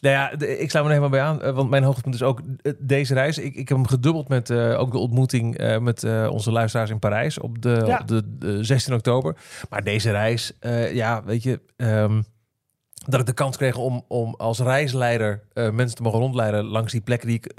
[0.00, 1.42] Nou ja, ik sluit me er helemaal bij aan.
[1.42, 3.38] eh, Want mijn hoogtepunt is ook eh, deze reis.
[3.38, 7.38] Ik, ik heb hem gedubbeld met eh, ook de ontmoeting met onze luisteraars in Parijs
[7.38, 7.98] op de, Ja.
[8.00, 9.36] op de, de 16 oktober.
[9.70, 10.52] Maar deze reis,
[10.92, 12.22] ja, weet je, ehm,
[13.06, 17.00] dat ik de kans kreeg om, om als reisleider mensen te mogen rondleiden langs die
[17.00, 17.52] plekken die ik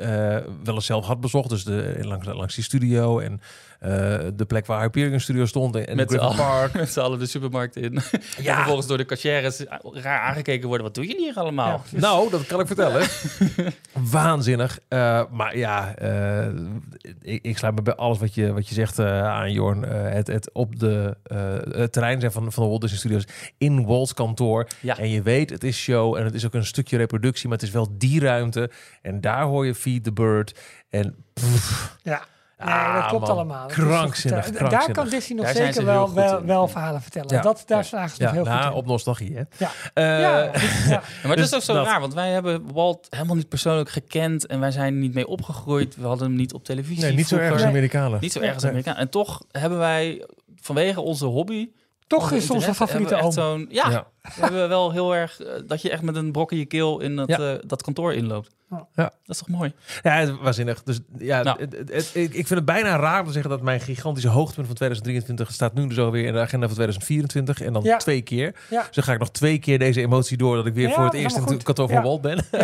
[0.63, 1.49] wel eens zelf had bezocht.
[1.49, 3.39] Dus de, langs, langs die studio en
[4.35, 6.51] de plek waar Hyperion Studio stond en, Met Griffin z'n allen.
[6.59, 6.73] Park.
[6.81, 7.93] Met z'n allen de supermarkt in.
[8.01, 8.01] En
[8.55, 9.63] vervolgens door de cashiers
[9.93, 10.85] raar aangekeken worden.
[10.85, 11.83] Wat doen jullie hier allemaal?
[11.89, 11.99] Ja.
[11.99, 13.07] Nou, dat kan ik vertellen.
[14.11, 14.79] Waanzinnig.
[14.87, 16.45] Eh, maar ja, eh,
[17.21, 19.85] ik, ik sluit me bij alles wat je, wat je zegt eh, aan, Jorn.
[19.85, 23.25] Eh, het, het op de, eh, het terrein zijn van, van de Walt Disney Studios
[23.57, 24.67] in Walt's kantoor.
[24.79, 24.97] Ja.
[24.97, 27.67] En je weet, het is show en het is ook een stukje reproductie, maar het
[27.67, 28.69] is wel die ruimte.
[29.01, 30.59] En daar hoor je Feed the Bird.
[30.89, 32.23] En pff, Ja.
[32.65, 33.35] Nee, Ah, dat klopt man.
[33.35, 33.67] allemaal.
[33.67, 34.49] Dat Krankzinnig.
[34.51, 36.13] Daar kan Disney nog Daar zeker wel,
[36.45, 37.35] wel, verhalen vertellen.
[37.35, 37.41] Ja.
[37.41, 37.83] Dat, daar Ja.
[37.83, 38.77] slagen ze ja, nog heel nou, goed in.
[38.77, 39.43] op nostalgie, hè?
[39.57, 39.71] Ja.
[39.93, 40.61] Eh,
[41.27, 43.89] maar Dus dat is ook zo dat- raar, want wij hebben Walt helemaal niet persoonlijk
[43.89, 45.95] gekend en wij zijn niet mee opgegroeid.
[45.95, 47.03] We hadden hem niet op televisie.
[47.03, 48.17] Nee, niet zo erg als Amerikanen.
[48.21, 48.63] Niet zo erg als.
[48.97, 50.25] En toch hebben wij
[50.61, 51.69] vanwege onze hobby.
[52.07, 53.65] Toch is onze favoriete hebben oom.
[53.69, 54.07] Ja, Ja.
[54.21, 56.99] we hebben wel heel erg eh, dat je echt met een brok in je keel
[56.99, 57.37] in dat, Ja.
[57.37, 58.49] eh, dat kantoor inloopt.
[58.71, 58.87] Ja.
[58.95, 59.03] Ja.
[59.03, 59.73] Dat is toch mooi?
[60.01, 60.83] Ja, het waanzinnig.
[60.83, 61.59] Dus ja, Nou.
[61.59, 64.29] het, het- het- ik ik vind het bijna raar om te zeggen dat mijn gigantische
[64.29, 67.97] hoogtepunt van 2023 staat nu dus alweer in de agenda van 2024 en dan Ja.
[67.97, 68.55] twee keer.
[68.69, 68.83] Ja.
[68.85, 71.03] Dus dan ga ik nog twee keer deze emotie door dat ik weer Ja, voor
[71.03, 72.03] het eerst in het kantoor van Ja.
[72.03, 72.45] Walt ben.
[72.51, 72.59] Ja,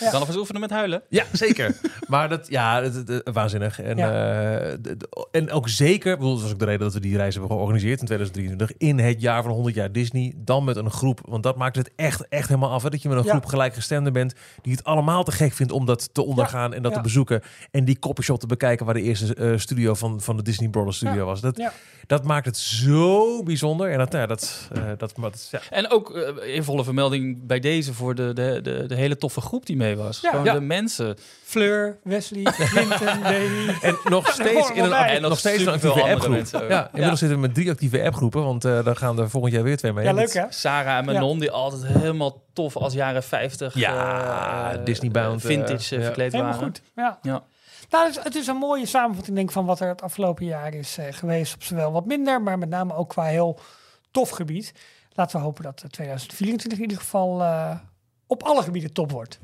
[0.00, 0.08] ja.
[0.10, 1.02] Kan nog eens oefenen met huilen.
[1.08, 1.76] Ja, zeker.
[2.06, 3.80] maar dat, ja, het, het- het- waanzinnig.
[3.80, 4.12] En, Ja.
[4.70, 4.78] eh,
[5.30, 8.00] en ook zeker, bedoel, dat was ook de reden dat we die reis hebben georganiseerd
[8.00, 11.20] in 2023, in het jaar van 100 jaar Disney, dan met een groep.
[11.24, 12.82] Want dat maakt het echt, echt helemaal af.
[12.82, 12.90] Hè?
[12.90, 13.30] Dat je met een Ja.
[13.30, 16.90] groep gelijkgestemden bent, die het allemaal te gek vindt om dat te ondergaan en dat
[16.90, 16.96] Ja.
[16.96, 17.42] te bezoeken.
[17.70, 20.96] En die copyshop te bekijken waar de eerste eh, studio van, van de Disney Brothers
[20.96, 21.24] studio Ja.
[21.24, 21.40] was.
[21.40, 21.72] Dat, Ja.
[22.06, 23.90] dat maakt het zo bijzonder.
[23.90, 25.60] En dat, ja, dat, eh, dat, maar dat ja.
[25.70, 29.40] En ook eh, in volle vermelding bij deze voor de, de, de, de hele toffe
[29.40, 30.20] groep die mee was.
[30.20, 30.30] Ja.
[30.30, 30.52] Gewoon Ja.
[30.54, 31.16] de mensen.
[31.42, 33.70] Fleur, Wesley, Clinton, Davy.
[33.82, 36.60] En nog steeds in een, en nog steeds een actieve andere appgroep.
[36.70, 37.16] Ja, inmiddels Ja.
[37.16, 39.92] zitten we met drie actieve appgroepen, want eh daar gaan er volgend jaar weer twee
[39.92, 40.04] mee.
[40.04, 40.44] Ja, Dat- leuk hè?
[40.48, 43.74] Sarah en Manon, die altijd helemaal tof als jaren 50.
[43.74, 46.04] Ja, eh, Disney-bound, eh, Vintage eh, eh, ja.
[46.04, 46.66] verkleed Helemaal waren.
[46.66, 46.82] goed.
[46.96, 47.18] Ja.
[47.22, 47.42] Ja.
[47.90, 50.44] Nou, het is, het is een mooie samenvatting denk ik, van wat er het afgelopen
[50.46, 51.54] jaar is eh, geweest.
[51.54, 53.58] Op zowel wat minder, maar met name ook qua heel
[54.10, 54.72] tof gebied.
[55.12, 57.76] Laten we hopen dat eh, 2024 in ieder geval eh,
[58.26, 59.40] op alle gebieden top wordt.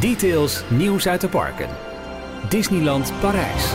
[0.00, 1.68] Details, nieuws uit de parken.
[2.48, 3.72] Disneyland Parijs.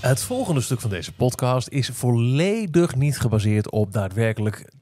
[0.00, 4.72] Het volgende stuk van deze podcast is volledig niet gebaseerd op daadwerkelijk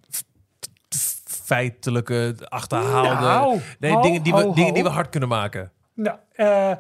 [1.47, 3.09] feitelijke, achterhaalde...
[3.25, 5.73] Nou, nee, ho, dingen, die we, ho, dingen die we hard kunnen maken.
[5.95, 6.73] Nou, eh,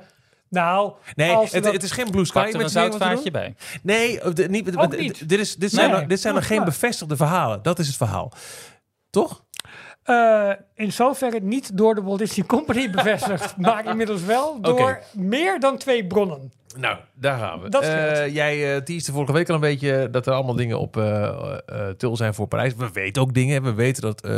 [0.49, 2.51] nou Nee, het, dat- het is geen Blue Sky.
[2.53, 3.55] Er een zoutvaartje bij.
[3.83, 4.65] Nee, de- niet.
[5.29, 6.01] Dit, is, dit zijn, Nee.
[6.01, 7.63] er, dit zijn er Oh, geen bevestigde verhalen.
[7.63, 8.33] Dat is het verhaal.
[9.11, 9.45] Toch?
[10.03, 15.61] Eh, in zoverre niet door de Walt Disney Company bevestigd, maar inmiddels wel door meer
[15.61, 16.53] dan twee bronnen.
[16.77, 17.79] Nou, daar gaan we.
[17.79, 21.25] Eh, jij uh, teaste vorige week al een beetje dat er allemaal dingen op eh
[21.67, 22.75] eh, til zijn voor Parijs.
[22.75, 23.63] We weten ook dingen.
[23.63, 24.29] We weten dat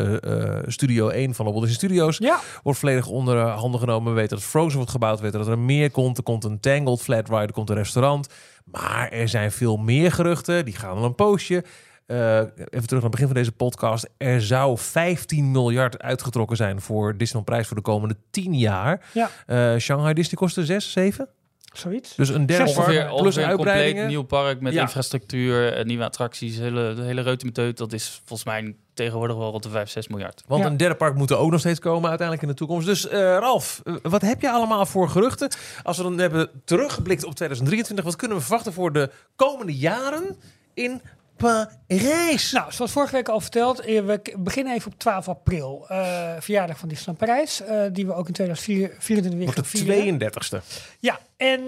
[0.66, 4.12] Studio 1 van de Walt Disney Studios Ja, wordt volledig onder handen genomen.
[4.12, 5.16] We weten dat Frozen wordt gebouwd.
[5.16, 6.16] We weten dat er meer komt.
[6.16, 7.40] Er komt een Tangled Flat Ride.
[7.40, 8.28] Er komt een restaurant.
[8.64, 10.64] Maar er zijn veel meer geruchten.
[10.64, 11.64] Die gaan al een poosje.
[12.06, 14.08] Even terug naar het begin van deze podcast.
[14.16, 19.04] Er zou 15 miljard uitgetrokken zijn voor Disneyland Prijs voor de komende 10 jaar.
[19.12, 21.28] ja, Shanghai Disney kostte 6, 7.
[21.72, 22.14] Zoiets.
[22.14, 24.80] Dus een derde park Ongeveer, plus ongeveer een compleet nieuw park met Ja.
[24.80, 27.76] infrastructuur, eh, nieuwe attracties, hele, de hele reutemeteut.
[27.76, 30.42] Dat is volgens mij tegenwoordig wel rond de 5, 6 miljard.
[30.46, 30.68] Want Ja.
[30.70, 32.86] een derde park moet er ook nog steeds komen uiteindelijk in de toekomst.
[32.86, 35.48] Dus eh, Ralf, eh, wat heb je allemaal voor geruchten?
[35.82, 40.36] Als we dan hebben teruggeblikt op 2023, wat kunnen we verwachten voor de komende jaren
[40.74, 41.00] in
[41.38, 42.52] Parijs?
[42.52, 45.84] Nou, zoals vorige week al verteld, eh, we beginnen even op 12 april.
[45.88, 49.68] eh, verjaardag van Disneyland Parijs, eh, die we ook in 2024 weer Wordt gaan het
[49.68, 50.18] vieren.
[50.18, 50.60] 32e.
[50.98, 51.60] Ja, en...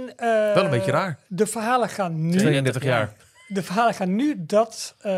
[0.55, 1.19] Wel een beetje raar.
[1.27, 2.39] De verhalen gaan nu...
[2.39, 3.13] 32 jaar.
[3.53, 5.13] De verhalen gaan nu dat eh,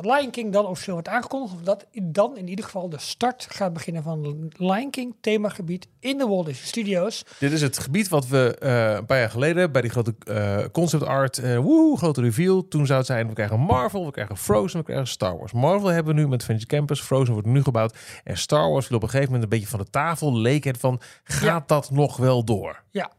[0.00, 1.54] Lion King dan officieel wordt aangekondigd.
[1.54, 6.18] Of dat dan in ieder geval de start gaat beginnen van Lion King themagebied in
[6.18, 7.24] de Walt Disney Studios.
[7.38, 10.58] Dit is het gebied wat we eh, een paar jaar geleden bij die grote eh,
[10.72, 12.68] concept art, eh woe, grote reveal.
[12.68, 15.52] Toen zou het zijn, we krijgen Marvel, we krijgen Frozen, we krijgen Star Wars.
[15.52, 17.96] Marvel hebben we nu met Adventure Campus, Frozen wordt nu gebouwd.
[18.24, 20.36] En Star Wars viel op een gegeven moment een beetje van de tafel.
[20.38, 21.64] Leek het van, gaat Ja.
[21.66, 22.82] dat nog wel door?
[22.90, 23.10] Ja.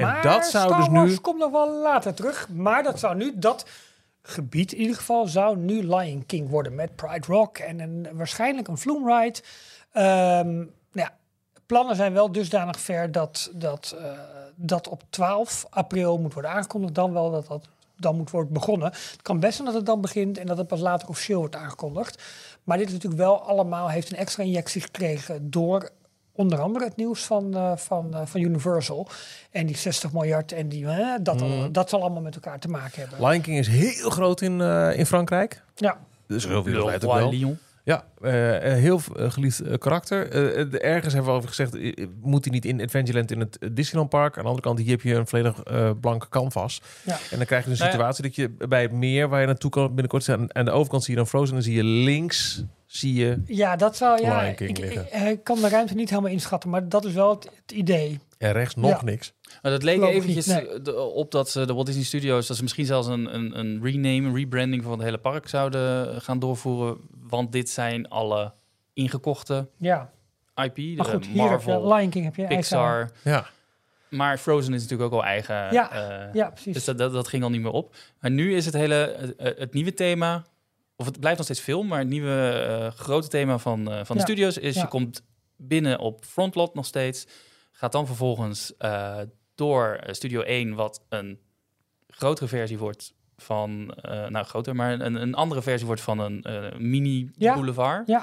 [0.00, 2.48] En maar dat zou Star dus nu- komt nog wel later terug.
[2.48, 3.66] Maar dat zou nu, dat
[4.22, 6.74] gebied in ieder geval, zou nu Lion King worden.
[6.74, 9.40] Met Pride Rock en een, waarschijnlijk een Flume Ride.
[9.92, 11.14] Ehm, nou ja,
[11.66, 14.10] plannen zijn wel dusdanig ver dat, dat, eh,
[14.54, 16.94] dat op 12 april moet worden aangekondigd.
[16.94, 18.88] Dan wel dat dat dan moet worden begonnen.
[18.88, 21.56] Het kan best zijn dat het dan begint en dat het pas later officieel wordt
[21.56, 22.22] aangekondigd.
[22.64, 25.90] Maar dit is natuurlijk wel allemaal, heeft een extra injectie gekregen door
[26.40, 29.08] onder andere het nieuws van, eh, van, eh, van Universal.
[29.50, 30.86] En die 60 miljard en die,
[31.22, 33.28] dat, al- dat zal allemaal met elkaar te maken hebben.
[33.28, 35.62] Lion King is heel groot in, eh, in Frankrijk.
[35.74, 37.30] Ja, Dus heel ook Roi wel.
[37.30, 37.58] Lion.
[37.84, 40.32] Ja, eh, heel geliefd karakter.
[40.82, 41.72] Ergens hebben we over gezegd,
[42.22, 44.36] moet hij niet in Adventureland in het Disneyland Park.
[44.36, 46.82] Aan de andere kant, hier heb je een volledig eh blank canvas.
[47.04, 47.18] Ja.
[47.30, 47.92] En dan krijg je een Nou ja.
[47.92, 51.02] situatie dat je bij het meer waar je naartoe kan binnenkort aan, aan de overkant
[51.04, 54.40] zie je dan Frozen en dan zie je links zie je ja dat zou ja.
[54.40, 55.26] Lion King Ik, ik, liggen.
[55.30, 58.18] ik kan de ruimte niet helemaal inschatten, maar dat is wel het, het idee.
[58.38, 59.04] en rechts nog Ja.
[59.04, 59.32] niks.
[59.62, 60.68] Maar dat leek Geloof eventjes niet, nee.
[60.68, 63.58] eh, de- op dat ze de Walt Disney Studios, dat ze misschien zelfs een, een,
[63.58, 66.96] een rename, een rebranding van het hele park zouden gaan doorvoeren.
[67.28, 68.52] Want dit zijn alle
[68.92, 70.10] ingekochte Ja,
[70.54, 70.76] IP.
[70.96, 73.10] maar de goed, hier heb je Marvel, Lion King heb je eigen- Pixar.
[73.24, 73.46] Ja,
[74.08, 75.54] Maar Frozen is natuurlijk ook al eigen.
[75.72, 76.74] Ja, eh, Ja, precies.
[76.74, 77.94] Dus dat, dat, dat ging al niet meer op.
[78.20, 80.44] Maar nu is het hele, het, het nieuwe thema,
[81.00, 84.16] of het blijft nog steeds film, maar het nieuwe eh, grote thema van, eh, van
[84.16, 84.80] Ja, de studios is ja.
[84.80, 85.22] je komt
[85.56, 87.26] binnen op frontlot nog steeds,
[87.72, 89.18] gaat dan vervolgens eh,
[89.54, 91.38] door Studio 1, wat een
[92.08, 93.94] grotere versie wordt van,
[94.28, 96.44] nou groter, maar een, een andere versie wordt van een
[96.78, 98.06] mini Ja, boulevard.
[98.06, 98.22] ja.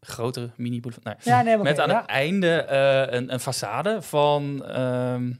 [0.00, 1.24] Grotere mini boulevard.
[1.24, 2.00] Nou, ja, nee, maar met aan ja.
[2.00, 2.66] het einde
[3.10, 5.32] een, een façade van ehm,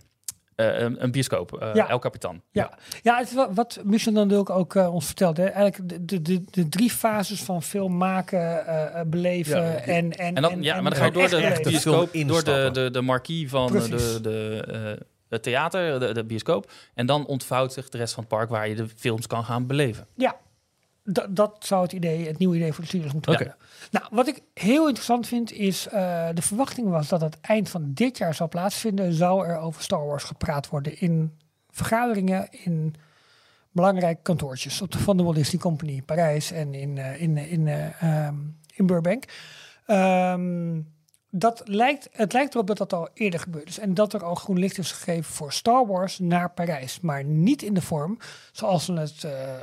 [0.59, 1.89] eh, een, een bioscoop, eh, Ja.
[1.89, 2.43] El Capitan.
[2.51, 5.43] Ja, ja het wat, wat Michel dan ook, ook eh, ons vertelde.
[5.43, 5.49] Hè?
[5.49, 8.67] Eigenlijk de, de, de, drie fases van film maken,
[9.11, 10.35] beleven Ja, en, en...
[10.35, 13.01] En dan, ja, maar dan ga je door de de bioscoop, door de, de, de
[13.01, 13.91] marquee van Precies.
[13.91, 16.71] de, de, eh, het theater, de, de bioscoop.
[16.95, 19.67] En dan ontvouwt zich de rest van het park waar je de films kan gaan
[19.67, 20.07] beleven.
[20.15, 20.37] Ja,
[21.11, 23.57] dat, dat zou het idee, het nieuwe idee voor de studios moeten worden.
[23.91, 27.91] Nou, wat ik heel interessant vind is, eh, de verwachting was dat het eind van
[27.95, 31.39] dit jaar zou plaatsvinden, zou er over Star Wars gepraat worden in
[31.71, 32.95] vergaderingen, in
[33.73, 37.37] belangrijke kantoortjes op de, van de Walt Disney Company in Parijs en in, eh, in,
[37.37, 38.37] in, eh, ehm,
[38.75, 39.25] in Burbank.
[39.87, 40.81] Ehm,
[41.31, 43.79] dat lijkt, het lijkt erop dat dat al eerder gebeurd is.
[43.79, 47.01] En dat er al groen licht is gegeven voor Star Wars naar Parijs.
[47.01, 48.19] Maar niet in de vorm
[48.53, 49.61] zoals we het eh, eh,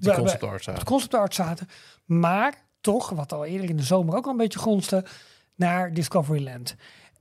[0.00, 1.68] de concept art concept zaten.
[2.04, 5.04] Maar toch, wat al eerder in de zomer ook al een beetje gonste,
[5.54, 6.74] naar Discoveryland.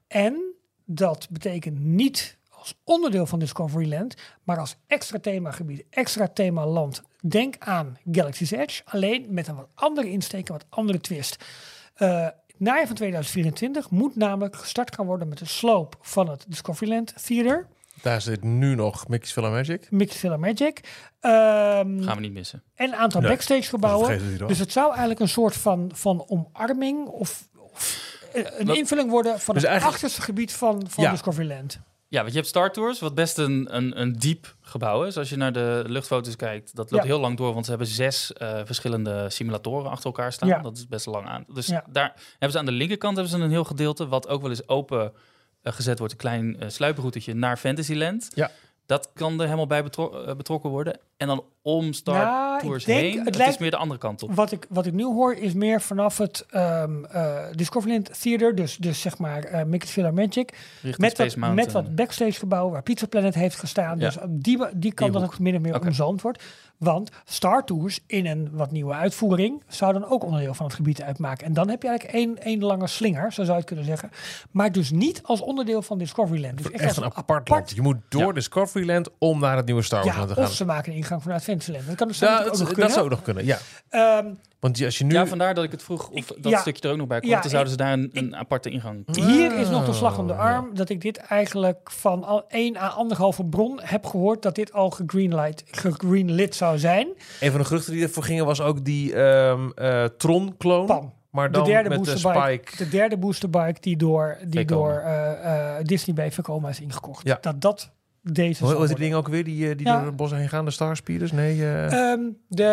[0.08, 0.54] En
[0.86, 7.02] dat betekent niet als onderdeel van Discoveryland, maar als extra themagebied, extra themaland.
[7.22, 11.46] Denk aan Galaxy's Edge, alleen met een wat andere insteek, een wat andere twist.
[11.94, 12.28] Eh
[12.58, 17.68] najaar van 2024 moet namelijk gestart gaan worden met de sloop van het Discoveryland Theater.
[18.02, 19.92] Daar zit nu nog Mickey's Film Magic.
[19.92, 20.80] Mixed Villa Magic.
[21.20, 22.64] Ehm, Gaan we niet missen.
[22.76, 24.12] en een aantal Nee, backstage gebouwen.
[24.12, 29.10] Het Dus het zou eigenlijk een soort van, van omarming of, of een Wat- invulling
[29.10, 31.12] worden van Dus het achterste gebied van, van Ja.
[31.12, 31.80] Discoveryland.
[32.14, 35.18] Ja, want je hebt Star Tours, wat best een, een, een diep gebouw is.
[35.18, 37.10] Als je naar de luchtfoto's kijkt, dat loopt Ja.
[37.10, 37.54] heel lang door.
[37.54, 40.48] Want ze hebben zes eh, verschillende simulatoren achter elkaar staan.
[40.50, 40.60] Ja.
[40.60, 41.46] Dat is best lang aan.
[41.54, 41.86] Dus Ja.
[41.90, 44.08] daar hebben ze aan de linkerkant hebben ze een heel gedeelte...
[44.08, 45.14] wat ook wel eens open
[45.62, 46.14] eh, gezet wordt.
[46.14, 48.30] Een klein uh, sluiproutetje naar Fantasyland.
[48.36, 48.52] Ja.
[48.86, 51.00] Dat kan er helemaal bij betro- betrokken worden.
[51.24, 53.78] En dan om Star Nou, ik Tours denk, heen, het het, lijkt- is meer de
[53.78, 54.34] andere kant op.
[54.36, 58.78] Wat ik, wat ik nu hoor is meer vanaf het ehm eh, Discoveryland Theater, dus,
[58.78, 60.50] dus zeg maar eh Mixed Villa Magic,
[60.82, 61.56] Richting met Space wat, Mountain.
[61.56, 64.00] met wat backstage gebouwen waar Pizza Planet heeft gestaan.
[64.00, 64.06] Ja.
[64.06, 65.88] Dus op die, die kan Die dan ook min of meer Oké.
[65.88, 66.44] omzoomd wordt.
[66.78, 71.02] Want Star Tours in een wat nieuwe uitvoering zou dan ook onderdeel van het gebied
[71.02, 71.46] uitmaken.
[71.46, 74.10] En dan heb je eigenlijk één, één lange slinger, zo zou je het kunnen zeggen.
[74.52, 76.58] Maar dus niet als onderdeel van Discoveryland.
[76.58, 77.72] Dus Echt een apart land.
[77.76, 78.32] Je moet door Ja.
[78.32, 80.44] Discoveryland om naar het nieuwe Star Wars Ja, te gaan.
[80.44, 81.88] of ze maken een ingang vanuit Fantasyland.
[81.88, 82.92] Dat kan dus Ja, dat, ook dat kunnen.
[82.92, 83.58] zou ook nog kunnen, ja.
[83.90, 84.26] Ehm,
[84.60, 85.14] Want als je nu...
[85.14, 86.60] Ja, vandaar dat ik het vroeg of Ik- dat ja.
[86.60, 87.32] stukje er ook nog bij komt.
[87.32, 89.16] Ja, dan zouden ik- ze daar een, een aparte ingang.
[89.16, 92.46] Hier is nog de slag om de Oh, arm dat ik dit eigenlijk van al
[92.48, 97.08] één à anderhalve bron heb gehoord dat dit al gegreenlight, gegreenlit zou zijn.
[97.40, 101.12] Een van de geruchten die ervoor gingen was ook die ehm eh, Tron-kloon.
[101.30, 102.62] Maar De dan derde met de boosterbike.
[102.68, 102.84] Spike.
[102.84, 104.82] De derde boosterbike die door, die Vekoma.
[104.82, 107.28] door eh, eh, Disney bij Vekoma is ingekocht.
[107.28, 107.38] Ja.
[107.42, 107.92] Dat dat
[108.24, 109.44] deze Hoe heet die ding ook weer?
[109.44, 109.98] Die, eh, die Ja.
[109.98, 110.66] door het bos heen gaan?
[110.66, 111.32] De Star Speeders?
[111.32, 112.64] Nee, eh Ehm, de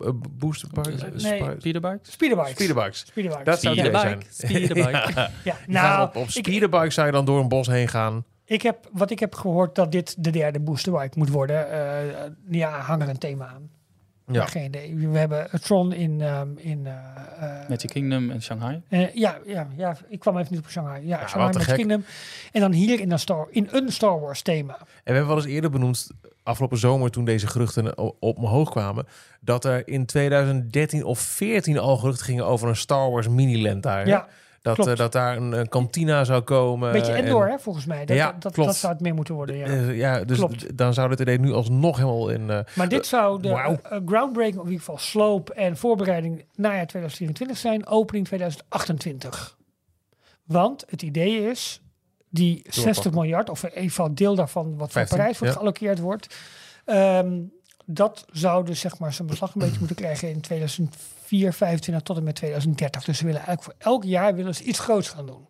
[0.00, 1.22] eh, Booster Bikes?
[1.22, 1.42] nee.
[1.58, 2.12] Speederbikes?
[2.12, 2.50] speederbikes.
[2.52, 2.98] Speederbikes.
[3.06, 3.44] Speederbikes.
[3.44, 4.22] Dat zou het idee zijn.
[4.30, 5.30] Speederbike.
[5.44, 5.56] Ja.
[5.66, 8.24] nou, op, op speederbike zou je dan door een bos heen gaan.
[8.44, 11.70] ik heb, wat ik heb gehoord dat dit de derde boosterbike moet worden.
[11.70, 13.70] eh, ja, hang er een thema aan.
[14.30, 14.46] Ja.
[14.46, 14.94] Geen idee.
[14.96, 16.20] We hebben het Tron in...
[16.20, 16.92] ehm, in eh,
[17.40, 18.82] eh, Magic Kingdom en Shanghai.
[18.88, 21.06] Eh, ja, ja, ja, ik kwam even niet op Shanghai.
[21.06, 21.74] Ja, Shanghai gek.
[21.74, 22.04] Kingdom.
[22.52, 24.74] En dan hier in een, Star, in een Star Wars thema.
[24.78, 26.10] En we hebben wel eens eerder benoemd,
[26.42, 29.06] afgelopen zomer toen deze geruchten op me hoog kwamen,
[29.40, 34.04] dat er in 2013 of 14 al geruchten gingen over een Star Wars miniland daar.
[34.06, 34.18] hè?
[34.62, 36.92] Dat, eh, dat daar een, een kantina zou komen.
[36.92, 38.04] beetje en- Endor, hè, volgens mij.
[38.04, 39.66] Dat, Ja, dat, dat, zou het meer moeten worden, ja.
[39.66, 40.76] eh, ja, dus Klopt.
[40.78, 42.50] dan zou dit idee nu alsnog helemaal in...
[42.50, 46.86] eh, maar dit zou de eh, groundbreaking, of in ieder geval sloop en voorbereiding najaar
[46.86, 47.86] 2024 zijn.
[47.86, 49.56] Opening 2028.
[50.44, 51.82] Want het idee is,
[52.28, 55.58] die 60 miljard, of in ieder geval deel daarvan wat voor 15, Parijs wordt ja.
[55.58, 56.36] geallockeerd wordt.
[56.84, 57.36] ehm,
[57.90, 62.16] dat zou dus zeg maar zijn beslag een beetje moeten krijgen in 2004, 25 tot
[62.16, 63.04] en met 2030.
[63.04, 65.48] Dus ze willen eigenlijk voor elk jaar willen ze iets groots gaan doen.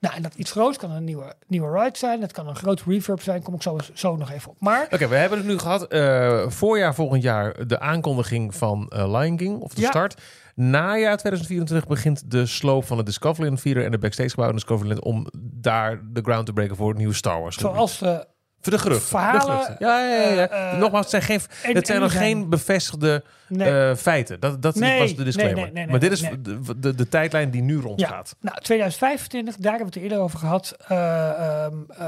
[0.00, 2.20] Nou, en dat iets groots kan een nieuwe, nieuwe ride zijn.
[2.20, 3.42] Dat kan een groot reverb zijn.
[3.42, 4.56] Kom ik zo, zo nog even op.
[4.60, 5.86] Maar Oké, we hebben het nu gehad.
[5.86, 9.88] eh, voorjaar volgend jaar de aankondiging van eh, Lion King, of de Ja.
[9.88, 10.22] start.
[10.54, 15.02] Najaar 2024 begint de sloop van het Discoveryland Theater en de backstage gebouw in Discoveryland
[15.02, 17.56] om daar de ground te breken voor het nieuwe Star Wars.
[17.56, 18.26] zoals de
[18.68, 19.08] Voor de geruchten.
[19.08, 19.76] verhalen, de geruchten.
[19.86, 20.32] Ja, ja, ja.
[20.32, 20.48] ja.
[20.48, 21.40] eh, eh, Nogmaals, het zijn, geen,
[21.70, 24.40] en- het zijn nog zijn- geen bevestigde nee, eh, feiten.
[24.40, 25.72] Dat, dat Nee, was de disclaimer.
[25.72, 28.36] nee, maar dit is de, de, de tijdlijn die nu ja, rondgaat.
[28.40, 30.74] nou 2025, daar hebben we het eerder over gehad.
[30.88, 31.28] eh,
[31.64, 32.06] ehm, eh,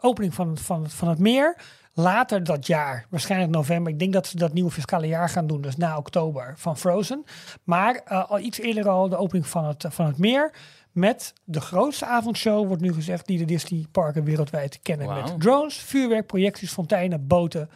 [0.00, 1.56] opening van, van, van het meer.
[1.94, 3.92] Later dat jaar, waarschijnlijk november.
[3.92, 7.24] Ik denk dat ze dat nieuwe fiscale jaar gaan doen, dus na oktober van Frozen.
[7.64, 10.52] Maar al iets eerder al de opening van het, van het meer.
[10.92, 15.14] Met de grootste avondshow, wordt nu gezegd, die de Disney parken wereldwijd kennen.
[15.14, 17.70] Met drones, vuurwerk, projecties, fonteinen, boten.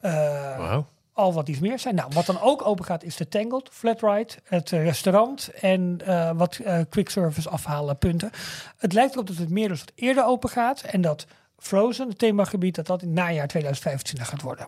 [0.00, 0.78] eh,
[1.12, 1.94] al wat iets meer zijn.
[1.94, 6.30] Nou, wat dan ook open gaat is de Tangled, Flatride, het eh, restaurant en eh,
[6.34, 8.30] wat eh quick service afhalen punten.
[8.76, 11.26] Het lijkt erop dat het meer dus wat eerder open gaat en dat
[11.58, 14.66] Frozen, het themagebied, dat dat in najaar 2025 gaat worden.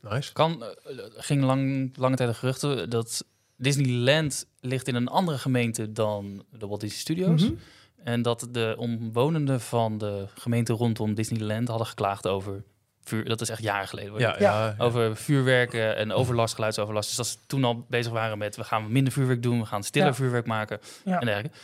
[0.00, 0.32] Nice.
[0.32, 0.64] Kan,
[1.16, 3.24] ging lang, lange tijd de geruchten dat
[3.56, 7.42] Disneyland ligt in een andere gemeente dan de Walt Disney Studios.
[7.42, 7.52] Mhm.
[8.04, 12.62] En dat de omwonenden van de gemeente rondom Disneyland hadden geklaagd over
[13.04, 13.24] vuur.
[13.24, 14.10] Dat is echt jaren geleden.
[14.10, 14.20] hoor.
[14.20, 14.66] Ja, ja.
[14.66, 14.84] ja.
[14.84, 17.08] Over vuurwerken en overlast, geluidsoverlast.
[17.08, 19.82] Dus dat ze toen al bezig waren met we gaan minder vuurwerk doen, we gaan
[19.82, 20.14] stiller Ja.
[20.14, 21.56] vuurwerk maken Ja, en dergelijke.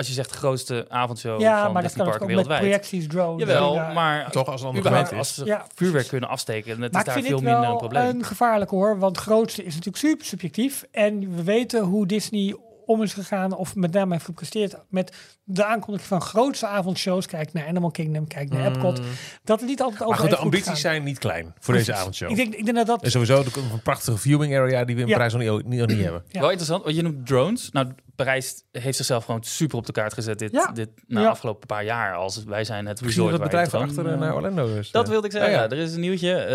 [0.00, 2.60] Als je zegt de grootste avondshow ja van maar dat Disney ook met wereldwijd.
[2.60, 3.40] projecties, drones.
[3.40, 6.88] Jawel, en, maar Toch als een andere überhaupt als ze Ja, vuurwerk kunnen afsteken, Maar
[6.88, 8.06] is daar vind veel minder wel een probleem.
[8.06, 10.84] een gevaarlijke hoor, want grootste is natuurlijk super subjectief.
[10.90, 12.56] En we weten hoe Disney
[12.90, 17.26] om is gegaan, of met name heeft gepresteerd met de aankondiging van grootste avondshows.
[17.26, 19.00] Kijk naar Animal Kingdom, kijk naar Epcot.
[19.00, 19.06] Mm.
[19.44, 21.94] Dat het niet altijd over Maar goed, de goed ambities zijn niet klein voor deze
[21.94, 22.30] avondshow.
[22.30, 23.02] Ik denk, ik denk dat dat...
[23.02, 25.12] En sowieso de, een prachtige viewing area die we in Ja.
[25.14, 26.24] Parijs nog niet, niet, nog niet hebben.
[26.28, 26.40] Ja.
[26.40, 27.70] Wel interessant, want je noemt drones.
[27.70, 27.88] Nou,
[28.24, 30.66] Parijs heeft zichzelf gewoon super op de kaart gezet dit, Ja.
[30.72, 31.30] dit nou, Ja.
[31.30, 32.14] afgelopen paar jaar.
[32.14, 34.90] Als wij zijn het resort het bedrijf je dan, achter eh, naar Orlando is.
[34.90, 35.10] Dat eh.
[35.10, 35.50] wilde ik zeggen.
[35.50, 35.62] Oh, ja.
[35.62, 35.70] ja.
[35.70, 36.34] Er is een nieuwtje.
[36.34, 36.48] eh,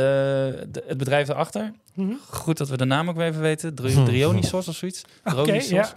[0.72, 1.72] de- het bedrijf erachter.
[1.94, 2.12] Mhm.
[2.30, 3.76] Goed dat we de naam ook weer even weten.
[3.76, 4.06] Dri- Hm.
[4.06, 5.04] Dionysos of zoiets.
[5.70, 5.90] Ja.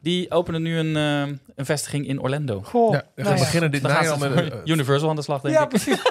[0.00, 2.62] Die openen nu een, eh, een vestiging in Orlando.
[2.62, 3.44] Goh, Ja, we nou gaan ja.
[3.44, 4.54] beginnen dit najaar met...
[4.64, 5.68] Universal aan de slag, denk Ja, ik.
[5.68, 5.96] precies.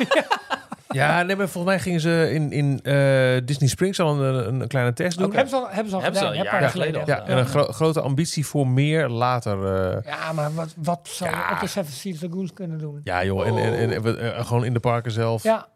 [0.91, 4.67] Ja, nee, maar volgens mij gingen ze in, in eh, Disney Springs al een, een,
[4.67, 5.31] kleine test doen.
[5.33, 6.69] Hebben ze al, hebben ze al Hebben ze gedaan, al hè, een jaren paar jaar
[6.69, 7.23] geleden geleden.
[7.25, 9.65] Ja, en een gro- grote ambitie voor meer later.
[9.65, 11.51] eh, Ja, maar wat, wat zou je Ja.
[11.53, 13.01] op de Seven Seas Lagoons kunnen doen?
[13.03, 13.47] ja, joh.
[13.47, 15.43] En, en, en, eh, gewoon in de parken zelf.
[15.43, 15.67] Ja,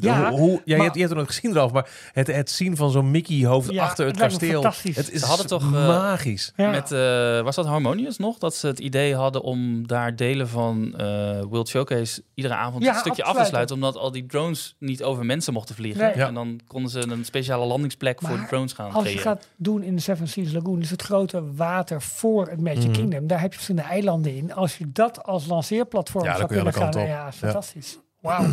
[0.00, 2.26] Ja, hoe, hoe- ja, je, maar- hebt, je hebt er nog gezien erover, maar het,
[2.26, 4.62] het zien van zo'n Mickey-hoofd Ja, achter het kasteel.
[4.64, 6.52] Het is Ze hadden toch, eh, magisch.
[6.56, 6.70] ja.
[6.70, 8.38] Met, eh, was dat Harmonious nog?
[8.38, 12.92] Dat ze het idee hadden om daar delen van eh World Showcase iedere avond Ja,
[12.92, 13.74] een stukje af te sluiten.
[13.74, 16.04] Omdat al die drones niet over mensen mochten vliegen.
[16.04, 16.16] Nee.
[16.16, 16.26] Ja.
[16.26, 19.22] En dan konden ze een speciale landingsplek voor de drones gaan Als je creëren.
[19.22, 22.92] gaat doen in de Seven Seas Lagoon, is het grote water voor het Magic Mhm.
[22.92, 23.26] Kingdom.
[23.26, 24.54] Daar heb je verschillende eilanden in.
[24.54, 27.32] Als je dat als lanceerplatform zou kun je kunnen gaan, Ja.
[27.32, 27.98] fantastisch.
[28.22, 28.44] Wauw.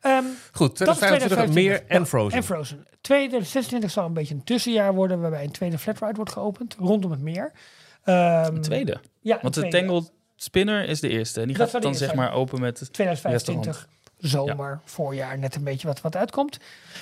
[0.00, 2.38] Ehm, Goed, dat is 2025 meer en Frozen.
[2.38, 2.86] En Frozen.
[3.00, 7.20] 2026 zal een beetje een tussenjaar worden, waarbij een tweede flatride wordt geopend rondom het
[7.20, 7.52] meer.
[8.04, 9.00] Ehm, De tweede.
[9.20, 9.68] Ja, Want de.
[9.68, 11.40] Tangled Spinner is de eerste.
[11.40, 12.92] En die gaat dan zeg maar open met...
[12.92, 13.88] 2025
[14.18, 16.58] zomer, voorjaar, net een beetje wat, wat uitkomt.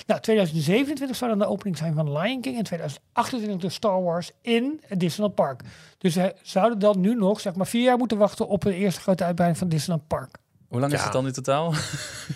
[0.06, 4.30] Nou, 2027 zou dan de opening zijn van Lion King en 2028 de Star Wars
[4.42, 5.60] in het Disneyland Park.
[5.98, 9.00] Dus we zouden dan nu nog zeg maar vier jaar moeten wachten op de eerste
[9.00, 10.38] grote uitbreiding van Disneyland Park.
[10.68, 11.74] Hoe lang is het dan in totaal?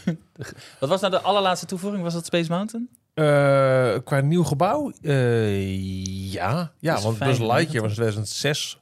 [0.81, 2.03] Wat was nou de allerlaatste toevoeging?
[2.03, 2.89] Was dat Space Mountain?
[3.15, 3.25] Eh,
[4.05, 4.93] qua nieuw gebouw?
[5.03, 7.57] Eh, ja, ja want Buzz 95.
[7.57, 8.81] Lightyear was 2006.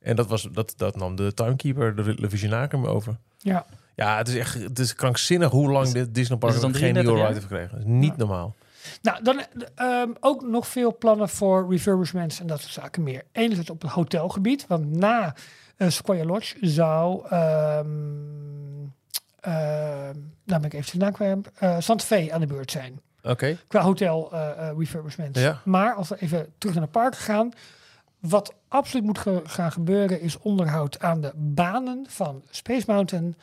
[0.00, 3.16] En dat, was, dat, dat nam de Timekeeper, de Visionacum over.
[3.38, 3.66] Ja.
[3.94, 7.14] Ja, het is echt het is krankzinnig hoe lang dit Disney Park geen nieuwe 33
[7.14, 7.70] ride heeft gekregen.
[7.70, 8.16] Dat is niet Ja.
[8.16, 8.54] normaal.
[9.02, 13.22] Nou, dan eh, ehm, ook nog veel plannen voor refurbishments en dat soort zaken meer.
[13.32, 15.34] Enerzijds op het hotelgebied, want na
[15.88, 17.26] Sequoia Lodge zou...
[17.28, 17.88] ehm,
[20.44, 21.50] nou ben ik even naam kwijt.
[21.58, 23.00] eh, Santa Fe aan de beurt zijn.
[23.22, 23.58] Oké.
[23.68, 25.40] qua hotel eh eh, refurbishments.
[25.40, 25.60] Ja.
[25.64, 27.50] Maar als we even terug naar het park gaan,
[28.18, 33.36] wat absoluut moet ge- gaan gebeuren is onderhoud aan de banen van Space Mountain,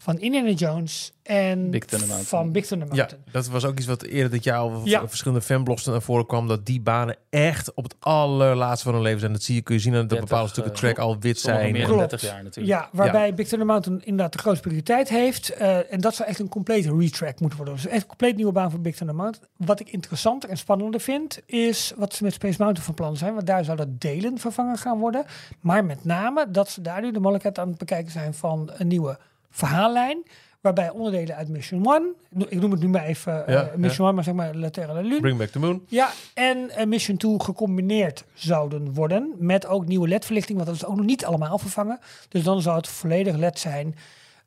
[0.00, 2.24] van Indiana Jones en Big Thunder Mountain.
[2.42, 3.24] van Big Thunder Ja, Mountain.
[3.32, 5.08] dat was ook iets wat eerder dit jaar al Ja.
[5.08, 6.48] verschillende fanblogs naar voren kwam.
[6.48, 9.32] Dat die banen echt op het allerlaatste van hun leven zijn.
[9.32, 11.38] Dat zie je, kun je zien aan dat 30, bepaalde stukken eh, track al wit
[11.38, 11.72] zijn.
[11.72, 12.10] meer En- dan Klopt.
[12.10, 12.76] 30 jaar natuurlijk.
[12.80, 15.50] Ja, waarbij Big Thunder Mountain inderdaad de grootste prioriteit heeft.
[15.50, 17.74] eh, en dat zou echt een complete retrack moeten worden.
[17.76, 19.48] Dus echt een compleet nieuwe baan voor Big Thunder Mountain.
[19.56, 23.34] Wat ik interessanter en spannender vind, is wat ze met Space Mountain van plan zijn.
[23.34, 25.24] Want daar zou dat delen vervangen gaan worden.
[25.60, 28.88] Maar met name dat ze daar nu de mogelijkheid aan het bekijken zijn van een
[28.88, 29.18] nieuwe
[29.50, 30.22] verhaallijn.
[30.60, 32.12] Waarbij onderdelen uit Mission One,
[32.48, 34.70] ik noem het nu maar even eh, Mission One, maar zeg maar La
[35.00, 35.20] Lune.
[35.20, 35.84] Bring Back the Moon.
[35.88, 40.84] Ja, en eh, Mission 2 gecombineerd zouden worden met ook nieuwe LED-verlichting, want dat is
[40.84, 41.98] ook nog niet allemaal vervangen.
[42.28, 43.94] Dus dan zou het volledig LED zijn.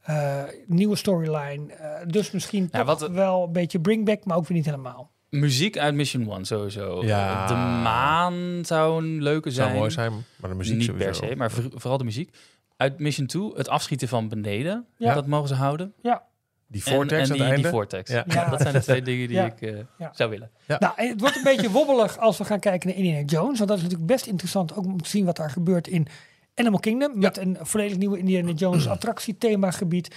[0.02, 1.64] Eh, nieuwe storyline.
[2.08, 5.12] dus misschien Ja, toch wat wel een beetje bringback, maar ook weer niet helemaal.
[5.30, 7.06] Muziek uit Mission One sowieso.
[7.06, 7.48] Ja.
[7.48, 9.68] De maan zou een leuke zijn.
[9.68, 11.20] Zou mooi zijn, maar de muziek Niet sowieso.
[11.20, 12.36] per se, maar voor- vooral de muziek.
[12.82, 14.86] Uit Mission 2, het afschieten van beneden.
[14.98, 15.14] Ja.
[15.14, 15.94] Dat mogen ze houden.
[16.02, 16.24] Ja,
[16.68, 17.62] Die En, vortex en aan die, het einde.
[17.62, 18.12] die vortex.
[18.12, 18.24] Ja.
[18.28, 18.50] Ja.
[18.50, 19.46] dat zijn de twee dingen die Ja.
[19.46, 20.12] ik eh, Ja.
[20.14, 20.52] zou willen.
[20.68, 23.58] nou, en het wordt een beetje wobbelig als we gaan kijken naar Indiana Jones.
[23.58, 26.08] Want dat is natuurlijk best interessant ook om te zien wat daar gebeurt in
[26.56, 27.20] Animal Kingdom.
[27.20, 30.16] Met een volledig nieuwe Indiana Jones attractiethemagebied.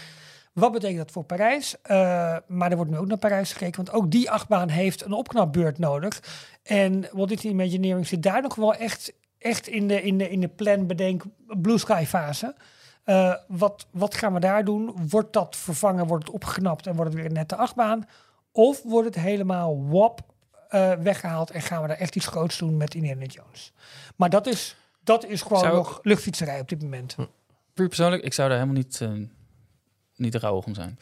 [0.52, 1.76] Wat betekent dat voor Parijs?
[1.82, 3.84] Eh, maar er wordt nu ook naar Parijs gekeken.
[3.84, 6.20] Want ook die achtbaan heeft een opknapbeurt nodig.
[6.62, 9.12] En Walt Disney Imagineering zit daar nog wel echt,
[9.44, 12.54] echt in, de, in, de, in de plan bedenk Blue Sky fase.
[13.04, 15.08] Eh, wat, wat gaan we daar doen?
[15.08, 16.06] Wordt dat vervangen?
[16.06, 18.08] Wordt het opgeknapt en wordt het weer een nette achtbaan?
[18.52, 20.20] Of wordt het helemaal wap
[20.68, 23.72] eh, weggehaald en gaan we daar echt iets groots doen met Indiana Jones?
[24.16, 27.16] Maar dat is, dat is gewoon Zou- nog luchtfietserij op dit moment.
[27.74, 29.08] Puur persoonlijk, ik zou daar helemaal niet, eh
[30.16, 30.98] niet rouwig om zijn.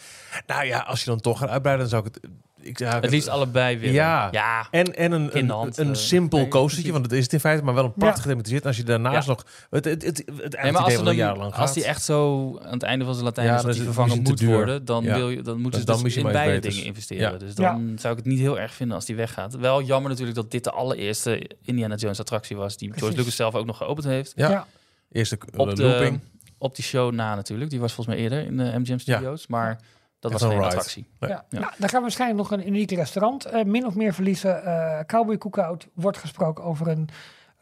[0.46, 2.32] Nou ja, als je dan toch gaat uitbreiden, dan zou ik het...
[2.64, 3.94] Ik zou Het liefst allebei willen.
[3.94, 4.28] Ja.
[4.30, 4.66] ja.
[4.70, 7.40] En, en een, een, hand, een eh, simpel nee, coastertje, want het is het in
[7.40, 8.58] feite, maar wel een prachtig Ja.
[8.64, 9.32] als je daarnaast Ja.
[9.32, 9.46] nog...
[9.70, 12.58] Het, het, het, het, het Nee, eigenlijk maar als, dan, jarenlang als die echt zo
[12.62, 15.04] aan het einde van zijn Latijn Ja, is dan dat die vervangen moet worden, dan,
[15.04, 15.14] Ja.
[15.14, 16.74] wil je, dan moeten Dus ze dan dus misschien in beide beters.
[16.74, 17.32] dingen investeren.
[17.32, 17.38] Ja.
[17.38, 19.54] Dus dan zou ik het niet heel erg vinden als die weggaat.
[19.54, 23.16] Wel jammer natuurlijk dat dit de allereerste Indiana Jones attractie was die George.
[23.16, 24.32] Lucas zelf ook nog geopend heeft.
[24.36, 24.66] Ja.
[25.12, 26.20] Eerste eh, Op de, looping.
[26.62, 27.70] Op die show na natuurlijk.
[27.70, 29.46] Die was volgens mij eerder in de MGM Studios.
[29.46, 29.78] Maar
[30.20, 30.68] dat was een geen ride.
[30.70, 31.06] attractie.
[31.20, 31.28] Ja.
[31.28, 31.44] Ja.
[31.48, 34.64] Nou, dan gaan we waarschijnlijk nog een uniek restaurant eh, min of meer verliezen.
[34.64, 37.08] Eh Cowboy Cookout wordt gesproken over een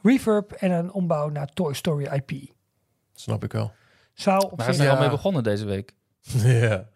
[0.03, 2.51] refurb en een ombouw naar Toy Story IP.
[3.15, 3.73] Snap ik wel.
[4.15, 4.91] Zou op Maar Ja.
[4.93, 5.93] al mee begonnen deze week.
[6.45, 6.89] ja.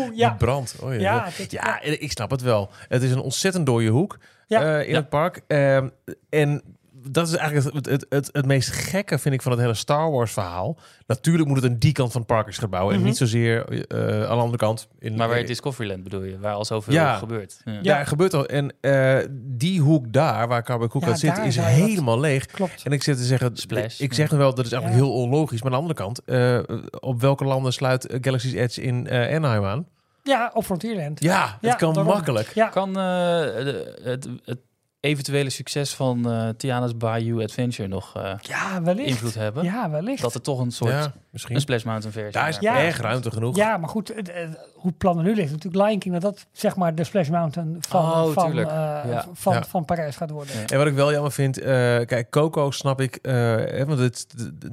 [0.00, 0.74] Die ja, brand.
[0.82, 1.30] Oh, ja.
[1.40, 2.70] ja, ik snap het wel.
[2.88, 4.60] Het is een ontzettend dode hoek Ja.
[4.78, 4.96] eh, in Ja.
[4.98, 5.40] het park.
[5.46, 5.88] Ehm,
[6.28, 6.62] en
[7.10, 10.10] dat is eigenlijk het, het, het, het meest gekke, vind ik, van het hele Star
[10.10, 10.78] Wars verhaal.
[11.06, 12.30] Natuurlijk moet het aan die kant van het
[12.94, 12.98] Mhm.
[13.00, 14.88] en niet zozeer eh, aan de andere kant.
[14.98, 17.16] In, Maar waar je eh, Discoveryland bedoel je, waar al zoveel Ja.
[17.16, 17.60] gebeurt.
[17.64, 17.72] Ja.
[17.72, 17.80] Ja.
[17.82, 18.46] Daar gebeurt al.
[18.46, 22.46] En eh, die hoek daar, waar Cowboy Cookout Ja, zit, is helemaal leeg.
[22.46, 22.82] klopt.
[22.84, 24.00] En ik zit te zeggen, Splash.
[24.00, 25.08] ik zeg nu wel, dat is eigenlijk Ja.
[25.08, 25.62] heel onlogisch.
[25.62, 29.64] Maar aan de andere kant, eh, op welke landen sluit Galaxy's Edge in eh, Anaheim
[29.64, 29.86] aan?
[30.22, 31.22] Ja, op Frontierland.
[31.22, 32.12] Ja, het Ja, kan daarom.
[32.12, 32.50] makkelijk.
[32.54, 33.40] Ja, Kan eh,
[34.04, 34.58] het, het
[35.04, 39.08] eventuele succes van eh, Tiana's Bayou Adventure nog eh, ja wellicht.
[39.08, 39.64] invloed hebben?
[39.64, 40.22] Ja, wellicht.
[40.22, 41.60] Dat er toch een soort Ja, een misschien.
[41.60, 42.78] Splash Mountain versie Daar is Ja.
[42.78, 43.56] erg ruimte genoeg.
[43.56, 45.50] Ja, maar goed, het, het- hoe het plannen nu ligt.
[45.52, 49.26] Natuurlijk Lion King, dat dat zeg maar de Splash Mountain van, Oh, van, eh, Ja.
[49.32, 49.62] van, Ja.
[49.64, 50.54] van Parijs gaat worden.
[50.54, 50.66] Ja.
[50.66, 51.64] En wat ik wel jammer vind, eh,
[52.06, 54.26] kijk, Coco snap ik, eh, hè, want het,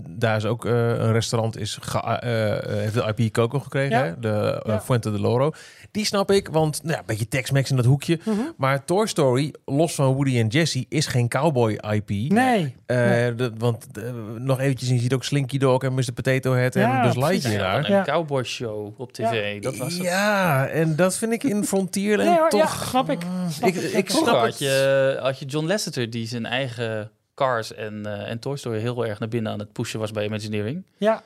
[0.09, 4.03] daar is ook een restaurant is ge- eh, eh, heeft de IP Coco gekregen, Ja.
[4.03, 4.19] hè?
[4.19, 4.81] de Ja.
[4.81, 5.51] Fuente de Loro.
[5.91, 8.19] Die snap ik, want nou, ja, een beetje Tex-Mex in dat hoekje.
[8.25, 8.39] Mhm.
[8.57, 12.09] Maar Toy Story, los van Woody en Jessie, is geen cowboy IP.
[12.09, 12.75] Nee.
[12.85, 13.35] Eh, Nee.
[13.35, 14.03] de- want eh,
[14.37, 16.11] nog eventjes, je ziet ook Slinky Dog en Mr.
[16.13, 17.43] Potato Head Ja, en Buzz precies.
[17.43, 17.85] Lightyear Ja, daar.
[17.89, 18.03] een Ja.
[18.03, 19.61] cowboy show op tv.
[19.61, 20.03] Dat was het.
[20.03, 22.59] Ja, en dat vind ik in Frontierland Nee, hoor, toch...
[22.61, 23.19] ja, snap ik.
[23.49, 28.29] Snap ik- snap had je, had je John Lasseter die zijn eigen Cars en, eh,
[28.29, 30.83] en Toy Story heel erg naar binnen aan het pushen was bij Imagineering.
[30.97, 31.23] Ja,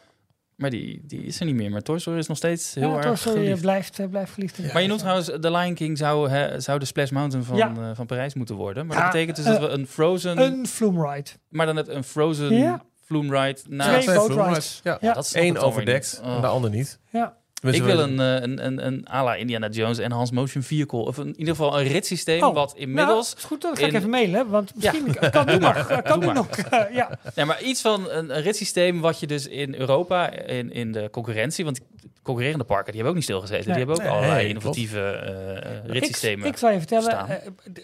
[0.55, 1.71] Maar die, die is er niet meer.
[1.71, 3.61] Maar Toy Story is nog steeds heel ja erg Toy Story geliefd.
[3.61, 4.73] blijft, eh, blijft geliefd.
[4.73, 7.73] Maar je noemt trouwens, The Lion King zou, hè, zou de Splash Mountain van, Ja.
[7.77, 8.85] eh, van Parijs moeten worden.
[8.85, 11.29] Maar Ja, dat betekent dus dat we een Frozen, Een Flume Ride.
[11.49, 12.83] maar dan net een Frozen Ja.
[13.05, 13.89] Flume Ride naast.
[13.91, 14.79] Twee twee boat Flume rides.
[14.83, 14.97] Ja.
[15.01, 15.13] Ja.
[15.13, 16.29] dat ik Eén overdekt niet.
[16.29, 16.35] Oh.
[16.35, 16.99] en de ander niet.
[17.09, 17.37] Ja.
[17.73, 20.99] Ik wil een, eh, een, een, een à la Indiana Jones en Hans Motion Vehicle.
[20.99, 23.33] Of een, in ieder geval een ritssysteem Oh, wat Nou, inmiddels...
[23.37, 26.01] is goed, dat ga ik in- even mailen, want misschien kan nu nog.
[26.01, 26.47] Kan nu nog.
[26.49, 27.19] eh, ja.
[27.35, 31.07] Nee, maar iets van een, een ritssysteem wat je dus in Europa, in, in de
[31.11, 31.63] concurrentie...
[31.65, 33.65] Want de concurrerende parken, die hebben ook niet stilgezeten.
[33.71, 33.75] Nee.
[33.77, 36.47] Die hebben ook Nee, allerlei innovatieve eh, Ik, ritssystemen.
[36.47, 37.27] ik zal je vertellen,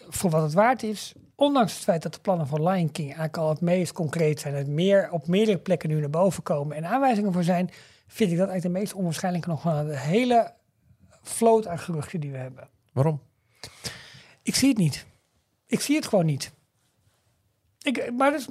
[0.10, 3.38] voor wat het waard is, ondanks het feit dat de plannen van Lion King eigenlijk
[3.38, 6.86] al het meest concreet zijn, het meer op meerdere plekken nu naar boven komen en
[6.86, 7.70] aanwijzingen voor zijn,
[8.12, 10.54] vind ik dat eigenlijk de meest onwaarschijnlijke nog van de hele
[11.22, 12.70] vloot aan geruchten die we hebben.
[12.94, 13.22] Waarom?
[14.42, 15.06] Ik zie het niet.
[15.66, 16.52] Ik zie het gewoon niet.
[17.82, 18.48] Ik, maar dat is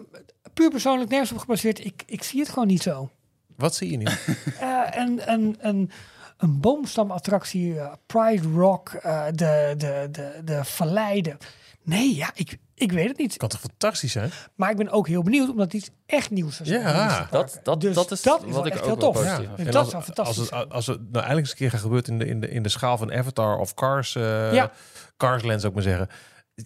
[0.55, 1.85] puur persoonlijk nergens op gebaseerd.
[1.85, 3.11] Ik, ik zie het gewoon niet zo.
[3.57, 4.19] Wat zie je niet?
[4.61, 5.91] Eh, een, een, een,
[6.37, 11.39] een boomstamattractie, eh, Pride Rock, eh, de, de, de, de verleiden.
[11.83, 13.37] Nee, ja, ik, ik weet het niet.
[13.37, 14.31] kan toch fantastisch zijn?
[14.55, 16.69] Maar ik ben ook heel benieuwd, omdat iets echt nieuws is.
[16.69, 17.29] Ja.
[17.31, 19.15] Dat, dat, Dus dat is dat wat ik ook heel wel tof.
[19.15, 19.65] positief Ja.
[19.65, 20.69] dat als, zou als fantastisch het, zijn.
[20.71, 22.69] als het nou eindelijk eens een keer gaat gebeuren in de, in de, in de
[22.69, 24.71] schaal van Avatar of Cars, eh Ja.
[25.17, 26.09] Carsland zou ik maar zeggen.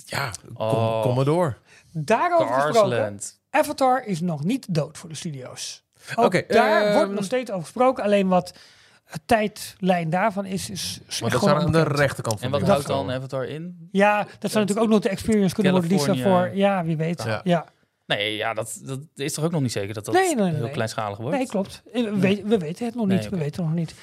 [0.04, 1.02] Ja, kom, Oh.
[1.02, 1.58] kom maar door.
[1.92, 3.40] Daarover gesproken, Carsland.
[3.50, 5.84] Avatar is nog niet dood voor de studio's.
[6.14, 8.04] Oké, daar ehm, wordt nog steeds over gesproken.
[8.04, 8.52] Alleen wat
[9.12, 12.50] de tijdlijn daarvan is, is, is Maar dat gewoon zou aan de rechterkant van En
[12.52, 13.10] wat de houdt dan.
[13.10, 13.88] Avatar in?
[13.92, 16.50] Ja, dat zou natuurlijk ook nog de experience kunnen worden die ze voor...
[16.54, 17.22] Ja, wie weet.
[17.22, 17.40] Ja.
[17.44, 17.66] Ja.
[18.06, 20.52] Nee, ja, dat, dat is toch ook nog niet zeker dat dat Nee, nee, nee,
[20.54, 20.70] heel nee.
[20.72, 21.36] kleinschalig wordt?
[21.36, 21.82] Nee, klopt.
[21.92, 23.28] Eh, We, weten- we weten het nog niet.
[23.28, 23.94] We weten het nog niet.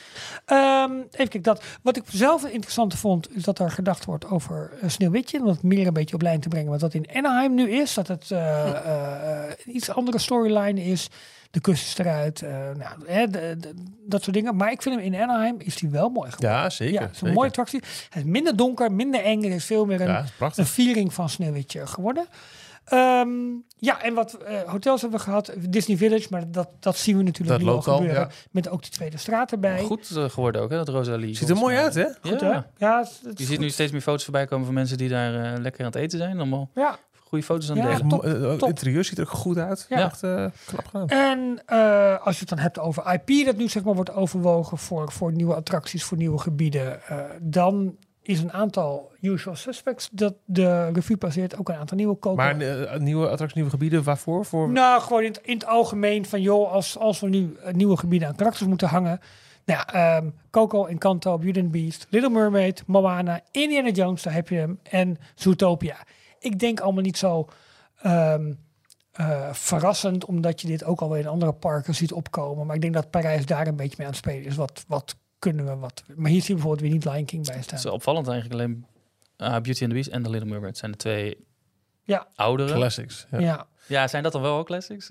[0.46, 1.64] Ehm, even kijken, dat.
[1.82, 5.40] Wat ik zelf het interessante vond, is dat er gedacht wordt over uh, Sneeuwwitje.
[5.40, 6.72] Om dat meer een beetje op lijn te brengen.
[6.72, 7.94] Wat dat in Anaheim nu is.
[7.94, 8.70] Dat het eh,
[9.50, 11.10] eh, een iets andere storyline is.
[11.52, 12.42] De kust is eruit.
[12.42, 13.74] eh, nou, hè, de- de-
[14.06, 14.56] dat soort dingen.
[14.56, 16.58] Maar ik vind hem in Anaheim is die wel mooi geworden.
[16.60, 16.94] Ja, zeker.
[16.94, 17.36] Ja, het is een zeker.
[17.36, 17.80] mooie attractie.
[18.10, 19.44] Het is minder donker, minder eng.
[19.44, 20.26] Er is veel meer een, Ja,
[20.56, 22.26] een viering van Sneeuwwitje geworden.
[22.86, 23.30] Ehm,
[23.78, 25.54] ja, en wat eh, hotels hebben we gehad.
[25.70, 28.22] Disney Village, maar dat, dat zien we natuurlijk Dat nu al loopt al, gebeuren.
[28.22, 28.30] ja.
[28.52, 29.84] Met ook die tweede straat erbij.
[29.84, 31.36] Goed eh, geworden ook, hè, dat Rosalie.
[31.36, 32.06] Ziet er mooi uit, hè?
[32.22, 32.52] Goed, ja.
[32.78, 32.86] hè?
[32.86, 35.58] Ja, het, het Je ziet nu steeds meer foto's voorbij komen van mensen die daar
[35.60, 36.38] lekker aan het eten zijn.
[36.38, 36.98] Allemaal Ja,
[37.32, 38.10] goede foto's aan het Ja, delen.
[38.10, 39.86] Top, eh, het interieur ziet er ook goed uit.
[39.90, 39.98] Ja.
[39.98, 41.08] Echt eh, knap gedaan.
[41.08, 44.78] en eh, als je het dan hebt over IP, dat nu zeg maar wordt overwogen
[44.78, 50.34] voor, voor nieuwe attracties, voor nieuwe gebieden, eh, dan is een aantal usual suspects dat
[50.46, 52.44] de revue passeert ook een aantal nieuwe kopen.
[52.46, 54.46] Maar nieuwe attracties, nieuwe gebieden, waarvoor?
[54.46, 54.70] Voor...
[54.70, 58.28] Nou, gewoon in het, in het algemeen van joh, als, als we nu nieuwe gebieden
[58.28, 59.20] aan karakters moeten hangen.
[59.66, 64.50] Nou ja, ehm, Coco, Encanto, Beauty and Beast, Little Mermaid, Moana, Indiana Jones, daar heb
[64.50, 64.80] je hem.
[64.84, 65.96] En Zootopia.
[66.42, 67.48] Ik denk allemaal niet zo
[68.02, 68.54] ehm,
[69.12, 72.66] eh, verrassend, omdat je dit ook alweer in andere parken ziet opkomen.
[72.66, 74.56] Maar ik denk dat Parijs daar een beetje mee aan het spelen is.
[74.56, 76.04] Wat, wat kunnen we, wat...
[76.16, 77.78] Maar hier zie je bijvoorbeeld weer niet Lion King bij Het staan.
[77.78, 78.86] is opvallend eigenlijk alleen
[79.38, 81.46] ah, Beauty and the Beast en The Little Mermaid zijn de twee
[82.04, 82.28] Ja.
[82.36, 82.74] oudere.
[82.74, 83.28] Classics.
[83.32, 85.08] Ja, Ja, Ja, zijn dat dan wel classics?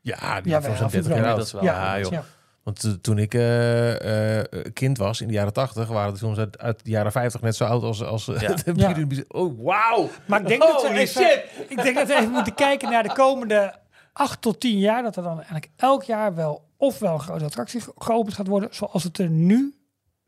[0.00, 1.26] ja die Ja, ik 30 jaar wel.
[1.26, 1.36] oud.
[1.36, 1.62] Dat is wel.
[1.62, 2.18] ja, Ja, joh.
[2.64, 6.58] Want toen ik eh, eh, kind was, in de jaren 80, waren de films uit,
[6.58, 8.02] uit de jaren 50 net zo oud als...
[8.02, 8.54] als Ja.
[8.64, 9.22] de Ja.
[9.28, 10.08] Oh, wauw!
[10.26, 11.44] Maar ik denk, dat we even, shit!
[11.68, 13.74] ik denk dat we even moeten kijken naar de komende
[14.12, 15.02] acht tot tien jaar.
[15.02, 18.68] Dat er dan eigenlijk elk jaar wel ofwel een grote attractie ge- geopend gaat worden.
[18.72, 19.74] Zoals het er nu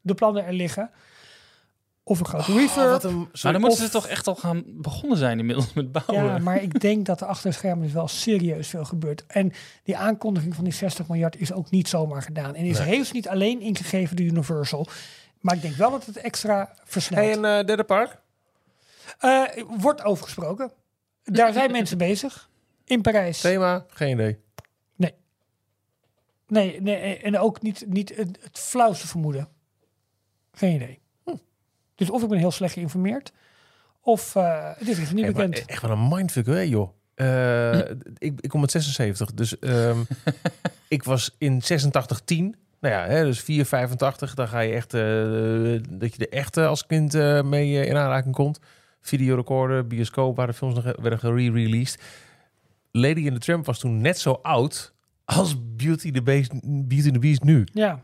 [0.00, 0.90] de plannen er liggen.
[2.08, 2.88] Of een grote Oh, refurb.
[2.90, 3.16] wat een...
[3.16, 6.24] Maar dan moeten of- ze toch echt al gaan begonnen zijn inmiddels met bouwen.
[6.32, 9.24] ja, maar ik denk dat er achter de schermen dus wel serieus veel gebeurt.
[9.26, 9.52] En
[9.82, 12.54] die aankondiging van die 60 miljard is ook niet zomaar gedaan.
[12.54, 13.04] En is Nee.
[13.12, 14.86] niet alleen ingegeven door Universal.
[15.40, 17.24] Maar ik denk wel dat het extra versnelt.
[17.24, 18.20] Hey, een eh, derde park?
[19.18, 19.42] Eh,
[19.78, 20.72] wordt overgesproken.
[21.24, 22.50] Daar zijn mensen bezig.
[22.84, 23.40] In Parijs.
[23.40, 23.84] Thema?
[23.88, 24.38] Geen idee.
[26.48, 29.48] Nee, nee, en ook niet, niet het, het flauwste vermoeden.
[30.52, 31.00] Geen idee.
[31.96, 33.32] Dus of ik ben heel slecht geïnformeerd,
[34.00, 35.66] of uh, het is echt niet Hey, maar bekend.
[35.68, 36.90] echt wel een mindfuck, hè, joh.
[37.14, 37.78] Eh,
[38.18, 39.98] ik, ik kom met 76, dus ehm,
[40.88, 42.56] ik was in 86 10.
[42.80, 45.00] Nou ja, hè, dus 4, 85, dan ga je echt, eh,
[45.98, 48.58] dat je er echt eh, als kind eh, mee in aanraking komt.
[49.00, 52.02] Videorecorder, bioscoop, waar de films nog werden gere-released.
[52.92, 54.92] Lady in the Tramp was toen net zo oud
[55.24, 57.66] als Beauty, the Beast, Beauty and the Beast nu.
[57.72, 58.02] Ja.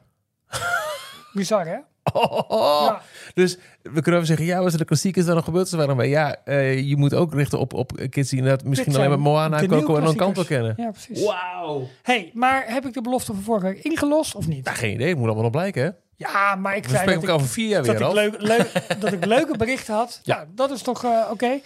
[1.35, 1.77] Bizar, hè?
[2.12, 3.01] Oh, Ja.
[3.34, 5.68] Dus we kunnen zeggen, ja, wat is de klassiekers dan nog gebeurd?
[5.68, 8.94] Ze waren bij, ja, eh, je moet ook richten op, op kids die inderdaad misschien
[8.97, 10.74] alleen maar Moana, Coco en Encanto kennen.
[10.76, 11.24] Ja, precies.
[11.24, 11.89] Wauw.
[12.02, 14.64] hey, maar heb ik de belofte van vorige week ingelost of niet?
[14.64, 15.90] Nou, geen idee, het moet allemaal nog blijken, hè?
[16.16, 18.14] Ja, maar ik We zei spreken dat elkaar ik, over vier jaar dat, weer, ik
[18.14, 20.20] leuk, leuk, dat ik leuke berichten had.
[20.22, 20.36] Ja.
[20.36, 21.60] Ja, dat is toch eh, oké.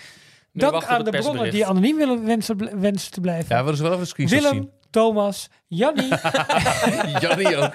[0.53, 3.47] Dank wachten aan op de bronnen die anoniem willen wensen, wensen te blijven.
[3.49, 6.09] Ja, we willen ze wel even de screenshots Willem, Thomas, Jannie.
[6.09, 7.21] zien.
[7.29, 7.75] Jannie ook.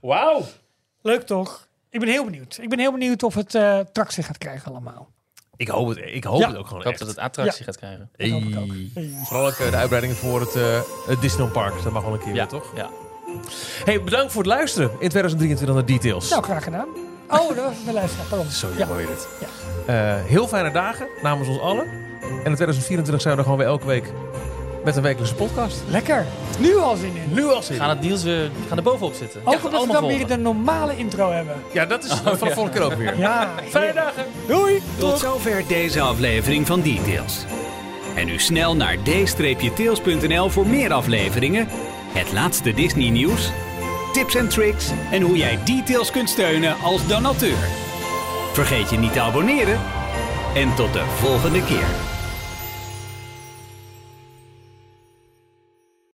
[0.00, 0.42] Wauw.
[1.02, 1.68] Leuk toch?
[1.90, 2.58] Ik ben heel benieuwd.
[2.60, 5.08] Ik ben heel benieuwd of het eh tractie gaat krijgen allemaal.
[5.56, 6.48] Ik hoop het, ik hoop Ja.
[6.48, 6.98] het ook gewoon Ik hoop echt.
[6.98, 8.10] dat het attractie gaat krijgen.
[8.16, 8.68] Dat hoop ik ook.
[8.94, 9.10] Hey.
[9.24, 11.82] Vooral ook eh, de uitbreidingen voor het, eh het Disneyland Park.
[11.82, 12.72] Dat mag wel een keer Ja, weer, toch?
[12.76, 12.90] Ja.
[13.84, 16.30] Hey, bedankt voor het luisteren in 2023 naar Details.
[16.30, 16.88] Nou, graag gedaan.
[17.28, 18.26] Oh, dat was de luisteraar.
[18.26, 18.50] Pardon.
[18.50, 18.76] Zo ja.
[18.76, 19.28] jammer weer het.
[19.40, 20.16] Ja.
[20.18, 21.84] Eh, heel fijne dagen namens ons allen.
[22.20, 24.12] En in 2024 zijn we er gewoon weer elke week
[24.84, 25.82] met een wekelijkse podcast.
[25.88, 26.26] Lekker.
[26.58, 27.34] Nu al zin in.
[27.34, 29.40] Nu als We gaan het Niels weer we gaan er bovenop zitten.
[29.44, 31.54] Ook Ja, omdat we dan weer de normale intro hebben.
[31.72, 33.18] Ja, dat is van de vorige keer ook weer.
[33.18, 33.50] Ja.
[33.68, 34.24] Fijne dagen.
[34.46, 34.82] Doei.
[34.98, 37.44] Tot zover deze aflevering van Details.
[38.14, 41.68] En nu snel naar d-tails.nl voor meer afleveringen,
[42.12, 43.50] het laatste Disney nieuws,
[44.12, 47.58] tips en tricks en hoe jij Details kunt steunen als donateur.
[48.52, 49.80] Vergeet je niet te abonneren
[50.54, 52.09] en tot de volgende keer.